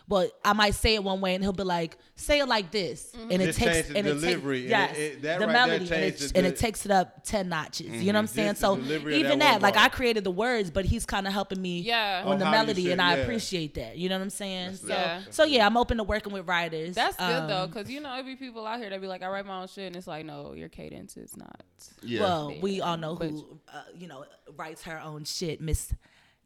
well, 0.08 0.28
I 0.43 0.54
might 0.54 0.76
say 0.76 0.95
it 0.95 1.04
one 1.04 1.22
way, 1.22 1.34
and 1.34 1.43
he'll 1.43 1.54
be 1.54 1.64
like, 1.64 1.97
"Say 2.16 2.39
it 2.39 2.45
like 2.47 2.72
this," 2.72 3.14
and 3.14 3.41
it 3.41 3.45
Just 3.47 3.60
takes 3.60 3.72
change 3.74 3.88
the 3.88 3.97
and 3.97 4.08
it 4.08 4.14
delivery, 4.16 4.60
takes 4.62 4.70
yes, 4.70 4.97
it- 4.97 5.01
it- 5.01 5.22
that 5.22 5.39
the 5.39 5.47
right 5.47 5.54
there 5.54 5.68
melody, 5.68 5.86
and 5.95 6.04
it, 6.04 6.18
the- 6.20 6.32
and 6.38 6.45
it 6.45 6.58
takes 6.58 6.86
it 6.86 6.91
up 6.91 7.24
ten 7.24 7.47
notches. 7.49 8.04
You 8.04 8.12
know 8.12 8.18
what 8.18 8.24
I'm 8.24 8.28
saying? 8.28 8.49
Just 8.49 8.62
So 8.62 8.78
even 8.78 9.39
that 9.39 9.39
that, 9.39 9.62
like 9.62 9.76
bar. 9.76 9.86
I 9.86 9.89
created 9.89 10.24
the 10.26 10.32
words, 10.32 10.70
but 10.72 10.86
he's 10.86 11.06
kind 11.06 11.26
of 11.26 11.34
helping 11.34 11.62
me 11.62 11.80
Yeah. 11.82 12.24
on 12.26 12.36
Oh, 12.36 12.38
the 12.38 12.45
melody, 12.51 12.84
should, 12.84 12.91
and 12.93 13.01
I 13.01 13.16
yeah. 13.16 13.24
appreciate 13.24 13.76
that. 13.76 13.97
You 13.97 14.10
know 14.10 14.18
what 14.18 14.24
I'm 14.24 14.30
saying? 14.30 14.76
So, 14.76 14.88
Yeah. 14.89 15.22
so 15.30 15.43
yeah, 15.45 15.66
I'm 15.66 15.78
open 15.78 15.97
to 15.97 16.04
working 16.04 16.34
with 16.34 16.47
writers. 16.47 16.95
That's 16.95 17.16
good 17.16 17.49
though, 17.49 17.64
Um, 17.64 17.70
because 17.70 17.89
you 17.89 18.01
know, 18.01 18.14
it 18.20 18.26
be 18.26 18.36
people 18.36 18.68
out 18.68 18.80
here 18.80 18.89
that 18.89 18.99
be 19.01 19.08
like, 19.08 19.24
I 19.24 19.28
write 19.30 19.45
my 19.45 19.62
own 19.62 19.68
shit, 19.68 19.88
and 19.88 19.95
it's 19.95 20.08
like, 20.08 20.26
no, 20.26 20.54
your 20.54 20.70
cadence 20.70 21.16
is 21.18 21.36
not. 21.38 21.62
Yeah. 22.01 22.22
Well, 22.22 22.54
we 22.62 22.82
all 22.82 22.97
know 22.97 23.16
who, 23.16 23.60
uh, 23.74 23.84
you 23.97 24.08
know, 24.08 24.26
writes 24.58 24.84
her 24.84 24.99
own 24.99 25.24
shit, 25.26 25.62
Miss 25.62 25.93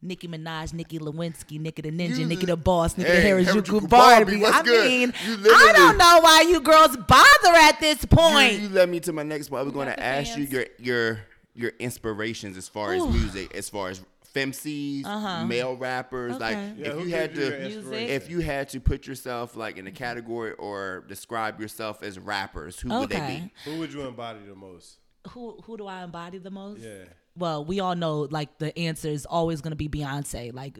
Nicki 0.00 0.28
Minaj, 0.28 0.72
Nicki 0.74 0.98
Lewinsky, 0.98 1.58
Nicki 1.60 1.82
the 1.82 1.90
Ninja, 1.90 2.18
You- 2.18 2.26
Nicki 2.26 2.46
the 2.46 2.56
Boss, 2.56 2.96
Nicki 2.96 3.10
Hey, 3.10 3.32
the 3.32 3.50
Harajuku 3.50 3.62
Harajuku 3.80 3.88
Barbie. 3.88 4.24
Barbie, 4.24 4.36
what's 4.40 4.56
I 4.56 4.62
good? 4.62 4.86
mean, 4.88 5.12
You 5.26 5.36
I 5.52 5.72
don't 5.74 5.98
know 5.98 6.20
why 6.22 6.42
you 6.48 6.60
girls 6.60 6.96
bother 6.96 7.56
at 7.56 7.78
this 7.80 8.04
point. 8.04 8.60
you 8.60 8.68
led 8.68 8.88
me 8.88 9.00
to 9.00 9.12
my 9.12 9.22
next 9.24 9.48
point. 9.48 9.60
I 9.60 9.62
was 9.64 9.72
going 9.72 9.88
to 9.88 9.94
the 9.96 10.02
ask 10.02 10.36
you 10.36 10.44
your 10.44 10.66
your 10.78 11.20
your 11.54 11.72
inspirations 11.80 12.56
as 12.56 12.68
far 12.68 12.92
as 12.92 13.04
music, 13.06 13.54
as 13.56 13.68
far 13.68 13.88
as 13.88 14.00
femcs, 14.34 15.46
male 15.48 15.76
rappers. 15.76 16.38
Like 16.38 16.56
Uh-huh. 16.56 16.66
Yeah, 16.76 16.86
if 16.88 16.92
who 16.94 17.04
you 17.04 17.14
had 17.16 17.34
gives 17.34 17.74
you 17.74 17.80
your 17.82 17.90
to, 17.90 17.96
if 18.14 18.30
you 18.30 18.38
had 18.40 18.68
to 18.70 18.80
put 18.80 19.06
yourself 19.06 19.56
like 19.56 19.76
in 19.78 19.86
a 19.86 19.90
category 19.90 20.52
or 20.52 21.04
describe 21.08 21.60
yourself 21.60 22.02
as 22.04 22.18
rappers, 22.18 22.78
who 22.78 22.88
would 22.90 23.08
they 23.10 23.50
be? 23.64 23.70
Who 23.70 23.78
would 23.80 23.92
you 23.92 24.02
embody 24.02 24.40
the 24.48 24.54
most? 24.54 24.98
Who 25.30 25.58
who 25.64 25.76
do 25.76 25.86
I 25.86 26.04
embody 26.04 26.38
the 26.38 26.50
most? 26.50 26.80
Yeah. 26.82 27.04
Well, 27.38 27.64
we 27.64 27.80
all 27.80 27.94
know 27.94 28.28
like 28.30 28.58
the 28.58 28.76
answer 28.78 29.08
is 29.08 29.26
always 29.26 29.60
gonna 29.60 29.76
be 29.76 29.88
Beyonce. 29.88 30.52
Like, 30.52 30.78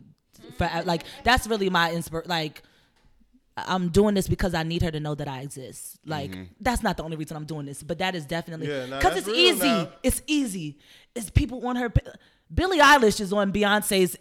for, 0.57 0.65
uh, 0.65 0.83
like 0.85 1.05
that's 1.25 1.47
really 1.47 1.71
my 1.71 1.91
inspir. 1.91 2.27
Like, 2.27 2.63
I'm 3.67 3.89
doing 3.89 4.15
this 4.15 4.29
because 4.29 4.55
I 4.55 4.63
need 4.63 4.83
her 4.83 4.91
to 4.91 5.01
know 5.01 5.15
that 5.15 5.29
I 5.29 5.41
exist. 5.41 5.99
Like, 6.07 6.31
mm-hmm. 6.31 6.43
that's 6.61 6.83
not 6.83 6.97
the 6.97 7.03
only 7.03 7.17
reason 7.17 7.37
I'm 7.37 7.45
doing 7.45 7.67
this, 7.67 7.83
but 7.83 7.99
that 7.99 8.15
is 8.15 8.25
definitely 8.25 8.69
Yeah, 8.69 8.87
nah, 8.87 8.99
because 8.99 9.17
it's 9.17 9.29
easy. 9.29 9.67
now. 9.67 9.89
It's 10.03 10.23
easy. 10.27 10.79
It's 11.15 11.31
people 11.31 11.67
on 11.67 11.77
her. 11.77 11.93
Billie 12.53 12.79
Eilish 12.79 13.21
is 13.21 13.33
on 13.33 13.53
Beyonce's. 13.53 14.17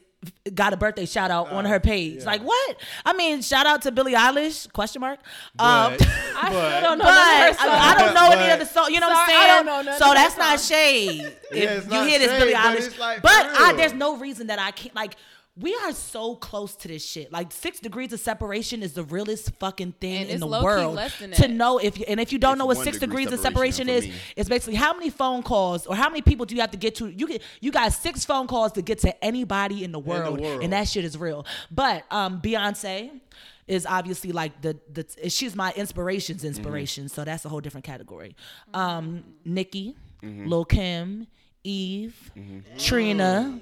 Got 0.56 0.74
a 0.74 0.78
birthday 0.78 1.06
shout 1.06 1.30
out 1.30 1.52
on 1.52 1.66
her 1.66 1.80
page. 1.80 2.20
yeah. 2.20 2.26
Like 2.26 2.42
what? 2.42 2.78
I 3.06 3.14
mean, 3.14 3.42
shout 3.44 3.68
out 3.68 3.84
to 3.84 3.92
Billie 3.92 4.14
Eilish? 4.14 4.72
Question 4.74 5.02
mark. 5.02 5.20
But, 5.56 5.64
um, 5.64 5.94
I 6.36 6.50
but- 6.50 6.50
still 6.50 6.82
don't 6.82 6.98
know 6.98 7.04
but 7.06 7.12
none 7.14 7.50
of 7.52 7.58
her 7.58 7.70
I, 7.70 7.94
I 7.94 7.98
don't 8.00 8.14
know 8.16 8.26
any 8.32 8.36
But- 8.50 8.54
of 8.54 8.60
the 8.60 8.66
song. 8.74 8.92
You 8.94 9.00
know 9.00 9.08
what 9.10 9.18
I'm 9.18 9.28
saying? 9.30 9.42
I 9.42 9.48
don't 9.48 9.66
know 9.68 9.82
none 9.84 10.00
so 10.00 10.10
of 10.10 10.16
that's 10.16 10.38
not 10.38 10.60
songs. 10.60 10.68
shade. 10.68 11.22
if 11.22 11.70
it's 11.70 11.86
you 11.86 11.92
not 11.92 12.08
hear 12.08 12.20
this 12.20 12.40
Billie 12.40 12.54
Eilish, 12.54 12.88
it's 12.88 12.98
like, 13.00 13.22
but 13.22 13.32
I, 13.32 13.74
there's 13.78 13.94
no 13.94 14.18
reason 14.18 14.48
that 14.48 14.58
I 14.60 14.72
can't 14.72 14.96
like. 14.96 15.16
We 15.60 15.74
are 15.76 15.92
so 15.92 16.36
close 16.36 16.76
to 16.78 16.88
this 16.88 17.04
shit. 17.06 17.32
Like 17.32 17.52
six 17.52 17.80
degrees 17.80 18.14
of 18.14 18.20
separation 18.20 18.84
is 18.84 18.94
the 18.94 19.04
realest 19.04 19.52
fucking 19.56 19.94
thing 19.94 20.24
And 20.24 20.30
in 20.30 20.40
the 20.40 20.48
world. 20.48 21.00
To 21.36 21.48
know 21.48 21.80
if 21.80 21.98
you 21.98 22.06
and 22.08 22.20
if 22.20 22.32
you 22.32 22.38
don't 22.40 22.54
It's 22.54 22.60
know 22.60 22.66
what 22.68 22.78
six 22.78 23.00
degree 23.00 23.26
degrees 23.26 23.40
of 23.40 23.44
separation 23.44 23.88
separation 23.88 23.90
is, 23.90 24.16
me. 24.16 24.22
it's 24.36 24.50
basically 24.50 24.76
how 24.76 24.94
many 24.94 25.10
phone 25.10 25.42
calls 25.44 25.88
or 25.88 25.96
how 25.96 26.10
many 26.10 26.22
people 26.22 26.46
do 26.46 26.54
you 26.56 26.62
have 26.62 26.72
to 26.72 26.78
get 26.78 26.96
to? 26.96 27.08
You 27.08 27.28
get 27.28 27.42
you 27.60 27.72
got 27.72 27.92
six 27.94 28.24
phone 28.24 28.48
calls 28.48 28.74
to 28.74 28.82
get 28.82 29.00
to 29.00 29.24
anybody 29.24 29.84
in 29.84 29.92
the 29.92 30.00
world, 30.00 30.40
world. 30.40 30.64
and 30.64 30.74
that 30.74 30.88
shit 30.88 31.04
is 31.06 31.18
real. 31.18 31.46
But 31.72 32.04
um, 32.12 32.40
Beyonce 32.42 33.20
is 33.68 33.86
obviously 33.86 34.32
like 34.32 34.62
the 34.62 34.78
the 34.92 35.30
she's 35.30 35.56
my 35.56 35.74
inspiration's 35.76 36.44
inspiration, 36.44 37.10
so 37.10 37.24
that's 37.24 37.46
a 37.46 37.50
whole 37.50 37.62
different 37.62 37.84
category. 37.86 38.36
Um, 38.74 39.24
Nicki, 39.44 39.96
Lil 40.22 40.66
Kim, 40.66 41.28
Eve, 41.64 42.32
Trina, 42.78 43.60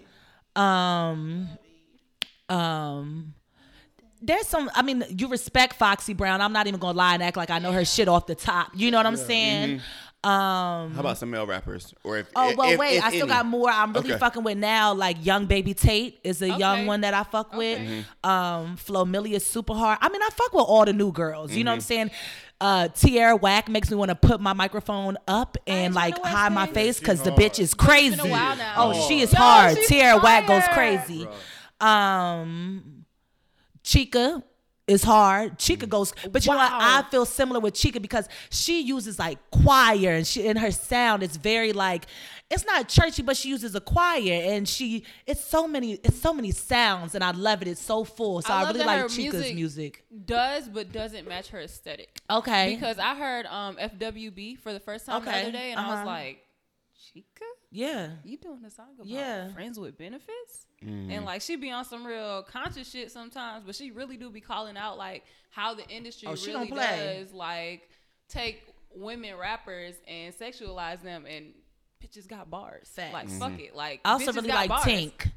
um, 0.56 1.48
um. 2.50 3.34
There's 4.22 4.48
some. 4.48 4.72
I 4.74 4.82
mean, 4.82 5.04
you 5.16 5.28
respect 5.28 5.76
Foxy 5.76 6.14
Brown. 6.14 6.42
I'm 6.42 6.54
not 6.54 6.66
even 6.68 6.80
gonna 6.80 6.98
lie 6.98 7.14
and 7.14 7.22
act 7.22 7.38
like 7.38 7.52
I 7.52 7.60
know 7.60 7.72
her 7.72 7.86
shit 7.86 8.08
off 8.08 8.26
the 8.26 8.34
top. 8.34 8.72
You 8.74 8.90
know 8.90 8.98
what 8.98 9.06
I'm 9.06 9.18
saying? 9.18 9.82
Um. 10.24 10.94
How 10.94 11.02
about 11.02 11.20
some 11.20 11.30
male 11.30 11.46
rappers? 11.46 11.94
Or 12.04 12.18
if 12.18 12.28
Oh 12.36 12.52
well, 12.58 12.72
if- 12.72 12.80
wait. 12.80 12.98
if 12.98 13.04
I 13.04 13.10
still 13.10 13.24
any? 13.24 13.30
got 13.34 13.46
more. 13.46 13.70
I'm 13.70 13.94
really 13.94 14.12
Okay. 14.12 14.20
fucking 14.20 14.42
with 14.44 14.58
now. 14.58 14.94
Like 14.94 15.24
Young 15.24 15.46
Baby 15.46 15.76
Tate 15.76 16.20
is 16.24 16.42
a 16.42 16.50
young 16.50 16.88
one 16.88 17.02
that 17.02 17.14
I 17.14 17.22
fuck 17.24 17.54
with. 17.54 17.78
Okay. 17.80 18.06
Um, 18.24 18.78
Flo 18.78 19.06
Milli 19.06 19.34
is 19.34 19.46
super 19.46 19.76
hard. 19.76 20.00
I 20.02 20.10
mean, 20.10 20.22
I 20.24 20.30
fuck 20.32 20.54
with 20.54 20.66
all 20.66 20.86
the 20.86 20.94
new 20.94 21.12
girls. 21.12 21.52
You 21.54 21.64
know 21.64 21.70
Mm-hmm. 21.70 21.74
what 21.74 21.76
I'm 21.76 21.82
saying? 21.82 22.12
Uh, 22.60 22.88
Tierra 22.88 23.36
Whack 23.36 23.68
makes 23.70 23.92
me 23.92 23.98
want 23.98 24.10
to 24.10 24.16
put 24.16 24.40
my 24.42 24.54
microphone 24.54 25.18
up 25.28 25.58
and 25.68 25.94
like 25.94 26.16
tryna 26.16 26.20
watch 26.24 26.32
hide 26.32 26.54
my 26.54 26.68
face 26.68 26.98
because 27.00 27.22
the 27.22 27.32
bitch 27.32 27.60
is 27.60 27.76
crazy. 27.76 28.16
been 28.16 28.28
a 28.28 28.30
while 28.32 28.56
now. 28.56 28.74
Oh, 28.78 29.08
she 29.08 29.20
is 29.22 29.32
Yo, 29.34 29.38
hard. 29.38 29.78
she's 29.78 29.88
Tierra 29.90 30.18
Whack 30.20 30.48
goes 30.48 30.64
fire. 30.64 30.74
crazy. 30.74 31.28
Um, 31.80 33.06
Chika 33.84 34.44
is 34.88 35.04
hard. 35.04 35.58
Chika 35.58 35.90
goes, 35.90 36.14
but 36.32 36.46
you 36.46 36.52
know 36.52 36.58
what? 36.58 36.72
I 36.72 37.04
feel 37.10 37.26
similar 37.26 37.60
with 37.60 37.74
Chika 37.74 38.02
because 38.02 38.30
she 38.50 38.82
uses 38.82 39.18
like 39.18 39.40
choir 39.52 40.12
and 40.12 40.28
she 40.28 40.46
in 40.46 40.58
her 40.58 40.72
sound 40.72 41.24
is 41.24 41.38
very 41.38 41.74
like 41.74 42.06
it's 42.52 42.66
not 42.66 42.88
churchy, 42.88 43.24
but 43.24 43.36
she 43.36 43.50
uses 43.50 43.74
a 43.74 43.82
choir 43.82 44.42
and 44.46 44.70
she 44.70 45.04
it's 45.26 45.44
so 45.44 45.68
many 45.68 45.94
it's 45.94 46.20
so 46.20 46.34
many 46.34 46.52
sounds 46.52 47.16
and 47.16 47.24
I 47.24 47.32
love 47.32 47.64
it. 47.64 47.68
It's 47.68 47.82
so 47.82 48.04
full. 48.04 48.42
So 48.44 48.54
I 48.54 48.64
I, 48.64 48.68
really 48.68 48.86
like 48.86 49.06
Chika's 49.06 49.34
music. 49.34 49.56
music 49.56 50.06
Does 50.26 50.70
but 50.70 50.92
doesn't 50.92 51.28
match 51.28 51.50
her 51.50 51.62
aesthetic. 51.62 52.20
Okay. 52.30 52.76
Because 52.76 53.00
I 53.00 53.16
heard 53.16 53.48
um 53.48 53.78
FWB 53.78 54.60
for 54.60 54.72
the 54.72 54.80
first 54.80 55.08
time 55.08 55.26
the 55.26 55.32
other 55.32 55.52
day, 55.52 55.72
and 55.72 55.80
I 55.80 55.84
uh-huh. 55.84 55.96
was 55.96 56.06
like, 56.06 56.46
Chika, 56.96 57.46
yeah. 57.76 58.10
you 58.24 58.38
doing 58.38 58.64
a 58.66 58.70
song 58.70 58.88
about 58.96 59.08
Yeah. 59.08 59.50
friends 59.54 59.78
with 59.80 59.98
benefits? 59.98 60.66
Mm-hmm. 60.84 61.12
And 61.12 61.26
like 61.26 61.42
she 61.42 61.56
be 61.56 61.72
on 61.72 61.86
some 61.86 62.06
real 62.06 62.44
conscious 62.44 62.90
shit 62.90 63.12
sometimes, 63.12 63.64
but 63.66 63.76
she 63.76 63.92
really 63.92 64.18
do 64.18 64.30
be 64.30 64.42
calling 64.42 64.78
out 64.78 64.98
like 64.98 65.24
how 65.52 65.74
the 65.74 65.88
industry 65.90 66.28
Oh, 66.30 66.36
really 66.48 66.70
does 66.70 67.34
like 67.34 67.90
take 68.30 68.64
women 68.96 69.36
rappers 69.38 69.96
and 70.08 70.34
sexualize 70.34 71.02
them 71.02 71.26
and 71.26 71.54
bitches 72.06 72.28
got 72.28 72.50
bars. 72.50 72.88
Facts. 72.94 73.14
Like 73.14 73.28
Mm-hmm. 73.28 73.40
fuck 73.40 73.60
it. 73.60 73.76
Like 73.76 74.02
I 74.06 74.12
also 74.14 74.32
really 74.34 74.48
got 74.48 74.56
like 74.56 74.70
bars. 74.70 74.84
Tink. 74.86 75.32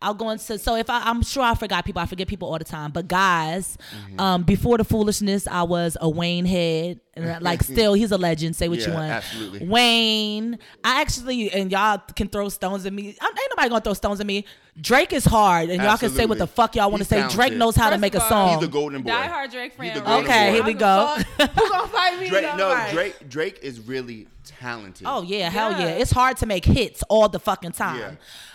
I'll 0.00 0.14
go 0.14 0.30
into 0.30 0.58
so 0.58 0.74
if 0.74 0.90
I, 0.90 1.02
I'm 1.04 1.22
sure 1.22 1.42
I 1.44 1.54
forgot 1.54 1.84
people, 1.84 2.02
I 2.02 2.06
forget 2.06 2.26
people 2.26 2.48
all 2.50 2.58
the 2.58 2.64
time. 2.64 2.90
But 2.90 3.06
guys, 3.06 3.78
um, 4.18 4.42
before 4.42 4.76
the 4.78 4.84
foolishness, 4.84 5.46
I 5.46 5.62
was 5.62 5.96
a 6.00 6.08
Wayne 6.10 6.44
head, 6.44 7.00
and 7.14 7.40
like 7.42 7.62
still, 7.62 7.94
he's 7.94 8.10
a 8.10 8.18
legend. 8.18 8.56
Say 8.56 8.68
what 8.68 8.84
you 8.84 8.92
want, 8.92 9.12
absolutely. 9.12 9.68
Wayne. 9.68 10.58
I 10.82 11.00
actually 11.00 11.52
and 11.52 11.70
y'all 11.70 11.98
can 12.16 12.28
throw 12.28 12.48
stones 12.48 12.84
at 12.84 12.92
me. 12.92 13.16
I, 13.20 13.26
ain't 13.26 13.41
nobody 13.56 13.68
gonna 13.68 13.80
throw 13.80 13.94
stones 13.94 14.20
at 14.20 14.26
me. 14.26 14.44
Drake 14.80 15.12
is 15.12 15.24
hard, 15.24 15.70
and 15.70 15.82
y'all 15.82 15.96
can 15.98 16.10
say 16.10 16.26
what 16.26 16.38
the 16.38 16.46
fuck 16.46 16.74
y'all 16.76 16.90
want 16.90 17.02
to 17.06 17.14
He's 17.14 17.30
say. 17.30 17.34
Drake 17.34 17.52
knows 17.54 17.76
how 17.76 17.90
to 17.90 17.94
First 17.96 18.00
make 18.00 18.14
a 18.14 18.18
of 18.18 18.22
all, 18.24 18.28
song. 18.28 18.48
He's 18.50 18.60
the 18.60 18.72
golden 18.72 19.02
boy. 19.02 19.10
Die 19.10 19.26
hard 19.26 19.50
Drake 19.50 19.74
friend. 19.74 19.96
the 19.96 20.12
Okay, 20.20 20.48
boy. 20.50 20.54
here 20.54 20.64
we 20.64 20.72
go. 20.74 21.14
don't 21.16 21.18
give 21.18 21.26
a 21.38 21.46
fuck. 21.48 21.50
Who 21.62 21.68
gonna 21.70 21.88
fight 21.88 22.20
me? 22.20 22.28
Drake, 22.28 22.56
no, 22.56 22.68
Right. 22.70 22.92
Drake. 22.92 23.28
Drake 23.28 23.58
is 23.62 23.80
really 23.80 24.26
talented. 24.44 25.06
Oh 25.08 25.22
yeah, 25.22 25.50
hell 25.50 25.72
yeah. 25.72 25.80
Yeah. 25.80 25.86
It's 26.02 26.10
hard 26.10 26.36
to 26.38 26.46
make 26.46 26.64
hits 26.64 27.02
all 27.08 27.28
the 27.28 27.38
fucking 27.38 27.72
time. 27.72 27.98
Yeah. 28.00 28.10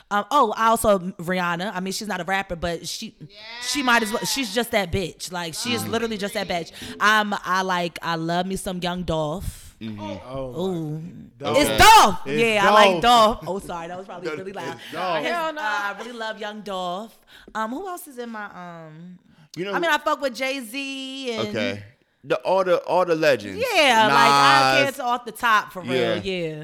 Um, 0.09 0.23
oh, 0.31 0.53
I 0.55 0.67
also 0.67 0.99
Rihanna. 0.99 1.71
I 1.75 1.81
mean, 1.81 1.91
she's 1.91 2.07
not 2.07 2.21
a 2.21 2.23
rapper, 2.23 2.55
but 2.55 2.87
she 2.87 3.13
she 3.61 3.83
might 3.83 4.03
as 4.03 4.11
well. 4.11 4.23
She's 4.23 4.53
just 4.55 4.71
that 4.71 4.89
bitch. 4.91 5.31
Like 5.33 5.53
she 5.53 5.73
is 5.73 5.85
literally 5.87 6.17
just 6.17 6.33
that 6.33 6.47
bitch. 6.47 6.71
I'm 6.99 7.33
I 7.43 7.61
like 7.61 7.99
I 8.01 8.15
love 8.15 8.45
me 8.45 8.55
some 8.55 8.79
Young 8.79 9.03
Dolph. 9.03 9.66
Oh, 9.79 10.67
Ooh, 10.71 11.01
Dolph. 11.37 11.57
it's 11.59 11.77
Dolph. 11.83 12.19
It's 12.25 12.41
yeah, 12.41 12.67
I 12.67 12.71
like 12.73 13.01
Dolph. 13.01 13.41
Dolph. 13.41 13.47
Oh, 13.47 13.59
sorry, 13.59 13.87
that 13.87 13.97
was 13.97 14.07
probably 14.07 14.29
really 14.31 14.51
loud. 14.53 14.75
It's 14.75 14.91
Dolph. 14.93 15.23
Hell 15.23 15.53
no. 15.53 15.61
uh, 15.61 15.63
I 15.63 15.95
really 15.99 16.13
love 16.13 16.39
Young 16.39 16.61
Dolph. 16.61 17.17
Um, 17.53 17.69
who 17.71 17.87
else 17.87 18.07
is 18.07 18.17
in 18.17 18.29
my 18.29 18.45
um? 18.45 19.19
You 19.55 19.65
know. 19.65 19.73
I 19.73 19.79
mean, 19.79 19.89
I 19.91 19.97
fuck 19.99 20.19
with 20.21 20.35
Jay 20.35 20.59
Z 20.61 21.31
and 21.31 21.47
okay. 21.49 21.83
The 22.23 22.37
all 22.37 22.63
the 22.63 22.77
all 22.79 23.05
the 23.05 23.15
legends. 23.15 23.63
yeah, 23.73 24.07
like 24.07 24.17
I 24.17 24.83
Nas, 24.85 24.95
can't 24.95 25.07
off 25.07 25.25
the 25.25 25.31
top 25.31 25.71
for 25.71 25.83
Yeah. 25.83 26.13
real. 26.15 26.17
Yeah. 26.23 26.63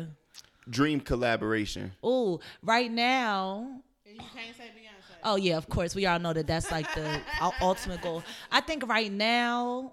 Dream 0.70 1.00
collaboration. 1.00 1.92
Ooh, 2.06 2.40
right 2.64 2.92
now. 2.92 3.80
You 4.06 4.18
can't 4.18 4.56
say 4.58 4.64
Beyonce. 4.66 5.16
Oh 5.24 5.36
yeah, 5.36 5.58
of 5.58 5.70
course. 5.70 5.94
We 5.96 6.06
all 6.08 6.20
know 6.20 6.34
that 6.34 6.48
that's 6.48 6.72
like 6.72 6.92
the 6.96 7.22
ultimate 7.62 8.02
goal. 8.02 8.24
I 8.52 8.62
think 8.62 8.88
right 8.88 9.12
now, 9.12 9.92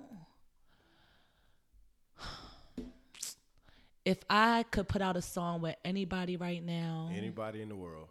if 4.11 4.19
I 4.29 4.65
could 4.71 4.89
put 4.89 5.01
out 5.03 5.17
a 5.17 5.23
song 5.23 5.63
with 5.63 5.77
anybody 5.85 6.37
right 6.37 6.63
now, 6.65 7.11
Anybody 7.17 7.63
in 7.63 7.69
the 7.69 7.77
world. 7.77 8.09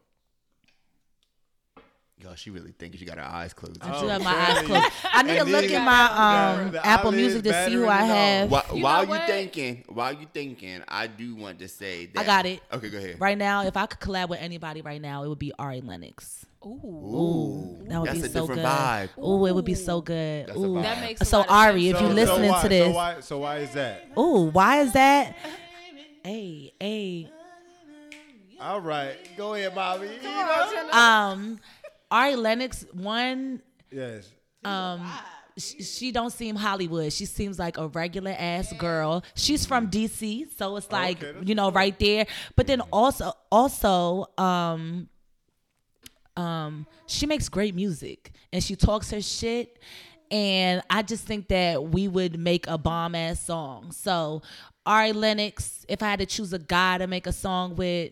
Yo, 2.21 2.35
she 2.35 2.49
really 2.49 2.73
thinking 2.77 2.99
she 2.99 3.05
got 3.05 3.17
her 3.17 3.23
eyes 3.23 3.53
closed. 3.53 3.81
I 3.81 3.95
Oh, 3.97 4.01
do 4.01 4.07
have 4.09 4.21
my 4.21 4.33
eyes 4.35 4.65
closed. 4.65 4.85
I 5.05 5.23
need 5.23 5.37
to 5.37 5.45
look 5.45 5.65
then 5.67 5.75
at 5.81 5.85
my 5.85 6.57
um 6.65 6.77
Apple 6.83 7.13
Music 7.13 7.43
to 7.43 7.65
see 7.65 7.73
who 7.73 7.87
I 7.87 8.01
have. 8.03 8.51
While, 8.51 8.65
You 8.73 8.83
while 8.83 9.03
you 9.03 9.09
what? 9.09 9.25
thinking, 9.25 9.85
while 9.87 10.11
you 10.11 10.27
thinking, 10.33 10.81
I 10.89 11.07
do 11.07 11.35
want 11.35 11.59
to 11.59 11.69
say 11.69 12.07
that 12.07 12.19
I 12.19 12.25
got 12.25 12.45
it. 12.45 12.61
Okay, 12.73 12.89
go 12.89 12.97
ahead. 12.97 13.21
Right 13.21 13.37
now, 13.37 13.63
if 13.65 13.77
I 13.77 13.85
could 13.85 14.01
collab 14.01 14.27
with 14.27 14.41
anybody 14.41 14.81
right 14.81 15.01
now, 15.01 15.23
it 15.23 15.29
would 15.29 15.39
be 15.39 15.53
Ari 15.57 15.79
Lennox. 15.79 16.45
Ooh. 16.65 16.67
Ooh, 16.67 17.85
That 17.87 18.01
would 18.01 18.09
that's 18.09 18.19
be 18.19 18.25
a 18.25 18.29
so 18.31 18.41
different 18.41 18.61
good. 18.63 18.67
vibe. 18.67 19.09
Ooh, 19.23 19.45
it 19.45 19.55
would 19.55 19.63
be 19.63 19.75
so 19.75 20.01
good. 20.01 20.49
Ooh. 20.57 20.81
That 20.81 20.99
makes 20.99 21.21
So 21.25 21.45
Ari, 21.47 21.83
sense. 21.85 21.95
if 21.95 22.01
you 22.01 22.07
So- 22.09 22.13
listening 22.13 22.49
so 22.49 22.53
why, 22.53 22.61
to 22.63 22.67
this, 22.69 22.85
so 22.87 22.91
why, 22.93 23.19
so 23.21 23.37
why 23.37 23.57
is 23.59 23.71
that? 23.75 24.07
ooh, 24.17 24.49
why 24.51 24.81
is 24.81 24.91
that? 24.91 25.37
Hey, 26.29 26.73
hey. 26.79 27.31
All 28.61 28.79
right, 28.81 29.17
go 29.35 29.55
ahead, 29.55 29.73
Bobby. 29.73 30.11
Um, 30.91 31.59
Ari 32.11 32.35
Lennox, 32.35 32.85
one, 32.93 33.63
Yes. 33.91 34.29
um, 34.63 35.11
sh- 35.57 35.83
she 35.83 36.11
don't 36.11 36.29
seem 36.29 36.55
Hollywood. 36.55 37.11
She 37.13 37.25
seems 37.25 37.57
like 37.57 37.79
a 37.79 37.87
regular 37.87 38.35
ass 38.37 38.71
girl. 38.73 39.23
She's 39.33 39.65
from 39.65 39.89
DC, 39.89 40.55
so 40.55 40.75
it's 40.77 40.91
like 40.91 41.23
okay, 41.23 41.39
you 41.43 41.55
know 41.55 41.71
right 41.71 41.97
there. 41.97 42.27
But 42.55 42.67
then 42.67 42.81
also, 42.93 43.31
also, 43.51 44.27
um, 44.37 45.09
um, 46.37 46.85
she 47.07 47.25
makes 47.25 47.49
great 47.49 47.73
music 47.73 48.33
and 48.53 48.63
she 48.63 48.75
talks 48.75 49.09
her 49.09 49.21
shit. 49.21 49.79
And 50.31 50.83
I 50.91 51.01
just 51.01 51.25
think 51.25 51.47
that 51.47 51.83
we 51.85 52.07
would 52.07 52.37
make 52.39 52.67
a 52.67 52.77
bomb 52.77 53.15
ass 53.15 53.41
song. 53.43 53.91
So 53.91 54.43
Ari 54.89 55.13
Lennox, 55.13 55.85
if 55.87 56.01
I 56.01 56.07
had 56.09 56.19
to 56.19 56.25
choose 56.25 56.51
a 56.51 56.57
guy 56.57 56.97
to 56.97 57.05
make 57.05 57.27
a 57.27 57.31
song 57.31 57.75
with 57.75 58.11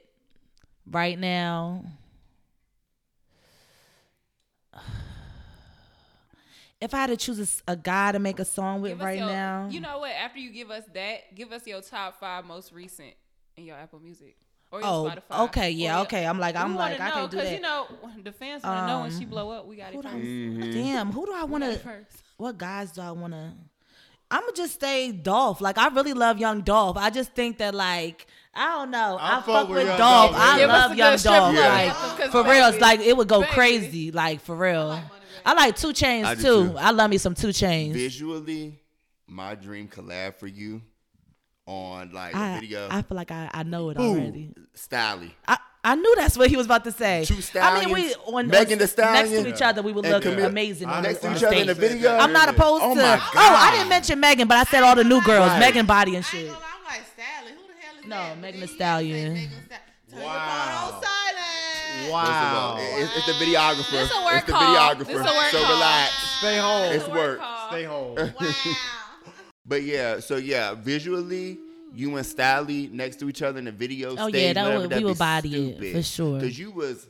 right 0.89 1.17
now. 1.17 1.83
If 6.79 6.93
I 6.93 6.97
had 6.97 7.07
to 7.07 7.17
choose 7.17 7.63
a 7.67 7.75
guy 7.75 8.11
to 8.11 8.19
make 8.19 8.37
a 8.39 8.45
song 8.45 8.81
with 8.83 9.01
right 9.01 9.17
your- 9.17 9.25
now, 9.27 9.67
You 9.71 9.79
know 9.79 9.97
what? 9.97 10.11
After 10.11 10.37
you 10.37 10.51
give 10.51 10.69
us 10.69 10.83
that, 10.93 11.33
give 11.33 11.51
us 11.51 11.65
your 11.65 11.81
top 11.81 12.19
five 12.19 12.45
most 12.45 12.71
recent 12.71 13.15
in 13.55 13.65
your 13.65 13.75
Apple 13.77 13.99
Music 13.99 14.37
or 14.71 14.81
your 14.81 14.87
Spotify. 14.87 15.21
Oh, 15.31 15.35
Spotify. 15.35 15.43
okay, 15.45 15.71
yeah, 15.71 15.93
or 15.93 15.97
your- 15.97 16.01
okay. 16.03 16.27
I'm 16.27 16.37
like, 16.37 16.55
I'm 16.55 16.75
wanna 16.75 16.91
like, 16.91 16.99
I 17.01 17.07
know, 17.07 17.13
can't 17.15 17.31
do 17.31 17.37
'cause 17.37 17.45
that. 17.47 17.55
you 17.55 17.61
know 17.61 17.87
the 18.23 18.31
fans 18.31 18.61
want 18.61 18.77
to 18.81 18.85
know 18.87 18.99
when 18.99 19.09
she 19.17 19.23
Um, 19.23 19.29
blow 19.31 19.49
up. 19.49 19.65
We 19.65 19.75
got 19.77 19.91
it 19.91 19.95
who 19.95 20.01
I- 20.07 20.13
Mm-hmm. 20.13 20.71
damn, 20.71 21.11
who 21.11 21.25
do 21.25 21.33
I 21.33 21.43
want 21.45 21.63
to? 21.63 21.79
first. 21.79 22.21
What 22.37 22.59
guys 22.59 22.91
do 22.91 23.01
I 23.01 23.09
want 23.09 23.33
to? 23.33 23.53
I'm 24.29 24.41
gonna 24.41 24.53
just 24.53 24.73
stay 24.73 25.11
Dolph. 25.11 25.61
Like 25.61 25.77
I 25.77 25.87
really 25.89 26.13
love 26.13 26.37
Young 26.39 26.61
Dolph. 26.61 26.97
I 26.97 27.09
just 27.09 27.33
think 27.33 27.59
that 27.59 27.73
like 27.73 28.27
I 28.53 28.65
don't 28.77 28.91
know. 28.91 29.17
I, 29.19 29.33
I 29.33 29.35
fuck, 29.35 29.45
fuck 29.45 29.69
with, 29.69 29.77
with 29.77 29.97
Dolph. 29.97 30.31
Dolph, 30.31 30.35
I 30.35 30.47
man. 30.47 30.57
Give 30.59 30.69
us 30.69 30.89
love 30.89 30.97
Young 30.97 31.17
Dolph. 31.17 31.53
club 31.53 31.55
Like 31.55 31.87
anthem, 31.89 32.17
'cause 32.17 32.31
for 32.31 32.43
real, 32.51 32.65
it's 32.67 32.81
like 32.81 32.99
it 33.01 33.15
would 33.15 33.27
go 33.27 33.41
baby. 33.41 33.53
crazy. 33.53 34.11
Like 34.11 34.41
for 34.41 34.55
real. 34.55 34.99
I 35.45 35.53
like 35.53 35.75
Two 35.77 35.89
I 35.89 35.91
Chainz 35.93 36.35
do 36.37 36.41
too. 36.41 36.69
too. 36.71 36.77
I 36.77 36.91
love 36.91 37.09
me 37.09 37.17
some 37.17 37.35
Two 37.35 37.49
Chainz. 37.49 37.93
Visually, 37.93 38.79
my 39.27 39.55
dream 39.55 39.87
collab 39.87 40.35
for 40.35 40.47
you 40.47 40.81
on 41.65 42.11
like 42.11 42.33
a 42.33 42.37
I, 42.37 42.59
video. 42.59 42.87
I 42.89 43.01
feel 43.03 43.15
like 43.15 43.31
I, 43.31 43.49
I 43.53 43.63
know 43.63 43.89
it 43.91 43.97
Ooh, 43.97 44.01
already. 44.01 44.53
Styley. 44.75 45.31
I, 45.47 45.57
I 45.89 45.95
knew 45.95 46.15
that's 46.17 46.37
what 46.37 46.49
he 46.49 46.57
was 46.57 46.65
about 46.65 46.83
to 46.83 46.91
say. 46.91 47.23
Two 47.25 47.35
I 47.59 47.79
mean, 47.85 47.93
we 47.93 48.09
Stallions, 48.09 48.15
on, 48.27 48.47
Megan 48.47 48.73
on- 48.73 48.79
Thee 48.79 48.85
Stallion, 48.87 49.31
next 49.33 49.43
to 49.43 49.55
each 49.55 49.61
other, 49.61 49.81
we 49.81 49.93
would 49.93 50.03
and 50.05 50.13
look 50.15 50.23
Camille- 50.23 50.45
amazing. 50.45 50.89
on 50.89 51.03
Next 51.03 51.19
to 51.21 51.31
each 51.35 51.43
other 51.43 51.55
in 51.55 51.67
the 51.67 51.73
video? 51.73 52.17
I'm 52.17 52.33
not 52.33 52.49
opposed 52.49 52.83
Oh 52.83 52.93
to. 52.95 53.01
my 53.01 53.15
Oh, 53.15 53.55
I 53.57 53.71
didn't 53.75 53.89
mention 53.89 54.19
Megan, 54.19 54.47
but 54.47 54.57
I 54.57 54.63
said 54.65 54.83
all 54.83 54.95
the 54.95 55.03
new 55.05 55.21
girls, 55.23 55.47
Right. 55.49 55.59
Megan 55.59 55.85
Body 55.85 56.15
and 56.15 56.25
I 56.25 56.27
shit. 56.27 56.39
ain't 56.41 56.49
gonna 56.49 56.59
lie, 56.59 56.67
I'm 56.77 56.83
like 56.85 57.05
Stallion. 57.13 57.57
Who 57.57 57.67
the 57.67 57.73
hell 57.81 57.95
is 57.99 58.05
No, 58.05 58.15
that? 58.17 58.37
Megan 58.39 58.41
Then 58.41 58.51
Thee 58.51 58.57
you 58.57 58.59
gotta 58.59 58.67
say 58.67 58.75
Stallion. 58.75 59.33
Megan 59.33 59.49
Stallion. 59.65 59.83
Wow. 60.11 60.23
your 60.23 60.31
phone 60.33 60.93
on 60.93 61.03
silent. 61.03 62.11
Wow. 62.11 62.77
It's, 62.79 63.17
it's 63.17 63.25
the 63.25 63.33
videographer. 63.45 63.91
This 63.91 64.11
a 64.11 64.25
work 64.25 64.35
it's 64.35 64.45
the 64.45 64.51
call. 64.51 64.75
videographer. 64.75 65.05
This 65.07 65.17
a 65.17 65.23
work 65.23 65.51
so 65.51 65.63
call. 65.63 65.73
relax. 65.73 66.11
Stay 66.39 66.57
home. 66.57 66.91
It's 66.93 67.07
work. 67.07 67.39
call. 67.39 67.69
Stay 67.69 67.83
home. 67.83 68.15
Wow. 68.15 68.33
But 69.69 69.83
yeah, 69.83 70.19
so 70.21 70.37
yeah, 70.37 70.73
visually, 70.75 71.59
you 71.93 72.15
and 72.15 72.25
Styley 72.25 72.91
next 72.91 73.17
to 73.17 73.29
each 73.29 73.41
other 73.41 73.59
in 73.59 73.65
the 73.65 73.71
video. 73.71 74.15
Oh, 74.17 74.29
stage, 74.29 74.41
yeah, 74.41 74.53
that 74.53 74.63
whatever, 74.63 74.81
would- 74.81 74.89
that'd 74.91 75.03
we 75.03 75.07
be 75.07 75.09
would 75.11 75.17
body 75.17 75.69
it, 75.71 75.93
for 75.95 76.03
sure. 76.03 76.39
Cause 76.39 76.57
you 76.57 76.71
was 76.71 77.07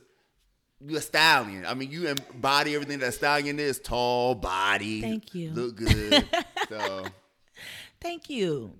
you 0.85 0.95
a 0.97 1.01
stallion. 1.01 1.65
I 1.65 1.73
mean, 1.73 1.89
you 1.91 2.07
embody 2.07 2.75
everything 2.75 2.99
that 2.99 3.09
a 3.09 3.11
stallion 3.11 3.59
is: 3.59 3.79
tall, 3.79 4.35
body. 4.35 5.01
Thank 5.01 5.33
you. 5.33 5.51
Look 5.51 5.75
good. 5.77 6.25
so 6.69 7.05
Thank 7.99 8.29
you. 8.29 8.71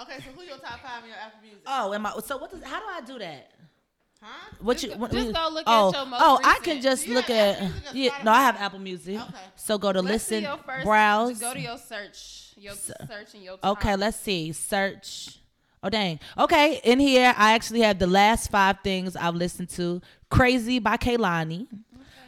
Okay, 0.00 0.16
so 0.16 0.30
who 0.34 0.42
your 0.42 0.56
top 0.58 0.80
five 0.80 1.04
in 1.04 1.10
your 1.10 1.18
Apple 1.18 1.38
Music? 1.42 1.60
Oh, 1.66 1.92
am 1.92 2.04
I? 2.06 2.12
So 2.24 2.36
what 2.38 2.50
does? 2.50 2.62
How 2.64 2.80
do 2.80 2.86
I 2.88 3.00
do 3.06 3.18
that? 3.20 3.50
Huh? 4.26 4.54
What 4.60 4.74
Just 4.78 4.84
you? 4.84 4.90
go- 4.94 4.96
what, 5.00 5.12
just 5.12 5.32
go 5.34 5.48
look 5.52 5.68
at 5.68 5.70
oh, 5.70 5.92
your 5.92 6.06
most 6.06 6.22
Oh, 6.24 6.40
I 6.42 6.58
can 6.62 6.80
just 6.80 7.06
look 7.08 7.28
at. 7.28 7.56
Apple 7.56 7.68
Music 7.68 7.90
Yeah, 7.92 8.22
no, 8.24 8.30
I 8.32 8.40
have 8.40 8.56
Apple 8.56 8.78
Music. 8.78 9.16
Okay. 9.20 9.34
So 9.56 9.76
go 9.76 9.92
to 9.92 10.00
Let's 10.00 10.24
see 10.24 10.36
listen, 10.36 10.50
your 10.50 10.56
first, 10.64 10.84
browse. 10.86 11.38
Go 11.38 11.52
to 11.52 11.60
your 11.60 11.76
search. 11.76 12.54
Your 12.56 12.72
search 12.74 13.34
and 13.34 13.42
your 13.42 13.58
top. 13.58 13.76
Okay, 13.78 13.96
let's 13.96 14.16
see. 14.16 14.52
Search. 14.52 15.38
Oh 15.82 15.90
dang. 15.90 16.18
Okay, 16.38 16.80
in 16.84 16.98
here 17.00 17.34
I 17.36 17.52
actually 17.52 17.80
have 17.82 17.98
the 17.98 18.06
last 18.06 18.50
five 18.50 18.78
things 18.82 19.14
I've 19.16 19.34
listened 19.34 19.68
to. 19.70 20.00
Crazy 20.30 20.78
by 20.78 20.96
Kehlani. 20.96 21.66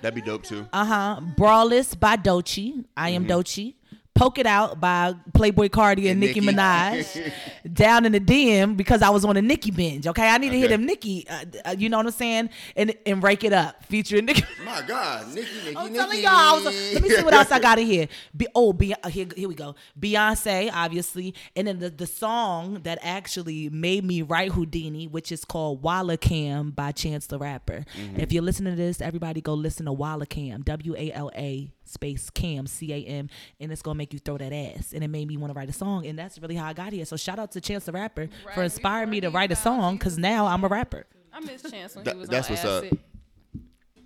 that'd 0.02 0.14
be 0.14 0.20
dope 0.20 0.42
too. 0.42 0.66
Uh 0.74 0.84
huh. 0.84 1.20
Brawless 1.38 1.94
by 1.94 2.16
Doechii. 2.16 2.84
I 2.94 3.10
am 3.10 3.24
Mm-hmm. 3.24 3.32
Doechii. 3.32 3.74
Poke 4.16 4.38
It 4.38 4.46
Out 4.46 4.80
by 4.80 5.14
Playboi 5.32 5.68
Carti 5.68 5.98
and, 6.10 6.12
And 6.12 6.20
Nicki, 6.20 6.40
Nicki. 6.40 6.56
Minaj. 6.56 7.32
Down 7.72 8.04
in 8.06 8.12
the 8.12 8.20
DM 8.20 8.76
because 8.76 9.02
I 9.02 9.10
was 9.10 9.24
on 9.24 9.36
a 9.36 9.42
Nicki 9.42 9.70
binge. 9.70 10.06
Okay, 10.06 10.26
I 10.28 10.38
need 10.38 10.50
to 10.50 10.56
hear 10.56 10.64
Okay. 10.66 10.76
them 10.76 10.86
Nicki. 10.86 11.26
Uh, 11.28 11.44
uh, 11.66 11.74
you 11.78 11.88
know 11.88 11.98
what 11.98 12.06
I'm 12.06 12.12
saying? 12.12 12.50
And 12.76 12.94
and 13.04 13.22
rake 13.22 13.44
it 13.44 13.52
up 13.52 13.84
featuring 13.84 14.24
Nicki. 14.24 14.42
My 14.64 14.82
God, 14.86 15.28
Nicki, 15.34 15.48
Nicki, 15.64 15.76
I'm 15.76 15.84
Nikki. 15.86 15.96
telling 15.98 16.20
y'all. 16.22 16.30
I 16.32 16.52
was, 16.54 16.64
let 16.94 17.02
me 17.02 17.08
see 17.10 17.22
what 17.22 17.34
else 17.34 17.50
I 17.50 17.58
got 17.60 17.78
in 17.78 17.86
here. 17.86 18.08
Be, 18.36 18.46
oh, 18.54 18.72
be, 18.72 18.94
uh, 18.94 19.08
here, 19.08 19.26
here 19.36 19.48
we 19.48 19.54
go. 19.54 19.74
Beyonce, 20.00 20.70
obviously, 20.72 21.34
and 21.54 21.66
then 21.68 21.78
the, 21.78 21.90
the 21.90 22.06
song 22.06 22.80
that 22.84 22.98
actually 23.02 23.68
made 23.68 24.04
me 24.04 24.22
write 24.22 24.52
Houdini, 24.52 25.06
which 25.06 25.30
is 25.30 25.44
called 25.44 25.82
Walla 25.82 26.16
Cam 26.16 26.70
by 26.70 26.92
Chance 26.92 27.26
the 27.26 27.38
Rapper. 27.38 27.84
If 28.16 28.32
you're 28.32 28.42
listening 28.42 28.72
to 28.74 28.76
this, 28.76 29.00
everybody 29.00 29.40
go 29.40 29.54
listen 29.54 29.86
to 29.86 29.92
Walla 29.92 30.26
Cam, 30.26 30.62
W 30.62 30.94
A 30.96 31.12
L 31.12 31.30
A 31.36 31.70
space 31.88 32.30
Cam, 32.30 32.66
C 32.66 32.92
A 32.92 33.04
M, 33.04 33.28
and 33.60 33.72
it's 33.72 33.82
gonna 33.82 33.96
make 33.96 34.12
you 34.12 34.18
throw 34.18 34.36
that 34.38 34.52
ass. 34.52 34.92
And 34.92 35.02
it 35.04 35.08
made 35.08 35.28
me 35.28 35.36
want 35.36 35.52
to 35.52 35.56
write 35.56 35.68
a 35.70 35.72
song, 35.72 36.06
and 36.06 36.18
that's 36.18 36.38
really 36.38 36.54
how 36.56 36.66
I 36.66 36.72
got 36.72 36.92
here. 36.92 37.04
So 37.04 37.16
shout 37.16 37.38
out 37.38 37.52
to 37.52 37.60
Chance 37.60 37.84
the 37.86 37.92
Rapper 37.92 38.28
for 38.54 38.62
inspiring 38.62 39.10
me 39.10 39.20
to 39.20 39.30
write 39.30 39.52
a 39.52 39.56
song, 39.56 39.96
because 39.96 40.18
now 40.18 40.46
I'm 40.46 40.62
a 40.64 40.68
rapper. 40.68 41.06
I 41.32 41.40
miss 41.40 41.62
Chance 41.62 41.96
when 41.96 42.04
That- 42.04 42.14
he 42.14 42.20
was 42.20 42.28
that's 42.28 42.48
on 42.48 42.52
what's 42.56 42.64
up. 42.64 42.84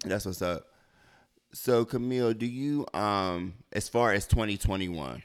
That's 0.05 0.25
what's 0.27 0.43
up. 0.43 0.67
So 1.53 1.85
Camille, 1.85 2.33
do 2.35 2.47
you 2.47 2.87
um 2.95 3.55
as 3.73 3.89
far 3.89 4.13
as 4.13 4.27
2021, 4.27 5.23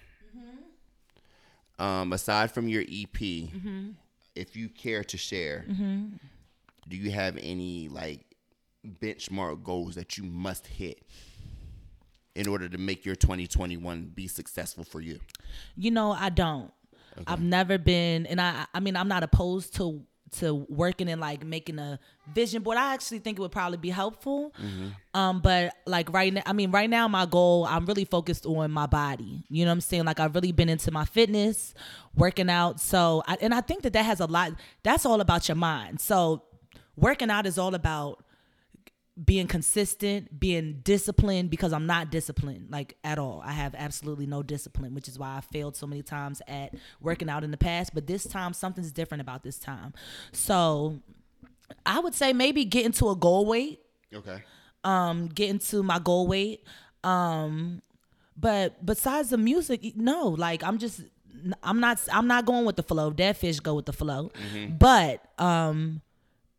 um 1.79 2.13
aside 2.13 2.51
from 2.51 2.67
your 2.67 2.83
EP, 2.87 3.49
if 4.35 4.55
you 4.55 4.69
care 4.69 5.03
to 5.03 5.17
share, 5.17 5.65
do 6.87 6.97
you 6.97 7.11
have 7.11 7.37
any 7.41 7.87
like 7.89 8.21
benchmark 9.01 9.63
goals 9.63 9.95
that 9.95 10.17
you 10.17 10.23
must 10.23 10.67
hit 10.67 11.01
in 12.35 12.47
order 12.47 12.67
to 12.69 12.77
make 12.77 13.05
your 13.05 13.15
2021 13.15 14.11
be 14.13 14.27
successful 14.27 14.83
for 14.83 15.01
you? 15.01 15.19
You 15.75 15.91
know, 15.91 16.11
I 16.11 16.29
don't. 16.29 16.71
I've 17.27 17.41
never 17.41 17.77
been, 17.77 18.25
and 18.25 18.41
I, 18.41 18.65
I 18.73 18.81
mean, 18.81 18.97
I'm 18.97 19.07
not 19.07 19.23
opposed 19.23 19.75
to 19.77 20.03
to 20.31 20.53
working 20.67 21.07
and 21.07 21.21
like 21.21 21.45
making 21.45 21.79
a 21.79 21.97
vision 22.33 22.61
board. 22.61 22.77
I 22.77 22.93
actually 22.93 23.19
think 23.19 23.37
it 23.37 23.41
would 23.41 23.53
probably 23.53 23.77
be 23.77 23.89
helpful. 23.89 24.53
Um, 25.13 25.39
but 25.39 25.73
like 25.85 26.11
right 26.11 26.33
now, 26.33 26.41
I 26.45 26.51
mean, 26.51 26.71
right 26.71 26.89
now, 26.89 27.07
my 27.07 27.25
goal, 27.25 27.65
I'm 27.65 27.85
really 27.85 28.03
focused 28.03 28.45
on 28.45 28.71
my 28.71 28.85
body. 28.85 29.45
You 29.49 29.63
know 29.63 29.71
what 29.71 29.75
I'm 29.75 29.81
saying? 29.81 30.03
Like 30.03 30.19
I've 30.19 30.35
really 30.35 30.51
been 30.51 30.67
into 30.67 30.91
my 30.91 31.05
fitness, 31.05 31.73
working 32.15 32.49
out. 32.49 32.81
So, 32.81 33.23
I, 33.27 33.37
and 33.39 33.53
I 33.53 33.61
think 33.61 33.83
that 33.83 33.93
that 33.93 34.03
has 34.03 34.19
a 34.19 34.25
lot. 34.25 34.53
That's 34.83 35.05
all 35.05 35.21
about 35.21 35.47
your 35.47 35.55
mind. 35.55 36.01
So, 36.01 36.43
working 36.97 37.29
out 37.29 37.45
is 37.45 37.57
all 37.57 37.73
about 37.75 38.24
being 39.23 39.47
consistent, 39.47 40.37
being 40.39 40.81
disciplined 40.83 41.49
because 41.49 41.71
I'm 41.71 41.85
not 41.85 42.11
disciplined 42.11 42.67
like 42.69 42.97
at 43.03 43.17
all. 43.17 43.41
I 43.45 43.51
have 43.53 43.73
absolutely 43.73 44.25
no 44.25 44.43
discipline, 44.43 44.93
which 44.93 45.07
is 45.07 45.17
why 45.17 45.37
I 45.37 45.41
failed 45.41 45.77
so 45.77 45.87
many 45.87 46.01
times 46.03 46.41
at 46.49 46.73
working 46.99 47.29
out 47.29 47.43
in 47.45 47.51
the 47.51 47.57
past, 47.57 47.91
but 47.93 48.07
this 48.07 48.25
time 48.25 48.51
something's 48.53 48.91
different 48.91 49.21
about 49.21 49.41
this 49.43 49.57
time. 49.57 49.93
So, 50.33 50.99
I 51.85 51.99
would 51.99 52.13
say 52.13 52.33
maybe 52.33 52.65
get 52.65 52.85
into 52.85 53.09
a 53.09 53.15
goal 53.15 53.45
weight, 53.45 53.79
Okay. 54.13 54.43
um 54.83 55.27
get 55.27 55.49
into 55.49 55.81
my 55.81 55.99
goal 55.99 56.27
weight. 56.27 56.65
Um 57.03 57.81
but 58.37 58.85
besides 58.85 59.29
the 59.29 59.37
music, 59.37 59.95
no, 59.95 60.27
like 60.27 60.61
I'm 60.61 60.77
just 60.77 61.01
I'm 61.63 61.79
not 61.79 61.99
I'm 62.11 62.27
not 62.27 62.45
going 62.45 62.65
with 62.65 62.75
the 62.75 62.83
flow. 62.83 63.11
Dead 63.11 63.37
fish 63.37 63.59
go 63.61 63.75
with 63.75 63.85
the 63.85 63.93
flow. 63.93 64.31
But 64.77 65.21
um 65.39 66.01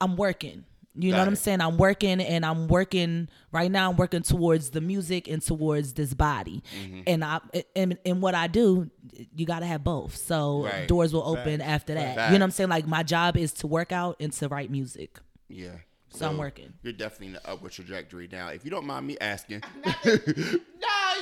I'm 0.01 0.17
working. 0.17 0.65
You 0.99 1.11
know 1.11 1.19
Got 1.19 1.23
what 1.23 1.29
I'm 1.29 1.37
saying? 1.37 1.61
I'm 1.61 1.77
working 1.77 2.21
and 2.21 2.45
I'm 2.45 2.69
working 2.69 3.29
right 3.53 3.71
now 3.71 3.91
I'm 3.91 3.97
working 3.97 4.23
towards 4.23 4.71
the 4.71 4.81
music 4.81 5.29
and 5.29 5.43
towards 5.43 5.93
this 5.95 6.15
body. 6.15 6.63
Mm-hmm. 6.83 7.01
And 7.07 7.25
I 7.25 7.41
and, 7.75 7.99
and 8.07 8.23
what 8.23 8.35
I 8.35 8.47
do, 8.47 8.91
you 9.35 9.45
got 9.47 9.61
to 9.61 9.67
have 9.67 9.85
both. 9.85 10.17
So 10.17 10.65
Right. 10.65 10.89
doors 10.89 11.13
will 11.13 11.27
open 11.27 11.59
Facts. 11.61 11.71
after 11.71 11.95
that. 11.95 12.17
Facts. 12.17 12.33
You 12.33 12.39
know 12.39 12.45
what 12.45 12.47
I'm 12.47 12.51
saying? 12.53 12.71
Like 12.71 12.87
my 12.87 13.03
job 13.03 13.37
is 13.37 13.53
to 13.55 13.67
work 13.67 13.93
out 13.93 14.17
and 14.21 14.33
to 14.33 14.49
write 14.49 14.71
music. 14.71 15.19
Yeah. 15.49 15.77
So 16.11 16.27
I'm 16.27 16.39
working. 16.39 16.73
You're 16.83 16.95
definitely 16.95 17.27
in 17.27 17.33
the 17.35 17.47
upward 17.51 17.73
trajectory 17.73 18.27
now. 18.33 18.49
If 18.49 18.65
you 18.65 18.71
don't 18.71 18.87
mind 18.87 19.07
me 19.07 19.19
asking, 19.21 19.63
No, 19.85 19.93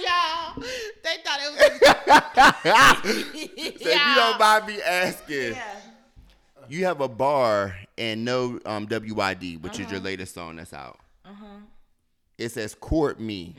y'all. 0.04 0.62
They 1.02 1.16
thought 1.24 1.40
it 1.40 1.50
was. 1.52 3.02
so 3.02 3.10
if 3.34 3.80
you 3.82 4.14
don't 4.14 4.38
mind 4.38 4.66
me 4.66 4.80
asking, 4.82 5.56
you 6.68 6.84
have 6.86 7.00
a 7.00 7.08
bar 7.08 7.74
and 7.98 8.24
no 8.24 8.58
um, 8.66 8.86
WYD, 8.86 9.60
which 9.60 9.74
is 9.74 9.80
your 9.90 9.96
Uh-huh. 9.96 10.04
latest 10.04 10.34
song 10.34 10.56
that's 10.56 10.72
out. 10.72 10.98
It 12.38 12.50
says 12.50 12.74
"Court 12.74 13.20
Me." 13.20 13.54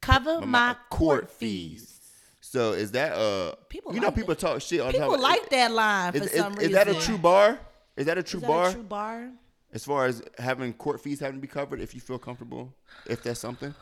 Cover 0.00 0.40
but 0.40 0.48
my 0.48 0.76
court 0.90 1.30
fees. 1.30 2.00
So 2.40 2.72
is 2.72 2.90
that 2.92 3.12
uh? 3.14 3.54
People 3.68 3.94
you 3.94 4.00
know 4.00 4.10
people 4.10 4.34
that. 4.34 4.38
talk 4.40 4.60
shit 4.60 4.84
the 4.84 4.92
People 4.92 5.12
time. 5.12 5.20
like 5.20 5.48
that 5.50 5.70
line 5.72 6.12
for 6.12 6.18
Is, 6.18 6.26
is, 6.26 6.32
some 6.40 6.52
is 6.54 6.58
reason. 6.58 6.72
that 6.72 6.88
a 6.88 6.94
true 7.00 7.18
bar? 7.18 7.58
Is 7.96 8.06
that 8.06 8.18
a 8.18 8.22
true 8.22 8.38
Is 8.38 8.42
that 8.42 8.48
bar? 8.48 8.68
a 8.68 8.72
true 8.72 8.82
bar? 8.82 9.30
As 9.72 9.84
far 9.84 10.06
as 10.06 10.22
having 10.38 10.72
court 10.74 11.00
fees 11.00 11.20
having 11.20 11.36
to 11.36 11.40
be 11.40 11.48
covered, 11.48 11.80
if 11.80 11.94
you 11.94 12.00
feel 12.00 12.18
comfortable, 12.18 12.72
if 13.06 13.22
that's 13.22 13.40
something. 13.40 13.74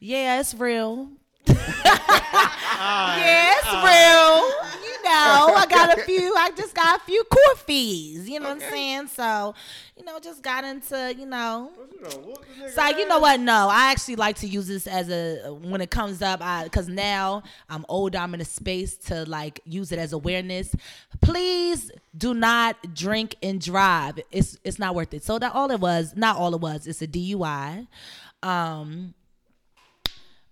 Yeah, 0.00 0.40
it's 0.40 0.54
real. 0.54 1.10
yeah, 1.46 1.54
it's 3.56 3.66
real. 3.66 4.36
You 4.86 4.96
know, 5.04 5.54
I 5.56 5.65
got 5.86 5.98
a 5.98 6.02
few. 6.04 6.34
I 6.36 6.50
just 6.50 6.74
got 6.74 7.00
a 7.00 7.04
few 7.04 7.22
court 7.24 7.58
fees. 7.58 8.28
You 8.28 8.40
know 8.40 8.48
what 8.48 8.62
I'm 8.62 8.70
saying? 8.70 9.08
So, 9.08 9.54
you 9.96 10.04
know, 10.04 10.18
just 10.18 10.42
got 10.42 10.64
into 10.64 11.14
you 11.16 11.26
know. 11.26 11.70
You 11.92 12.00
know, 12.02 12.08
whoop 12.18 12.44
the 12.44 12.64
nigga 12.64 12.70
So 12.70 12.98
you 12.98 13.08
know 13.08 13.18
what? 13.18 13.40
No, 13.40 13.68
I 13.70 13.90
actually 13.90 14.16
like 14.16 14.36
to 14.36 14.46
use 14.46 14.68
this 14.68 14.86
as 14.86 15.10
a 15.10 15.52
when 15.52 15.80
it 15.80 15.90
comes 15.90 16.22
up, 16.22 16.40
I 16.42 16.64
because 16.64 16.88
now 16.88 17.42
I'm 17.68 17.84
older. 17.88 18.18
I'm 18.18 18.34
in 18.34 18.40
a 18.40 18.44
space 18.44 18.96
to 19.08 19.24
like 19.24 19.60
use 19.64 19.92
it 19.92 19.98
as 19.98 20.12
awareness. 20.12 20.74
Please 21.20 21.90
do 22.16 22.34
not 22.34 22.94
drink 22.94 23.36
and 23.42 23.60
drive. 23.60 24.18
It's 24.30 24.58
it's 24.64 24.78
not 24.78 24.94
worth 24.94 25.14
it. 25.14 25.24
So 25.24 25.38
that 25.38 25.54
all 25.54 25.70
it 25.70 25.80
was, 25.80 26.14
not 26.16 26.36
all 26.36 26.54
it 26.54 26.60
was. 26.60 26.86
It's 26.86 27.02
a 27.02 27.06
DUI. 27.06 27.86
Um, 28.42 29.14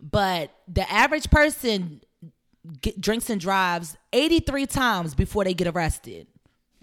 but 0.00 0.50
the 0.68 0.90
average 0.90 1.30
person 1.30 2.02
get, 2.82 3.00
drinks 3.00 3.30
and 3.30 3.40
drives 3.40 3.96
83 4.12 4.66
times 4.66 5.14
before 5.14 5.44
they 5.44 5.54
get 5.54 5.66
arrested. 5.68 6.26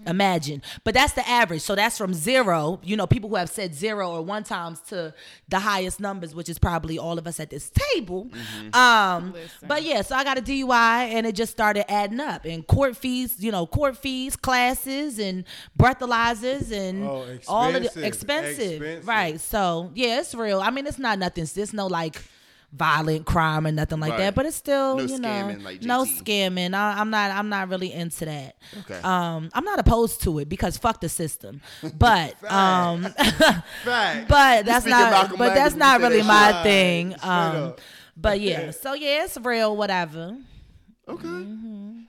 Imagine. 0.07 0.63
But 0.83 0.95
that's 0.95 1.13
the 1.13 1.27
average. 1.29 1.61
So 1.61 1.75
that's 1.75 1.95
from 1.95 2.15
zero, 2.15 2.79
you 2.83 2.97
know, 2.97 3.05
people 3.05 3.29
who 3.29 3.35
have 3.35 3.51
said 3.51 3.75
zero 3.75 4.09
or 4.09 4.23
one 4.23 4.43
times 4.43 4.79
to 4.89 5.13
the 5.47 5.59
highest 5.59 5.99
numbers, 5.99 6.33
which 6.33 6.49
is 6.49 6.57
probably 6.57 6.97
all 6.97 7.19
of 7.19 7.27
us 7.27 7.39
at 7.39 7.51
this 7.51 7.69
table. 7.69 8.27
Um, 8.73 9.35
but 9.67 9.83
yeah, 9.83 10.01
so 10.01 10.15
I 10.15 10.23
got 10.23 10.39
a 10.39 10.41
DUI 10.41 11.11
and 11.13 11.27
it 11.27 11.35
just 11.35 11.51
started 11.51 11.85
adding 11.91 12.19
up. 12.19 12.45
And 12.45 12.65
court 12.65 12.97
fees, 12.97 13.35
you 13.37 13.51
know, 13.51 13.67
court 13.67 13.95
fees, 13.95 14.35
classes, 14.35 15.19
and 15.19 15.43
breathalyzers 15.77 16.71
and 16.71 17.03
Oh, 17.03 17.37
all 17.47 17.67
of 17.67 17.73
the 17.73 17.79
expensive. 17.85 18.03
expensive. 18.03 18.71
Expensive. 18.81 19.07
Right. 19.07 19.39
So 19.39 19.91
yeah, 19.93 20.21
it's 20.21 20.33
real. 20.33 20.61
I 20.61 20.71
mean, 20.71 20.87
it's 20.87 20.97
not 20.99 21.19
nothing. 21.19 21.43
It's 21.43 21.73
no 21.73 21.85
like 21.85 22.19
violent 22.73 23.25
crime 23.25 23.67
or 23.67 23.71
nothing 23.71 23.99
like 23.99 24.11
Right. 24.11 24.17
that. 24.19 24.35
But 24.35 24.45
it's 24.45 24.55
still, 24.55 24.97
No 24.97 25.03
you 25.03 25.19
know, 25.19 25.27
scamming 25.27 25.63
like 25.63 25.81
no 25.83 26.03
scamming. 26.05 26.73
I, 26.73 26.99
I'm 26.99 27.09
not. 27.09 27.31
I'm 27.31 27.49
not 27.49 27.69
really 27.69 27.91
into 27.91 28.25
that. 28.25 28.55
Okay. 28.81 28.99
Um, 29.03 29.49
I'm 29.53 29.63
not 29.65 29.79
opposed 29.79 30.21
to 30.23 30.39
it 30.39 30.47
because 30.49 30.77
fuck 30.77 31.01
the 31.01 31.09
system. 31.09 31.61
But 31.97 32.35
um, 32.51 33.01
but 33.85 34.65
that's 34.65 34.85
not. 34.85 35.37
But 35.37 35.53
that's 35.53 35.75
not 35.75 36.01
really 36.01 36.21
that 36.21 36.25
my 36.25 36.51
shit. 36.51 36.63
thing. 36.63 37.15
Um, 37.21 37.73
but 38.15 38.39
yeah. 38.39 38.71
So 38.71 38.93
yeah, 38.93 39.25
it's 39.25 39.37
real. 39.37 39.75
Whatever. 39.75 40.37
Okay. 41.07 41.27
Mm-hmm. 41.27 41.99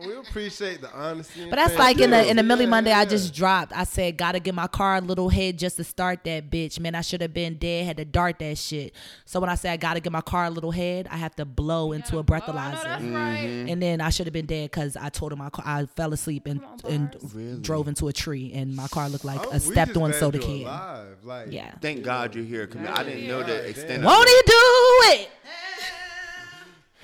We 0.00 0.14
appreciate 0.16 0.80
the 0.80 0.92
honesty. 0.92 1.48
But 1.48 1.56
that's 1.56 1.76
like 1.78 2.00
in 2.00 2.10
the 2.10 2.28
in 2.28 2.36
the 2.36 2.42
Millie 2.42 2.64
Yeah, 2.64 2.70
Monday 2.70 2.92
I 2.92 3.04
just 3.04 3.34
dropped. 3.34 3.72
I 3.72 3.84
said, 3.84 4.16
gotta 4.16 4.40
get 4.40 4.54
my 4.54 4.66
car 4.66 4.96
a 4.96 5.00
little 5.00 5.28
head 5.28 5.58
just 5.58 5.76
to 5.76 5.84
start 5.84 6.24
that 6.24 6.50
bitch. 6.50 6.80
Man, 6.80 6.94
I 6.94 7.00
should 7.00 7.20
have 7.20 7.32
been 7.34 7.56
dead, 7.58 7.86
had 7.86 7.96
to 7.98 8.04
dart 8.04 8.38
that 8.40 8.58
shit. 8.58 8.94
So 9.24 9.40
when 9.40 9.50
I 9.50 9.54
say 9.54 9.70
I 9.70 9.76
gotta 9.76 10.00
get 10.00 10.12
my 10.12 10.20
car 10.20 10.46
a 10.46 10.50
little 10.50 10.70
head, 10.70 11.06
I 11.10 11.16
have 11.16 11.34
to 11.36 11.44
blow 11.44 11.92
into 11.92 12.16
a 12.16 12.18
Oh, 12.18 12.20
I 12.20 12.22
breathalyzer. 12.22 12.82
that's 12.84 13.02
Mm-hmm. 13.04 13.14
right. 13.14 13.66
And 13.70 13.80
then 13.82 14.00
I 14.00 14.10
should 14.10 14.26
have 14.26 14.32
been 14.32 14.46
dead 14.46 14.70
because 14.70 14.96
I 14.96 15.08
told 15.10 15.32
him 15.32 15.38
my 15.38 15.50
car, 15.50 15.64
I 15.66 15.86
fell 15.86 16.12
asleep 16.12 16.46
and 16.46 16.60
and 16.88 17.62
drove 17.62 17.88
into 17.88 18.08
a 18.08 18.12
tree, 18.12 18.52
and 18.54 18.74
my 18.74 18.88
car 18.88 19.08
looked 19.08 19.24
like 19.24 19.40
Oh, 19.46 19.50
a 19.50 19.60
stepped 19.60 19.96
on 19.96 20.12
soda 20.12 20.38
can. 20.38 20.64
Like, 21.22 21.52
Yeah. 21.52 21.72
Thank 21.80 22.02
God 22.02 22.34
you're 22.34 22.44
here. 22.44 22.66
Camille. 22.66 22.92
I 22.94 23.02
didn't 23.04 23.26
know 23.28 23.42
the 23.42 23.68
extent 23.68 23.98
of 23.98 24.04
Won't 24.04 24.28
it. 24.28 24.44
he 24.46 24.52
do 24.52 25.22
it? 25.22 25.30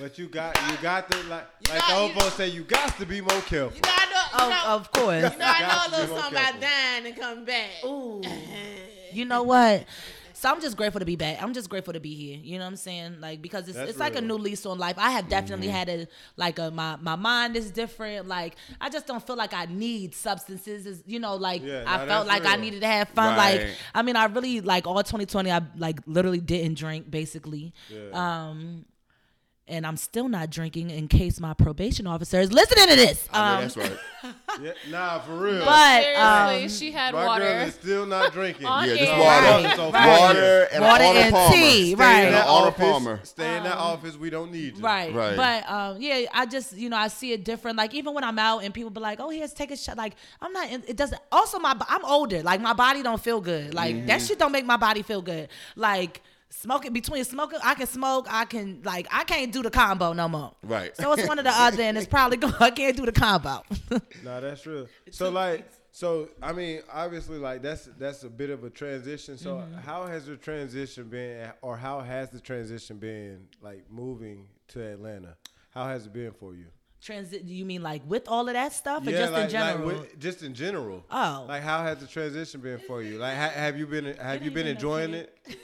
But 0.00 0.18
you 0.18 0.28
got 0.28 0.56
you 0.70 0.76
got 0.82 1.10
to 1.10 1.18
like 1.28 1.46
like 1.68 1.86
the 1.86 1.94
old 1.94 2.12
folks 2.12 2.34
say 2.34 2.48
you 2.48 2.62
got 2.64 2.96
to 2.98 3.06
be 3.06 3.20
more 3.20 3.40
careful. 3.42 3.76
You 3.76 3.82
know, 3.82 3.90
I 3.94 4.04
know, 4.06 4.44
you 4.44 4.50
know, 4.50 4.62
Oh, 4.66 4.76
of 4.76 4.92
course. 4.92 5.32
you 5.32 5.38
know, 5.38 5.44
I 5.46 5.60
know 5.60 5.68
to 5.68 5.86
a 5.86 5.90
be 5.90 5.96
little 6.12 6.16
something 6.22 6.38
about 6.38 6.60
dying 6.60 7.06
and 7.06 7.16
coming 7.16 7.44
back. 7.44 7.70
Ooh. 7.84 8.22
You 9.12 9.24
know 9.24 9.42
what? 9.42 9.86
So 10.34 10.48
I'm 10.48 10.60
just 10.60 10.76
grateful 10.76 11.00
to 11.00 11.04
be 11.04 11.16
back. 11.16 11.42
I'm 11.42 11.52
just 11.52 11.68
grateful 11.68 11.92
to 11.92 12.00
be 12.00 12.14
here. 12.14 12.38
You 12.42 12.58
know 12.58 12.64
what 12.64 12.70
I'm 12.70 12.76
saying? 12.76 13.20
Like 13.20 13.42
because 13.42 13.66
it's 13.68 13.76
That's 13.76 13.90
it's 13.90 13.98
like 13.98 14.14
a 14.16 14.20
new 14.20 14.36
lease 14.38 14.64
on 14.64 14.78
life. 14.78 14.94
I 14.98 15.10
have 15.10 15.28
definitely 15.28 15.66
had 15.66 15.88
a 15.88 16.06
like 16.36 16.58
a 16.60 16.70
my 16.70 16.96
my 16.96 17.16
mind 17.16 17.56
is 17.56 17.70
different. 17.72 18.26
Like 18.28 18.54
I 18.80 18.88
just 18.88 19.06
don't 19.06 19.26
feel 19.26 19.36
like 19.36 19.52
I 19.52 19.66
need 19.66 20.14
substances. 20.14 20.86
Is 20.86 21.02
you 21.06 21.18
know 21.18 21.34
like 21.34 21.62
Yeah, 21.62 21.82
I 21.86 22.06
felt 22.06 22.26
that's 22.26 22.42
like 22.44 22.46
I 22.46 22.56
needed 22.58 22.80
to 22.82 22.86
have 22.86 23.08
fun. 23.10 23.36
Like 23.36 23.66
I 23.94 24.00
mean 24.02 24.16
I 24.16 24.26
really 24.26 24.60
like 24.62 24.86
all 24.86 24.94
2020 25.02 25.50
I 25.50 25.60
like 25.76 25.98
literally 26.06 26.40
didn't 26.40 26.78
drink 26.78 27.10
basically. 27.10 27.74
Yeah. 27.90 28.10
Um 28.48 28.86
and 29.70 29.86
I'm 29.86 29.96
still 29.96 30.28
not 30.28 30.50
drinking 30.50 30.90
in 30.90 31.08
case 31.08 31.40
my 31.40 31.54
probation 31.54 32.06
officer 32.06 32.40
is 32.40 32.52
listening 32.52 32.88
to 32.88 32.96
this. 32.96 33.28
I 33.32 33.38
know 33.38 33.54
Um, 33.56 33.60
that's 33.62 33.76
right. 33.76 33.98
Yeah, 34.60 34.72
nah, 34.90 35.20
for 35.20 35.32
real. 35.36 35.64
but 35.64 36.02
Seriously, 36.02 36.62
um, 36.64 36.68
she 36.68 36.90
had 36.92 37.14
My 37.14 37.38
girl 37.38 37.66
is 37.68 37.74
still 37.74 38.04
not 38.04 38.32
drinking. 38.32 38.66
Yeah, 38.66 38.86
just 38.96 39.12
water, 39.12 39.66
Right, 39.66 39.76
So 39.76 39.90
right. 39.92 40.20
water, 40.20 40.68
and 40.72 40.82
Water 40.84 41.04
Arnold 41.04 41.16
and 41.24 41.34
Palmer. 41.34 41.54
tea, 41.54 41.70
Stay 41.70 41.92
in 41.92 41.98
right. 41.98 42.30
that 42.30 42.46
Arnold 42.46 42.68
office. 42.74 42.84
Palmer. 42.84 43.20
Stay 43.22 43.56
in 43.56 43.62
that 43.62 43.78
office. 43.78 44.16
We 44.18 44.28
don't 44.28 44.50
need 44.52 44.76
you. 44.76 44.82
Right. 44.82 45.14
Right. 45.14 45.36
But 45.36 45.70
um, 45.70 45.96
yeah, 46.02 46.26
I 46.34 46.44
just 46.46 46.76
you 46.76 46.90
know 46.90 46.96
I 46.98 47.08
see 47.08 47.32
it 47.32 47.44
different. 47.44 47.78
Like 47.78 47.94
even 47.94 48.12
when 48.12 48.24
I'm 48.24 48.38
out 48.38 48.64
and 48.64 48.74
people 48.74 48.90
be 48.90 49.00
like, 49.00 49.20
"Oh, 49.20 49.30
here's 49.30 49.54
take 49.54 49.70
a 49.70 49.76
shot." 49.76 49.96
Like 49.96 50.16
I'm 50.42 50.52
not. 50.52 50.70
It 50.70 50.96
doesn't. 50.96 51.20
Also, 51.32 51.58
my 51.60 51.74
I'm 51.88 52.04
older. 52.04 52.42
Like 52.42 52.60
my 52.60 52.72
body 52.74 53.02
don't 53.02 53.20
feel 53.22 53.40
good. 53.40 53.72
Like 53.72 53.94
Mm-hmm. 53.94 54.06
that 54.06 54.20
shit 54.20 54.38
don't 54.38 54.52
make 54.52 54.66
my 54.66 54.76
body 54.76 55.02
feel 55.02 55.22
good. 55.22 55.48
Like 55.76 56.20
smoking 56.50 56.92
between 56.92 57.24
smoking, 57.24 57.58
I 57.64 57.74
can 57.74 57.86
smoke. 57.86 58.26
I 58.28 58.44
can 58.44 58.82
like 58.84 59.06
I 59.10 59.24
can't 59.24 59.52
do 59.52 59.62
the 59.62 59.70
combo 59.70 60.12
no 60.12 60.28
more. 60.28 60.52
Right. 60.62 60.94
So 60.96 61.12
it's 61.12 61.26
one 61.26 61.38
or 61.38 61.42
the 61.42 61.50
other, 61.50 61.82
and 61.82 61.96
it's 61.96 62.06
probably 62.06 62.36
going. 62.36 62.54
I 62.60 62.70
can't 62.70 62.96
do 62.96 63.06
the 63.06 63.12
combo. 63.12 63.62
Nah, 64.24 64.40
that's 64.40 64.66
real. 64.66 64.86
So 65.10 65.30
like, 65.30 65.68
so 65.92 66.28
I 66.42 66.52
mean, 66.52 66.82
obviously, 66.92 67.38
like 67.38 67.62
that's 67.62 67.88
that's 67.98 68.22
a 68.24 68.28
bit 68.28 68.50
of 68.50 68.64
a 68.64 68.70
transition. 68.70 69.38
So 69.38 69.56
Mm-hmm. 69.56 69.78
how 69.78 70.06
has 70.06 70.26
the 70.26 70.36
transition 70.36 71.04
been, 71.08 71.50
or 71.62 71.76
how 71.76 72.00
has 72.00 72.30
the 72.30 72.40
transition 72.40 72.98
been, 72.98 73.46
like 73.62 73.84
moving 73.90 74.46
to 74.68 74.80
Atlanta? 74.82 75.36
How 75.70 75.86
has 75.86 76.06
it 76.06 76.12
been 76.12 76.32
for 76.32 76.54
you? 76.54 76.66
Transit? 77.00 77.44
You 77.44 77.64
mean 77.64 77.82
like 77.82 78.02
with 78.06 78.28
all 78.28 78.46
of 78.46 78.52
that 78.54 78.72
stuff, 78.74 79.06
or 79.06 79.10
just 79.10 79.32
like, 79.32 79.44
in 79.44 79.50
general? 79.50 79.86
Like 79.88 80.00
with, 80.00 80.18
just 80.18 80.42
in 80.42 80.52
general. 80.52 81.04
Oh. 81.10 81.46
Like 81.48 81.62
how 81.62 81.82
has 81.82 81.98
the 81.98 82.06
transition 82.06 82.60
been 82.60 82.78
for 82.80 83.02
you? 83.02 83.18
Like 83.18 83.36
ha- 83.36 83.52
have 83.54 83.78
you 83.78 83.86
been 83.86 84.14
have 84.16 84.42
you 84.44 84.50
been 84.50 84.66
enjoying 84.66 85.14
it? 85.14 85.38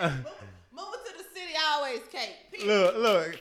Moving 0.00 1.00
to 1.06 1.12
the 1.18 1.24
city 1.38 1.54
always, 1.72 2.00
Kate. 2.10 2.34
Period. 2.50 2.66
Look, 2.68 2.96
look. 2.96 3.40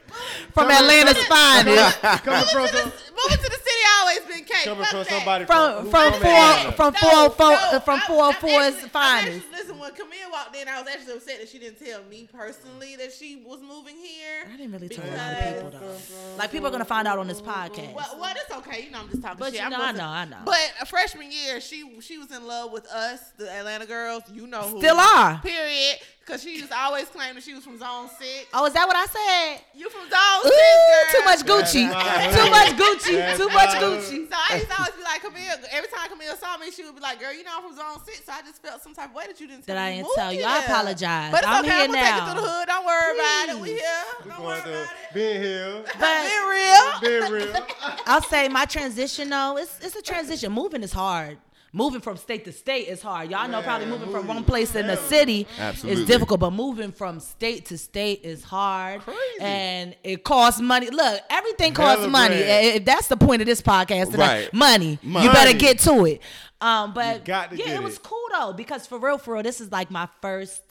From 0.54 0.68
Coming- 0.68 0.78
Atlanta's 0.78 1.24
finest. 1.26 1.99
Coming 2.01 2.45
from 2.47 2.62
Moving 2.62 2.72
to, 2.74 2.78
some, 2.78 2.89
the, 2.89 3.12
moving 3.24 3.43
to 3.43 3.49
the 3.49 3.58
city 3.58 3.84
always 3.99 4.20
been 4.22 4.43
Kate. 4.45 4.64
coming 4.66 4.84
Fuck 4.86 4.89
from 4.91 4.99
that. 4.99 5.10
somebody 5.10 5.45
From 5.45 5.89
from 5.89 6.14
from 6.14 6.22
four 6.22 6.72
from 6.74 6.93
No, 6.93 6.99
four 6.99 7.30
four 7.32 7.54
uh, 7.54 7.80
from 7.80 7.99
I- 7.99 8.08
four 8.08 8.34
four's 8.34 8.54
actually- 8.76 8.84
I'm 8.84 8.89
finest. 8.89 9.28
actually- 9.38 9.58
Listen, 9.64 9.80
when 9.80 9.91
Camille 9.93 10.32
walked 10.32 10.56
in, 10.56 10.68
I 10.68 10.80
was 10.82 10.89
actually 10.93 11.14
upset 11.14 11.39
that 11.39 11.49
she 11.49 11.58
didn't 11.60 11.84
tell 11.84 12.04
me 12.04 12.28
personally 12.32 12.95
that 12.97 13.14
she 13.14 13.38
was 13.45 13.62
moving 13.62 13.95
here. 13.95 14.45
I 14.51 14.58
didn't 14.58 14.72
really 14.74 14.89
tell 14.89 15.06
a 15.06 15.16
lot 15.16 15.34
of 15.34 15.56
people 15.56 15.80
though. 15.80 16.36
Like 16.38 16.51
people 16.51 16.68
are 16.68 16.72
gonna 16.72 16.86
find 16.86 17.08
out 17.08 17.18
on 17.18 17.28
this 17.28 17.41
podcast. 17.41 17.93
Well, 17.93 18.18
well, 18.20 18.34
it's 18.36 18.51
okay. 18.58 18.84
You 18.86 18.91
know, 18.91 18.99
I'm 18.99 19.10
just 19.10 19.22
talking 19.22 19.38
But 19.39 19.54
shit. 19.54 19.62
you 19.62 19.66
I'm 19.66 19.72
know, 19.72 19.82
I 19.82 19.91
know, 19.91 20.06
I 20.08 20.26
know. 20.26 20.38
But 20.45 20.88
freshman 20.88 21.32
year, 21.32 21.60
she 21.62 21.99
she 22.01 22.18
was 22.20 22.32
in 22.32 22.45
love 22.45 22.72
with 22.72 22.86
us, 22.88 23.20
the 23.38 23.49
Atlanta 23.51 23.86
girls. 23.86 24.24
You 24.32 24.45
know 24.47 24.62
who? 24.64 24.80
Still 24.80 24.97
are. 24.99 25.39
Period. 25.43 25.97
Because 26.26 26.41
she 26.41 26.55
used 26.55 26.71
to 26.71 26.78
always 26.80 27.05
claim 27.11 27.36
that 27.36 27.43
she 27.43 27.53
was 27.53 27.65
from 27.65 27.78
Zone 27.78 28.07
Six. 28.17 28.47
Oh, 28.53 28.65
is 28.65 28.71
that 28.74 28.88
what 28.88 28.95
I 28.95 29.05
said? 29.11 29.59
You 29.76 29.89
from 29.91 30.07
Zone 30.07 30.39
Ooh, 30.47 30.55
Six? 30.55 31.11
too 31.11 31.24
much 31.28 31.41
Gucci. 31.43 31.84
Too 32.32 32.47
much. 32.49 32.69
Gucci. 32.80 33.13
That's 33.19 33.38
Too 33.39 33.49
much. 33.51 33.69
Gucci. 33.76 34.30
So 34.32 34.36
I 34.39 34.55
used 34.55 34.69
to 34.71 34.76
always 34.80 34.95
be 34.95 35.03
like, 35.03 35.19
Camille. 35.21 35.67
Every 35.71 35.89
time 35.91 36.07
Camille 36.07 36.36
saw 36.38 36.57
me, 36.57 36.71
she 36.71 36.84
would 36.86 36.95
be 36.95 37.01
like, 37.01 37.19
"Girl, 37.19 37.34
you 37.34 37.43
know 37.43 37.51
I'm 37.59 37.63
from 37.67 37.76
Zone 37.76 37.99
6. 38.05 38.24
So 38.26 38.32
I 38.32 38.41
just 38.41 38.61
felt 38.61 38.82
some 38.82 38.93
type 38.95 39.09
of 39.09 39.15
way 39.15 39.28
that 39.28 39.39
you 39.41 39.47
didn't 39.47 39.65
tell 39.65 39.76
That 39.76 39.84
I 39.84 39.95
didn't 39.99 40.09
tell 40.15 40.32
you. 40.32 40.43
I 40.47 40.63
apologize. 40.63 41.32
But 41.32 41.39
it's 41.43 41.47
I'm 41.47 41.65
okay. 41.65 41.74
here 41.76 41.84
I'm 41.84 41.91
gonna 41.91 41.99
take 42.01 42.15
now. 42.15 42.24
it 42.24 42.32
through 42.32 42.41
the 42.41 42.47
hood. 42.47 42.67
Don't 42.67 42.86
worry 42.86 43.15
about 43.19 43.49
it. 43.49 43.55
We 43.61 43.67
Please. 43.67 43.80
here. 43.84 44.03
We 44.24 44.30
Don't 44.30 44.38
going 44.39 44.47
worry 44.47 44.61
to 44.63 44.69
about 44.69 44.84
it. 44.84 45.13
being 45.13 45.41
here, 45.43 45.84
But 45.99 46.21
Being 46.24 46.47
real. 46.47 47.30
being 47.30 47.51
real. 47.51 47.65
I'll 48.07 48.24
say 48.24 48.47
my 48.47 48.63
transition 48.65 49.30
though, 49.30 49.57
it's 49.57 49.80
it's 49.84 49.95
a 49.95 50.01
transition. 50.01 50.51
Moving 50.53 50.84
is 50.84 50.93
hard. 50.93 51.38
Moving 51.74 51.99
from 51.99 52.15
state 52.17 52.45
to 52.45 52.51
state 52.53 52.88
is 52.88 53.01
hard. 53.01 53.30
Y'all 53.32 53.47
know 53.49 53.61
probably 53.61 53.88
moving 53.88 54.11
from 54.11 54.28
one 54.28 54.43
place 54.43 54.76
in 54.76 54.88
the 54.88 54.95
city 54.95 55.47
Absolutely. 55.59 56.01
is 56.03 56.07
difficult, 56.07 56.39
but 56.39 56.51
moving 56.51 56.91
from 56.91 57.19
state 57.19 57.65
to 57.65 57.78
state 57.78 58.21
is 58.24 58.43
hard. 58.43 59.01
And 59.41 59.95
it 60.03 60.24
costs 60.24 60.61
money. 60.61 60.89
Look, 60.89 61.21
everything 61.30 61.74
costs 61.74 61.99
Hella 62.01 62.09
money. 62.09 62.36
bread. 62.38 62.76
If 62.76 62.86
that's 62.86 63.07
the 63.07 63.17
point 63.17 63.41
of 63.41 63.47
this 63.47 63.61
podcast 63.61 64.11
tonight, 64.11 64.43
Right. 64.45 64.53
money. 64.53 64.99
Money. 65.03 65.26
You 65.26 65.34
better 65.34 65.57
get 65.57 65.80
to 65.80 66.05
it. 66.05 66.21
Um, 66.61 66.93
but 66.93 67.26
got 67.26 67.49
to 67.51 67.57
yeah, 67.57 67.65
get 67.65 67.76
it 67.76 67.84
was 67.84 67.97
cool 67.97 68.24
though 68.32 68.53
because 68.53 68.88
for 68.88 68.97
real, 68.97 69.17
for 69.17 69.34
real, 69.34 69.43
this 69.43 69.59
is 69.59 69.69
like 69.71 69.91
my 69.91 70.07
first, 70.21 70.62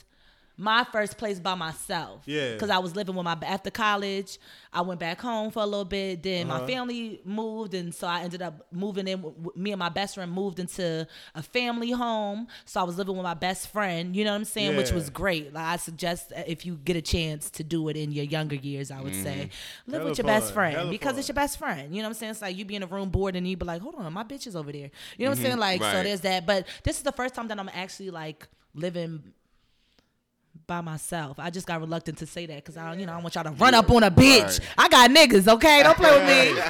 my 0.63 0.85
first 0.93 1.19
place 1.19 1.41
by 1.41 1.57
myself. 1.57 2.23
Yeah. 2.25 2.53
Because 2.53 2.71
I 2.71 2.79
was 2.79 2.95
living 2.95 3.17
with 3.17 3.25
my 3.25 3.37
after 3.45 3.71
college. 3.71 4.39
I 4.73 4.81
went 4.83 5.01
back 5.01 5.21
home 5.21 5.51
for 5.51 5.61
a 5.61 5.67
little 5.67 5.85
bit. 5.85 6.23
Then 6.23 6.49
Uh-huh. 6.49 6.61
my 6.61 6.67
family 6.67 7.21
moved, 7.25 7.75
and 7.75 7.93
so 7.93 8.07
I 8.07 8.23
ended 8.23 8.43
up 8.43 8.67
moving 8.71 9.09
in. 9.09 9.25
Me 9.57 9.73
and 9.73 9.79
my 9.81 9.89
best 9.89 10.15
friend 10.15 10.31
moved 10.31 10.61
into 10.61 11.07
a 11.35 11.43
family 11.43 11.91
home. 11.91 12.47
So 12.65 12.81
I 12.81 12.85
was 12.85 12.97
living 12.97 13.17
with 13.17 13.25
my 13.25 13.35
best 13.35 13.69
friend. 13.69 14.15
You 14.15 14.25
know 14.25 14.31
what 14.31 14.37
I'm 14.37 14.45
saying? 14.45 14.73
Yeah. 14.73 14.77
Which 14.79 14.93
was 14.93 15.11
great. 15.11 15.53
Like 15.53 15.65
I 15.65 15.77
suggest 15.77 16.33
if 16.47 16.65
you 16.65 16.77
get 16.77 16.95
a 16.97 17.03
chance 17.03 17.51
to 17.51 17.65
do 17.65 17.89
it 17.89 17.97
in 17.97 18.13
your 18.13 18.25
younger 18.25 18.55
years, 18.57 18.93
I 18.93 19.01
would 19.01 19.15
say 19.17 19.51
live 19.89 19.99
Hella 20.01 20.11
with 20.11 20.19
your 20.19 20.27
best 20.27 20.55
friend 20.55 20.77
Hella 20.77 20.91
because 20.91 21.13
fun. 21.13 21.19
it's 21.19 21.29
your 21.29 21.35
best 21.35 21.59
friend. 21.59 21.93
You 21.95 22.03
know 22.03 22.09
what 22.09 22.15
I'm 22.15 22.21
saying? 22.21 22.31
It's 22.31 22.43
like 22.43 22.57
you 22.57 22.65
be 22.65 22.77
in 22.77 22.85
a 22.85 22.87
room 22.87 23.11
bored 23.11 23.35
and 23.35 23.47
you 23.49 23.57
be 23.57 23.67
like, 23.67 23.83
hold 23.83 23.97
on, 23.97 24.13
my 24.13 24.23
bitch 24.23 24.47
is 24.47 24.55
over 24.55 24.71
there. 24.71 24.91
You 25.19 25.25
know 25.25 25.31
what 25.33 25.39
I'm 25.39 25.45
saying? 25.45 25.59
Like 25.59 25.83
so 25.83 26.03
there's 26.05 26.21
that. 26.21 26.47
But 26.47 26.69
this 26.85 26.99
is 26.99 27.03
the 27.03 27.13
first 27.13 27.35
time 27.35 27.49
that 27.49 27.59
I'm 27.59 27.71
actually 27.75 28.11
like 28.11 28.47
living 28.75 29.23
by 30.67 30.81
myself. 30.81 31.39
I 31.39 31.51
just 31.51 31.67
got 31.67 31.81
reluctant 31.81 32.19
to 32.19 32.27
say 32.27 32.47
that 32.47 32.57
because 32.57 32.77
I, 32.77 32.89
don't- 32.91 33.01
you 33.01 33.07
know, 33.07 33.13
I 33.13 33.17
don't 33.17 33.23
want 33.25 33.35
y'all 33.35 33.45
to 33.45 33.51
run 33.53 33.75
up 33.75 33.91
on 33.91 34.03
a 34.03 34.11
bitch. 34.11 34.43
Right. 34.61 34.61
I 34.79 34.89
got 34.89 35.11
niggas, 35.11 35.49
okay? 35.55 35.83
Don't 35.83 35.97
play 35.97 36.11
with 36.19 36.57
me, 36.57 36.63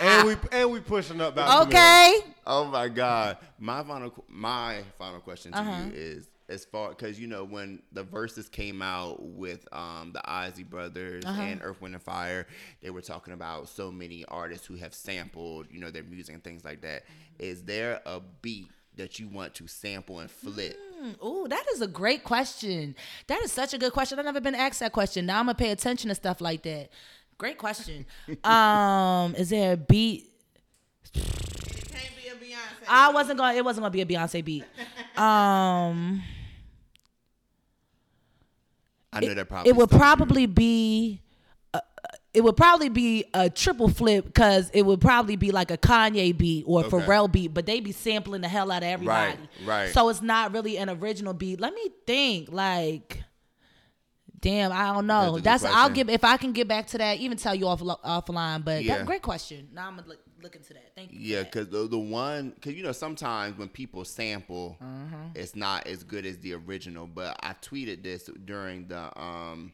and 0.02 0.26
we 0.28 0.36
and 0.52 0.70
we 0.72 0.80
pushing 0.80 1.20
up. 1.20 1.34
Dr. 1.34 1.68
okay? 1.68 2.14
Oh 2.46 2.64
my 2.66 2.88
God! 2.88 3.38
My 3.58 3.82
final, 3.82 4.12
my 4.28 4.82
final 4.98 5.20
question 5.20 5.52
to 5.52 5.58
Uh-huh. 5.58 5.84
you 5.86 5.92
is 5.94 6.28
as 6.48 6.64
far 6.64 6.90
because 6.90 7.18
you 7.18 7.26
know 7.26 7.42
when 7.44 7.82
the 7.90 8.04
Verzuz 8.04 8.48
came 8.50 8.80
out 8.82 9.20
with 9.20 9.66
um 9.72 10.12
the 10.12 10.22
Isley 10.30 10.62
Brothers 10.62 11.24
Uh-huh. 11.24 11.42
and 11.42 11.60
Earth, 11.62 11.80
Wind 11.80 11.94
and 11.94 12.02
Fire, 12.02 12.46
they 12.82 12.90
were 12.90 13.00
talking 13.02 13.32
about 13.34 13.68
so 13.68 13.90
many 13.90 14.24
artists 14.26 14.66
who 14.66 14.76
have 14.76 14.94
sampled 14.94 15.66
you 15.70 15.80
know 15.80 15.90
their 15.90 16.04
music 16.04 16.34
and 16.34 16.44
things 16.44 16.64
like 16.64 16.82
that. 16.82 17.02
Is 17.38 17.62
there 17.64 18.00
a 18.06 18.20
beat 18.42 18.68
that 18.96 19.18
you 19.18 19.28
want 19.28 19.54
to 19.54 19.66
sample 19.66 20.20
and 20.20 20.30
flip? 20.30 20.78
Ooh, 21.24 21.46
that 21.48 21.64
is 21.72 21.80
a 21.80 21.86
great 21.86 22.24
question. 22.24 22.94
That 23.26 23.42
is 23.42 23.52
such 23.52 23.74
a 23.74 23.78
good 23.78 23.92
question. 23.92 24.18
I've 24.18 24.24
never 24.24 24.40
been 24.40 24.54
asked 24.54 24.80
that 24.80 24.92
question. 24.92 25.26
Now 25.26 25.38
I'm 25.40 25.46
gonna 25.46 25.54
pay 25.54 25.70
attention 25.70 26.08
to 26.08 26.14
stuff 26.14 26.40
like 26.40 26.62
that. 26.62 26.90
Great 27.38 27.58
question. 27.58 28.06
um, 28.44 29.34
is 29.36 29.50
there 29.50 29.72
a 29.74 29.76
beat? 29.76 30.30
It 31.14 31.22
can't 31.92 32.16
be 32.16 32.28
a 32.28 32.34
Beyonce. 32.34 32.86
I 32.88 33.10
wasn't 33.10 33.38
going. 33.38 33.54
to 33.54 33.58
It 33.58 33.64
wasn't 33.64 33.82
gonna 33.84 33.90
be 33.90 34.02
a 34.02 34.06
Beyonce 34.06 34.44
beat. 34.44 34.64
Um, 35.16 36.22
I 39.10 39.20
know 39.20 39.32
that 39.32 39.48
probably 39.48 39.70
it 39.70 39.76
would 39.76 39.88
stuck 39.88 39.92
you. 39.92 39.98
probably 39.98 40.44
be. 40.44 41.22
It 42.36 42.44
would 42.44 42.56
probably 42.56 42.88
be 42.90 43.24
a 43.34 43.48
triple 43.50 43.88
flip 43.88 44.26
because 44.26 44.70
it 44.74 44.82
would 44.82 45.00
probably 45.00 45.36
be 45.36 45.50
like 45.50 45.70
a 45.70 45.78
Kanye 45.78 46.36
beat 46.36 46.64
or 46.66 46.82
a 46.82 46.86
Okay. 46.86 46.98
Pharrell 46.98 47.32
beat, 47.32 47.54
but 47.54 47.64
they 47.66 47.80
be 47.80 47.92
sampling 47.92 48.42
the 48.42 48.48
hell 48.48 48.70
out 48.70 48.82
of 48.82 48.88
everybody. 48.88 49.32
right. 49.64 49.66
right. 49.66 49.88
So 49.92 50.08
it's 50.10 50.22
not 50.22 50.52
really 50.52 50.76
an 50.76 50.90
original 50.90 51.32
beat. 51.32 51.58
Let 51.60 51.72
me 51.74 51.88
think. 52.06 52.52
Like, 52.52 53.22
damn, 54.40 54.70
I 54.72 54.92
don't 54.92 55.06
know. 55.06 55.32
good 55.34 55.44
That's, 55.44 55.64
I'll 55.64 55.90
give 55.90 56.08
if 56.10 56.24
I 56.24 56.36
can 56.36 56.52
get 56.52 56.68
back 56.68 56.88
to 56.88 56.98
that. 56.98 57.18
Even 57.18 57.38
tell 57.38 57.54
you 57.54 57.66
off 57.68 57.80
offline. 57.80 58.64
But 58.64 58.84
Yeah. 58.84 58.98
that, 58.98 59.06
great 59.06 59.22
question. 59.22 59.68
Now 59.72 59.88
I'm 59.88 59.96
gonna 59.96 60.08
look, 60.08 60.18
look 60.42 60.54
into 60.56 60.74
that. 60.74 60.92
Thank 60.94 61.12
you. 61.12 61.18
Yeah, 61.20 61.42
because 61.42 61.68
the, 61.68 61.88
the 61.88 61.98
one, 61.98 62.50
because 62.50 62.74
you 62.74 62.82
know, 62.82 62.92
sometimes 62.92 63.56
when 63.58 63.68
people 63.68 64.04
sample, 64.04 64.76
Mm-hmm. 64.82 65.28
it's 65.34 65.56
not 65.56 65.86
as 65.86 66.04
good 66.04 66.26
as 66.26 66.38
the 66.38 66.52
original. 66.54 67.06
But 67.06 67.38
I 67.42 67.54
tweeted 67.54 68.02
this 68.02 68.28
during 68.44 68.88
the, 68.88 69.18
um, 69.20 69.72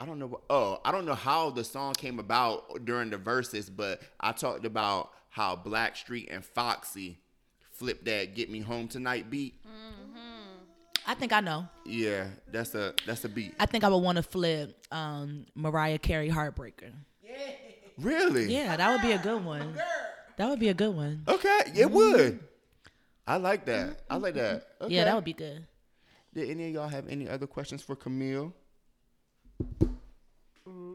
I 0.00 0.06
don't 0.06 0.18
know, 0.18 0.28
what, 0.28 0.40
oh, 0.48 0.80
I 0.82 0.92
don't 0.92 1.04
know 1.04 1.14
how 1.14 1.50
the 1.50 1.62
song 1.62 1.92
came 1.92 2.18
about 2.18 2.86
during 2.86 3.10
the 3.10 3.18
Verzuz, 3.18 3.70
but 3.74 4.00
I 4.18 4.32
talked 4.32 4.64
about 4.64 5.10
how 5.28 5.54
Blackstreet 5.56 6.34
and 6.34 6.42
Foxy 6.42 7.18
flipped 7.70 8.06
that 8.06 8.34
"Get 8.34 8.50
Me 8.50 8.60
Home 8.60 8.88
Tonight" 8.88 9.28
beat. 9.30 9.54
I 11.06 11.14
think 11.14 11.34
I 11.34 11.40
know. 11.40 11.68
Yeah, 11.84 12.28
that's 12.50 12.74
a 12.74 12.94
that's 13.06 13.24
a 13.26 13.28
beat. 13.28 13.54
I 13.60 13.66
think 13.66 13.84
I 13.84 13.88
would 13.88 13.98
want 13.98 14.16
to 14.16 14.22
flip 14.22 14.86
um, 14.90 15.44
Mariah 15.54 15.98
Carey 15.98 16.30
"Heartbreaker." 16.30 16.92
Really? 17.98 18.50
Yeah, 18.54 18.76
that 18.76 18.90
would 18.92 19.02
be 19.02 19.12
a 19.12 19.18
good 19.18 19.44
one. 19.44 19.76
That 20.38 20.48
would 20.48 20.60
be 20.60 20.70
a 20.70 20.74
good 20.74 20.94
one. 20.96 21.24
Okay, 21.28 21.60
it 21.76 21.90
would. 21.90 22.40
I 23.26 23.36
like 23.36 23.66
that. 23.66 24.00
I 24.08 24.16
like 24.16 24.32
that. 24.34 24.54
Okay. 24.54 24.64
Mm-hmm. 24.80 24.92
Yeah, 24.92 25.04
that 25.04 25.14
would 25.14 25.24
be 25.24 25.34
good. 25.34 25.66
Did 26.32 26.48
any 26.48 26.68
of 26.68 26.72
y'all 26.72 26.88
have 26.88 27.06
any 27.08 27.28
other 27.28 27.46
questions 27.46 27.82
for 27.82 27.94
Camille? 27.94 28.54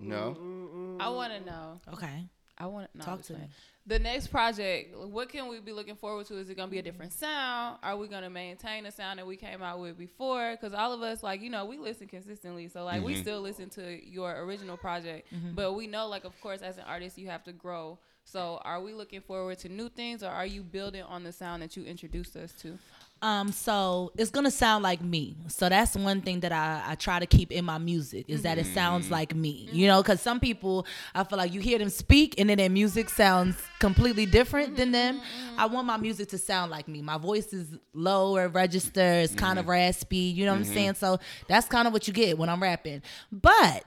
No. 0.07 0.37
Mm, 0.39 0.67
mm, 0.67 0.97
mm. 0.97 1.01
I 1.01 1.09
want 1.09 1.33
to 1.33 1.39
know. 1.45 1.79
Okay. 1.93 2.27
I 2.57 2.67
want 2.67 2.91
to 2.91 2.97
know. 2.97 3.03
Talk 3.03 3.21
to 3.23 3.33
me. 3.33 3.49
The 3.87 3.99
next 3.99 4.27
project, 4.27 4.97
what 4.97 5.29
can 5.29 5.47
we 5.47 5.59
be 5.59 5.71
looking 5.71 5.95
forward 5.95 6.25
to? 6.27 6.37
Is 6.37 6.49
it 6.49 6.57
gonna 6.57 6.71
be 6.71 6.79
a 6.79 6.81
different 6.81 7.13
sound? 7.13 7.77
Are 7.83 7.95
we 7.95 8.07
gonna 8.07 8.31
maintain 8.31 8.83
the 8.85 8.91
sound 8.91 9.19
that 9.19 9.27
we 9.27 9.35
came 9.35 9.61
out 9.61 9.79
with 9.79 9.95
before? 9.95 10.51
Because 10.51 10.73
all 10.73 10.91
of 10.91 11.03
us, 11.03 11.21
like 11.21 11.41
you 11.41 11.51
know, 11.51 11.65
we 11.65 11.77
listen 11.77 12.07
consistently, 12.07 12.67
so 12.67 12.83
like 12.83 13.03
we 13.03 13.13
mm-hmm. 13.13 13.21
still 13.21 13.41
listen 13.41 13.69
to 13.71 14.03
your 14.03 14.41
original 14.41 14.75
project, 14.75 15.31
mm-hmm. 15.31 15.53
but 15.53 15.73
we 15.73 15.85
know, 15.85 16.07
like 16.07 16.23
of 16.23 16.39
course, 16.41 16.63
as 16.63 16.77
an 16.77 16.85
artist, 16.87 17.19
you 17.19 17.27
have 17.27 17.43
to 17.43 17.53
grow. 17.53 17.99
So, 18.23 18.59
are 18.63 18.81
we 18.81 18.93
looking 18.93 19.21
forward 19.21 19.59
to 19.59 19.69
new 19.69 19.87
things, 19.87 20.23
or 20.23 20.29
are 20.29 20.47
you 20.47 20.63
building 20.63 21.03
on 21.03 21.23
the 21.23 21.31
sound 21.31 21.61
that 21.61 21.77
you 21.77 21.83
introduced 21.83 22.35
us 22.35 22.53
to? 22.61 22.79
Um, 23.25 23.51
so 23.51 24.11
it's 24.19 24.29
gonna 24.29 24.51
sound 24.51 24.83
like 24.83 25.01
me. 25.01 25.35
So 25.47 25.67
that's 25.67 25.95
one 25.95 26.21
thing 26.21 26.41
that 26.41 26.51
I, 26.51 26.83
I 26.91 26.93
try 26.93 27.17
to 27.17 27.25
keep 27.25 27.51
in 27.51 27.65
my 27.65 27.79
music 27.79 28.25
is 28.27 28.43
that 28.43 28.59
it 28.59 28.67
sounds 28.67 29.09
like 29.09 29.33
me. 29.33 29.67
You 29.71 29.87
know, 29.87 30.03
because 30.03 30.21
some 30.21 30.39
people 30.39 30.85
I 31.15 31.23
feel 31.23 31.39
like 31.39 31.51
you 31.51 31.59
hear 31.59 31.79
them 31.79 31.89
speak 31.89 32.35
and 32.37 32.51
then 32.51 32.59
their 32.59 32.69
music 32.69 33.09
sounds 33.09 33.55
completely 33.79 34.27
different 34.27 34.77
than 34.77 34.91
them. 34.91 35.21
I 35.57 35.65
want 35.65 35.87
my 35.87 35.97
music 35.97 36.29
to 36.29 36.37
sound 36.37 36.69
like 36.69 36.87
me. 36.87 37.01
My 37.01 37.17
voice 37.17 37.51
is 37.51 37.75
lower 37.95 38.47
register, 38.47 39.01
it's 39.01 39.33
kind 39.33 39.57
of 39.57 39.67
raspy. 39.67 40.17
You 40.17 40.45
know 40.45 40.51
what 40.51 40.59
I'm 40.59 40.65
saying? 40.65 40.93
So 40.93 41.17
that's 41.47 41.65
kind 41.67 41.87
of 41.87 41.93
what 41.93 42.07
you 42.07 42.13
get 42.13 42.37
when 42.37 42.47
I'm 42.47 42.61
rapping. 42.61 43.01
But 43.31 43.85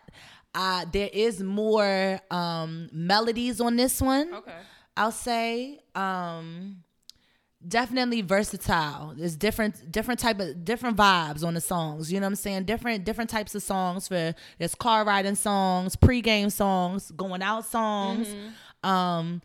uh, 0.52 0.84
there 0.92 1.10
is 1.12 1.40
more 1.40 2.18
um, 2.32 2.88
melodies 2.92 3.60
on 3.60 3.76
this 3.76 4.02
one. 4.02 4.34
Okay. 4.34 4.56
I'll 4.96 5.12
say 5.12 5.78
um 5.94 6.82
definitely 7.68 8.22
versatile. 8.22 9.14
There's 9.16 9.36
different 9.36 9.92
different 9.92 10.18
type 10.20 10.40
of 10.40 10.64
different 10.64 10.96
vibes 10.96 11.44
on 11.44 11.54
the 11.54 11.60
songs. 11.60 12.10
You 12.12 12.18
know 12.20 12.26
what 12.26 12.30
I'm 12.30 12.36
saying? 12.36 12.64
Different 12.64 13.04
different 13.04 13.30
types 13.30 13.54
of 13.54 13.62
songs 13.62 14.08
for 14.08 14.34
there's 14.58 14.74
car 14.74 15.04
riding 15.04 15.34
songs, 15.34 15.94
pregame 15.96 16.50
songs, 16.50 17.10
going 17.12 17.42
out 17.42 17.64
songs, 17.66 18.34
um 18.82 19.42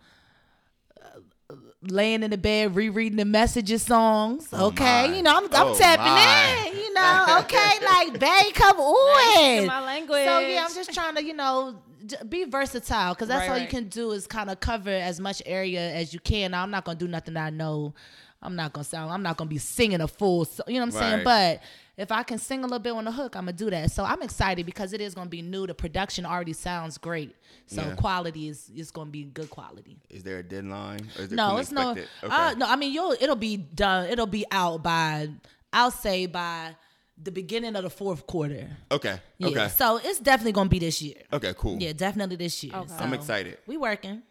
uh, 1.49 1.55
laying 1.81 2.23
in 2.23 2.31
the 2.31 2.37
bed 2.37 2.75
rereading 2.75 3.17
the 3.17 3.25
messages 3.25 3.83
songs. 3.83 4.53
okay, 4.53 5.07
my. 5.09 5.15
you 5.15 5.21
know 5.21 5.35
I'm, 5.35 5.45
I'm 5.45 5.67
Oh, 5.67 5.77
tapping 5.77 6.05
my. 6.05 6.67
in. 6.71 6.77
You 6.77 6.93
know, 6.93 7.39
okay, 7.41 7.85
like 7.85 8.19
babe, 8.19 8.53
come 8.53 8.77
on. 8.79 9.67
my 9.67 9.81
language. 9.85 10.25
So 10.25 10.39
yeah, 10.39 10.65
I'm 10.67 10.73
just 10.75 10.93
trying 10.93 11.15
to, 11.15 11.23
you 11.23 11.33
know, 11.33 11.81
j- 11.87 11.92
be 12.29 12.43
versatile 12.45 13.13
because 13.13 13.27
that's 13.27 13.41
Right, 13.41 13.49
all 13.49 13.57
you 13.57 13.61
right. 13.63 13.69
can 13.69 13.87
do 13.87 14.11
is 14.11 14.27
kind 14.27 14.49
of 14.49 14.59
cover 14.59 14.89
as 14.89 15.19
much 15.19 15.41
area 15.45 15.93
as 15.93 16.13
you 16.13 16.19
can. 16.19 16.51
Now, 16.51 16.63
I'm 16.63 16.71
not 16.71 16.83
gonna 16.85 16.97
do 16.99 17.07
nothing 17.07 17.33
that 17.35 17.45
I 17.45 17.49
know. 17.49 17.93
I'm 18.41 18.55
not 18.57 18.73
gonna 18.73 18.83
sound. 18.83 19.11
I'm 19.11 19.23
not 19.23 19.37
gonna 19.37 19.49
be 19.49 19.57
singing 19.57 20.01
a 20.01 20.07
full. 20.07 20.43
So, 20.45 20.63
you 20.67 20.73
know 20.73 20.81
what 20.81 20.95
I'm 20.95 20.99
saying? 20.99 21.23
But 21.23 21.61
if 21.95 22.11
I 22.11 22.23
can 22.23 22.37
sing 22.39 22.59
a 22.59 22.63
little 22.63 22.79
bit 22.79 22.91
on 22.91 23.05
the 23.05 23.11
hook, 23.11 23.35
I'm 23.37 23.43
gonna 23.45 23.53
do 23.53 23.69
that. 23.69 23.89
So 23.91 24.03
I'm 24.03 24.21
excited 24.21 24.65
because 24.65 24.91
it 24.91 24.99
is 24.99 25.13
gonna 25.15 25.29
be 25.29 25.41
new. 25.41 25.65
The 25.65 25.73
production 25.73 26.25
already 26.25 26.51
sounds 26.51 26.97
great. 26.97 27.33
So 27.67 27.81
Yeah. 27.81 27.95
quality 27.95 28.49
is 28.49 28.69
is 28.75 28.91
gonna 28.91 29.11
be 29.11 29.23
good 29.23 29.49
quality. 29.49 29.97
Is 30.09 30.23
there 30.23 30.39
a 30.39 30.43
deadline? 30.43 31.09
Or 31.17 31.21
is 31.23 31.31
it 31.31 31.35
No, 31.35 31.55
it's 31.57 31.71
no. 31.71 31.91
it? 31.91 32.07
Okay. 32.23 32.35
Uh, 32.35 32.53
no, 32.55 32.65
I 32.65 32.75
mean 32.75 32.91
you'll. 32.91 33.15
It'll 33.21 33.37
be 33.37 33.55
done. 33.55 34.09
It'll 34.09 34.25
be 34.27 34.45
out 34.51 34.83
by. 34.83 35.29
I'll 35.71 35.89
say 35.91 36.25
by 36.25 36.75
the 37.21 37.31
beginning 37.31 37.75
of 37.75 37.83
the 37.83 37.89
fourth 37.89 38.25
quarter. 38.27 38.69
okay. 38.91 39.19
Yeah. 39.37 39.47
Okay. 39.47 39.67
So 39.69 39.97
it's 39.97 40.19
definitely 40.19 40.53
gonna 40.53 40.69
be 40.69 40.79
this 40.79 41.01
year. 41.01 41.15
Okay. 41.31 41.53
Cool. 41.57 41.77
Yeah, 41.81 41.93
definitely 41.93 42.35
this 42.35 42.63
year. 42.63 42.75
Okay. 42.75 42.93
I'm 42.99 43.13
excited. 43.13 43.57
We 43.67 43.77
working. 43.77 44.23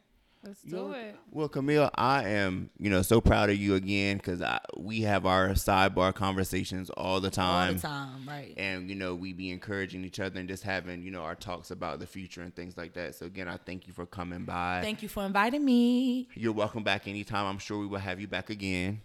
Let's 0.44 0.60
do 0.62 0.90
it. 0.90 1.14
Well, 1.30 1.48
Camille, 1.48 1.88
I 1.94 2.24
am, 2.24 2.70
you 2.76 2.90
know, 2.90 3.02
so 3.02 3.20
proud 3.20 3.48
of 3.48 3.56
you 3.56 3.76
again 3.76 4.16
because 4.16 4.42
we 4.76 5.02
have 5.02 5.24
our 5.24 5.50
sidebar 5.50 6.12
conversations 6.12 6.90
all 6.90 7.20
the 7.20 7.30
time. 7.30 7.68
All 7.68 7.74
the 7.74 7.80
time, 7.80 8.28
right? 8.28 8.52
And, 8.56 8.88
you 8.88 8.96
know, 8.96 9.14
we 9.14 9.32
be 9.32 9.52
encouraging 9.52 10.04
each 10.04 10.18
other 10.18 10.40
and 10.40 10.48
just 10.48 10.64
having, 10.64 11.04
you 11.04 11.12
know, 11.12 11.22
our 11.22 11.36
talks 11.36 11.70
about 11.70 12.00
the 12.00 12.08
future 12.08 12.42
and 12.42 12.52
things 12.56 12.76
like 12.76 12.94
that. 12.94 13.14
So, 13.14 13.26
again, 13.26 13.46
I 13.46 13.56
thank 13.56 13.86
you 13.86 13.92
for 13.92 14.04
coming 14.04 14.44
by. 14.44 14.80
Thank 14.82 15.00
you 15.00 15.08
for 15.08 15.24
inviting 15.24 15.64
me. 15.64 16.28
You're 16.34 16.52
welcome 16.52 16.82
back 16.82 17.06
anytime. 17.06 17.46
I'm 17.46 17.58
sure 17.58 17.78
we 17.78 17.86
will 17.86 18.00
have 18.00 18.20
you 18.20 18.26
back 18.26 18.50
again 18.50 19.00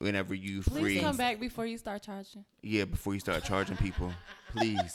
whenever 0.00 0.34
you 0.34 0.62
Please 0.62 0.80
free. 0.82 1.00
come 1.00 1.16
back 1.16 1.38
before 1.38 1.64
you 1.66 1.78
start 1.78 2.02
charging. 2.02 2.44
Yeah, 2.62 2.84
before 2.84 3.14
you 3.14 3.20
start 3.20 3.44
charging 3.44 3.76
people. 3.76 4.12
Please. 4.52 4.80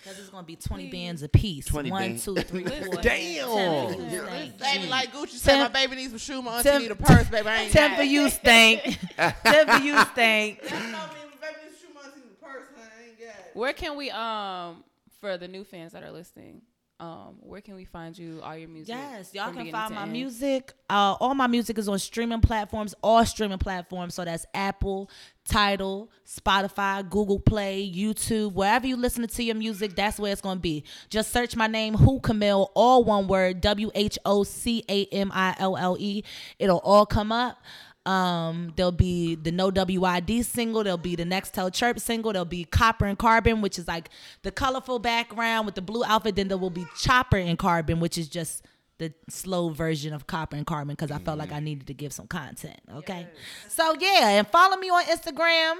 Because 0.00 0.20
it's 0.20 0.28
gonna 0.28 0.46
be 0.46 0.54
twenty 0.54 0.88
bands 0.88 1.24
a 1.24 1.28
piece. 1.28 1.66
20 1.66 1.90
One, 1.90 2.00
bands. 2.02 2.24
two, 2.24 2.36
three, 2.36 2.64
four. 2.64 3.02
Damn. 3.02 3.48
Ten 3.48 3.92
for 3.94 4.00
you. 4.14 4.52
Baby, 4.60 4.86
like 4.88 5.12
Gucci 5.12 5.30
said, 5.30 5.54
Ten- 5.54 5.62
my 5.64 5.68
baby 5.68 5.96
needs 5.96 6.10
some 6.10 6.18
shoes. 6.18 6.42
My 6.42 6.58
auntie 6.58 6.68
ten- 6.68 6.82
need 6.82 6.90
a 6.92 6.94
purse, 6.94 7.28
baby. 7.28 7.48
I 7.48 7.62
ain't 7.62 7.72
Ten 7.72 7.96
for 7.96 8.04
you, 8.04 8.30
stank. 8.30 8.80
Ten 9.16 9.66
for 9.66 9.82
you, 9.82 9.98
stank. 10.12 10.60
That's 10.62 10.72
what 10.72 10.72
I 10.72 10.86
mean. 10.86 11.30
My 11.32 11.48
baby 11.48 11.58
needs 11.64 11.80
shoes. 11.80 11.90
My 11.92 12.00
auntie 12.02 12.20
need 12.20 12.30
a 12.30 12.44
purse. 12.44 12.68
honey. 12.76 12.90
I 12.96 13.08
ain't 13.08 13.18
got 13.18 13.26
it. 13.26 13.50
Where 13.54 13.72
can 13.72 13.96
we 13.96 14.10
um 14.12 14.84
for 15.20 15.36
the 15.36 15.48
new 15.48 15.64
fans 15.64 15.92
that 15.92 16.04
are 16.04 16.12
listening? 16.12 16.62
Um, 17.00 17.36
where 17.42 17.60
can 17.60 17.76
we 17.76 17.84
find 17.84 18.18
you? 18.18 18.40
All 18.42 18.56
your 18.56 18.68
music. 18.68 18.92
Yes, 18.96 19.32
y'all 19.32 19.52
can 19.52 19.70
find 19.70 19.94
my 19.94 20.02
end? 20.02 20.12
music. 20.12 20.72
Uh, 20.90 21.14
all 21.20 21.32
my 21.32 21.46
music 21.46 21.78
is 21.78 21.88
on 21.88 21.98
streaming 22.00 22.40
platforms, 22.40 22.92
all 23.02 23.24
streaming 23.24 23.58
platforms. 23.58 24.14
So 24.14 24.24
that's 24.24 24.44
Apple, 24.52 25.08
Tidal, 25.44 26.10
Spotify, 26.26 27.08
Google 27.08 27.38
Play, 27.38 27.88
YouTube, 27.88 28.52
wherever 28.52 28.84
you 28.84 28.96
listen 28.96 29.26
to 29.28 29.42
your 29.44 29.54
music, 29.54 29.94
that's 29.94 30.18
where 30.18 30.32
it's 30.32 30.40
gonna 30.40 30.58
be. 30.58 30.82
Just 31.08 31.32
search 31.32 31.54
my 31.54 31.68
name, 31.68 31.94
Who 31.94 32.18
Camille, 32.18 32.72
all 32.74 33.04
one 33.04 33.28
word, 33.28 33.60
W 33.60 33.92
H 33.94 34.18
O 34.24 34.42
C 34.42 34.82
A 34.88 35.04
M 35.06 35.30
I 35.32 35.54
L 35.60 35.76
L 35.76 35.96
E. 36.00 36.24
It'll 36.58 36.78
all 36.78 37.06
come 37.06 37.30
up. 37.30 37.62
Um, 38.08 38.72
there'll 38.74 38.90
be 38.90 39.34
the 39.34 39.52
No 39.52 39.70
WID 39.70 40.44
single. 40.44 40.82
There'll 40.82 40.96
be 40.96 41.14
the 41.14 41.26
Next 41.26 41.52
Tell 41.52 41.70
Chirp 41.70 42.00
single. 42.00 42.32
There'll 42.32 42.46
be 42.46 42.64
Copper 42.64 43.04
and 43.04 43.18
Carbon, 43.18 43.60
which 43.60 43.78
is 43.78 43.86
like 43.86 44.08
the 44.42 44.50
colorful 44.50 44.98
background 44.98 45.66
with 45.66 45.74
the 45.74 45.82
blue 45.82 46.02
outfit. 46.04 46.36
Then 46.36 46.48
there 46.48 46.56
will 46.56 46.70
be 46.70 46.86
Chopper 46.98 47.36
and 47.36 47.58
Carbon, 47.58 48.00
which 48.00 48.16
is 48.16 48.28
just 48.28 48.64
the 48.96 49.12
slow 49.28 49.68
version 49.68 50.14
of 50.14 50.26
Copper 50.26 50.56
and 50.56 50.66
Carbon 50.66 50.94
because 50.94 51.10
I 51.10 51.18
felt 51.18 51.38
like 51.38 51.52
I 51.52 51.60
needed 51.60 51.86
to 51.88 51.94
give 51.94 52.14
some 52.14 52.26
content. 52.26 52.80
Okay. 52.96 53.28
So 53.68 53.94
yeah, 54.00 54.28
and 54.30 54.46
follow 54.48 54.78
me 54.78 54.88
on 54.88 55.04
Instagram 55.04 55.74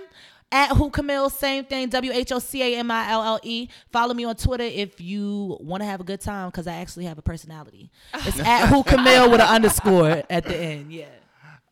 at 0.53 0.77
Who 0.77 0.91
Camille, 0.91 1.31
same 1.31 1.65
thing, 1.65 1.89
W 1.89 2.13
H 2.13 2.31
O 2.33 2.39
C 2.41 2.63
A 2.63 2.79
M 2.79 2.91
I 2.91 3.11
L 3.11 3.23
L 3.23 3.41
E. 3.43 3.69
Follow 3.91 4.13
me 4.13 4.25
on 4.25 4.37
Twitter 4.37 4.65
if 4.65 5.01
you 5.01 5.57
want 5.61 5.83
to 5.83 5.87
have 5.87 6.01
a 6.01 6.05
good 6.05 6.21
time 6.21 6.51
because 6.51 6.67
I 6.67 6.75
actually 6.75 7.07
have 7.07 7.17
a 7.17 7.23
personality. 7.23 7.91
It's 8.13 8.39
at 8.41 8.67
Who 8.67 8.83
Camille 8.83 9.31
with 9.31 9.41
an 9.41 9.49
underscore 9.49 10.25
at 10.29 10.45
the 10.45 10.57
end. 10.57 10.93
Yeah. 10.93 11.07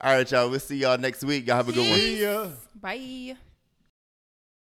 All 0.00 0.12
right, 0.14 0.30
y'all. 0.30 0.50
We'll 0.50 0.60
see 0.60 0.76
y'all 0.76 0.98
next 0.98 1.24
week. 1.24 1.46
Y'all 1.46 1.56
have 1.56 1.68
a 1.68 1.72
good 1.72 1.88
one. 1.88 1.98
See 1.98 2.22
ya. 2.22 2.48
Bye. 2.80 3.36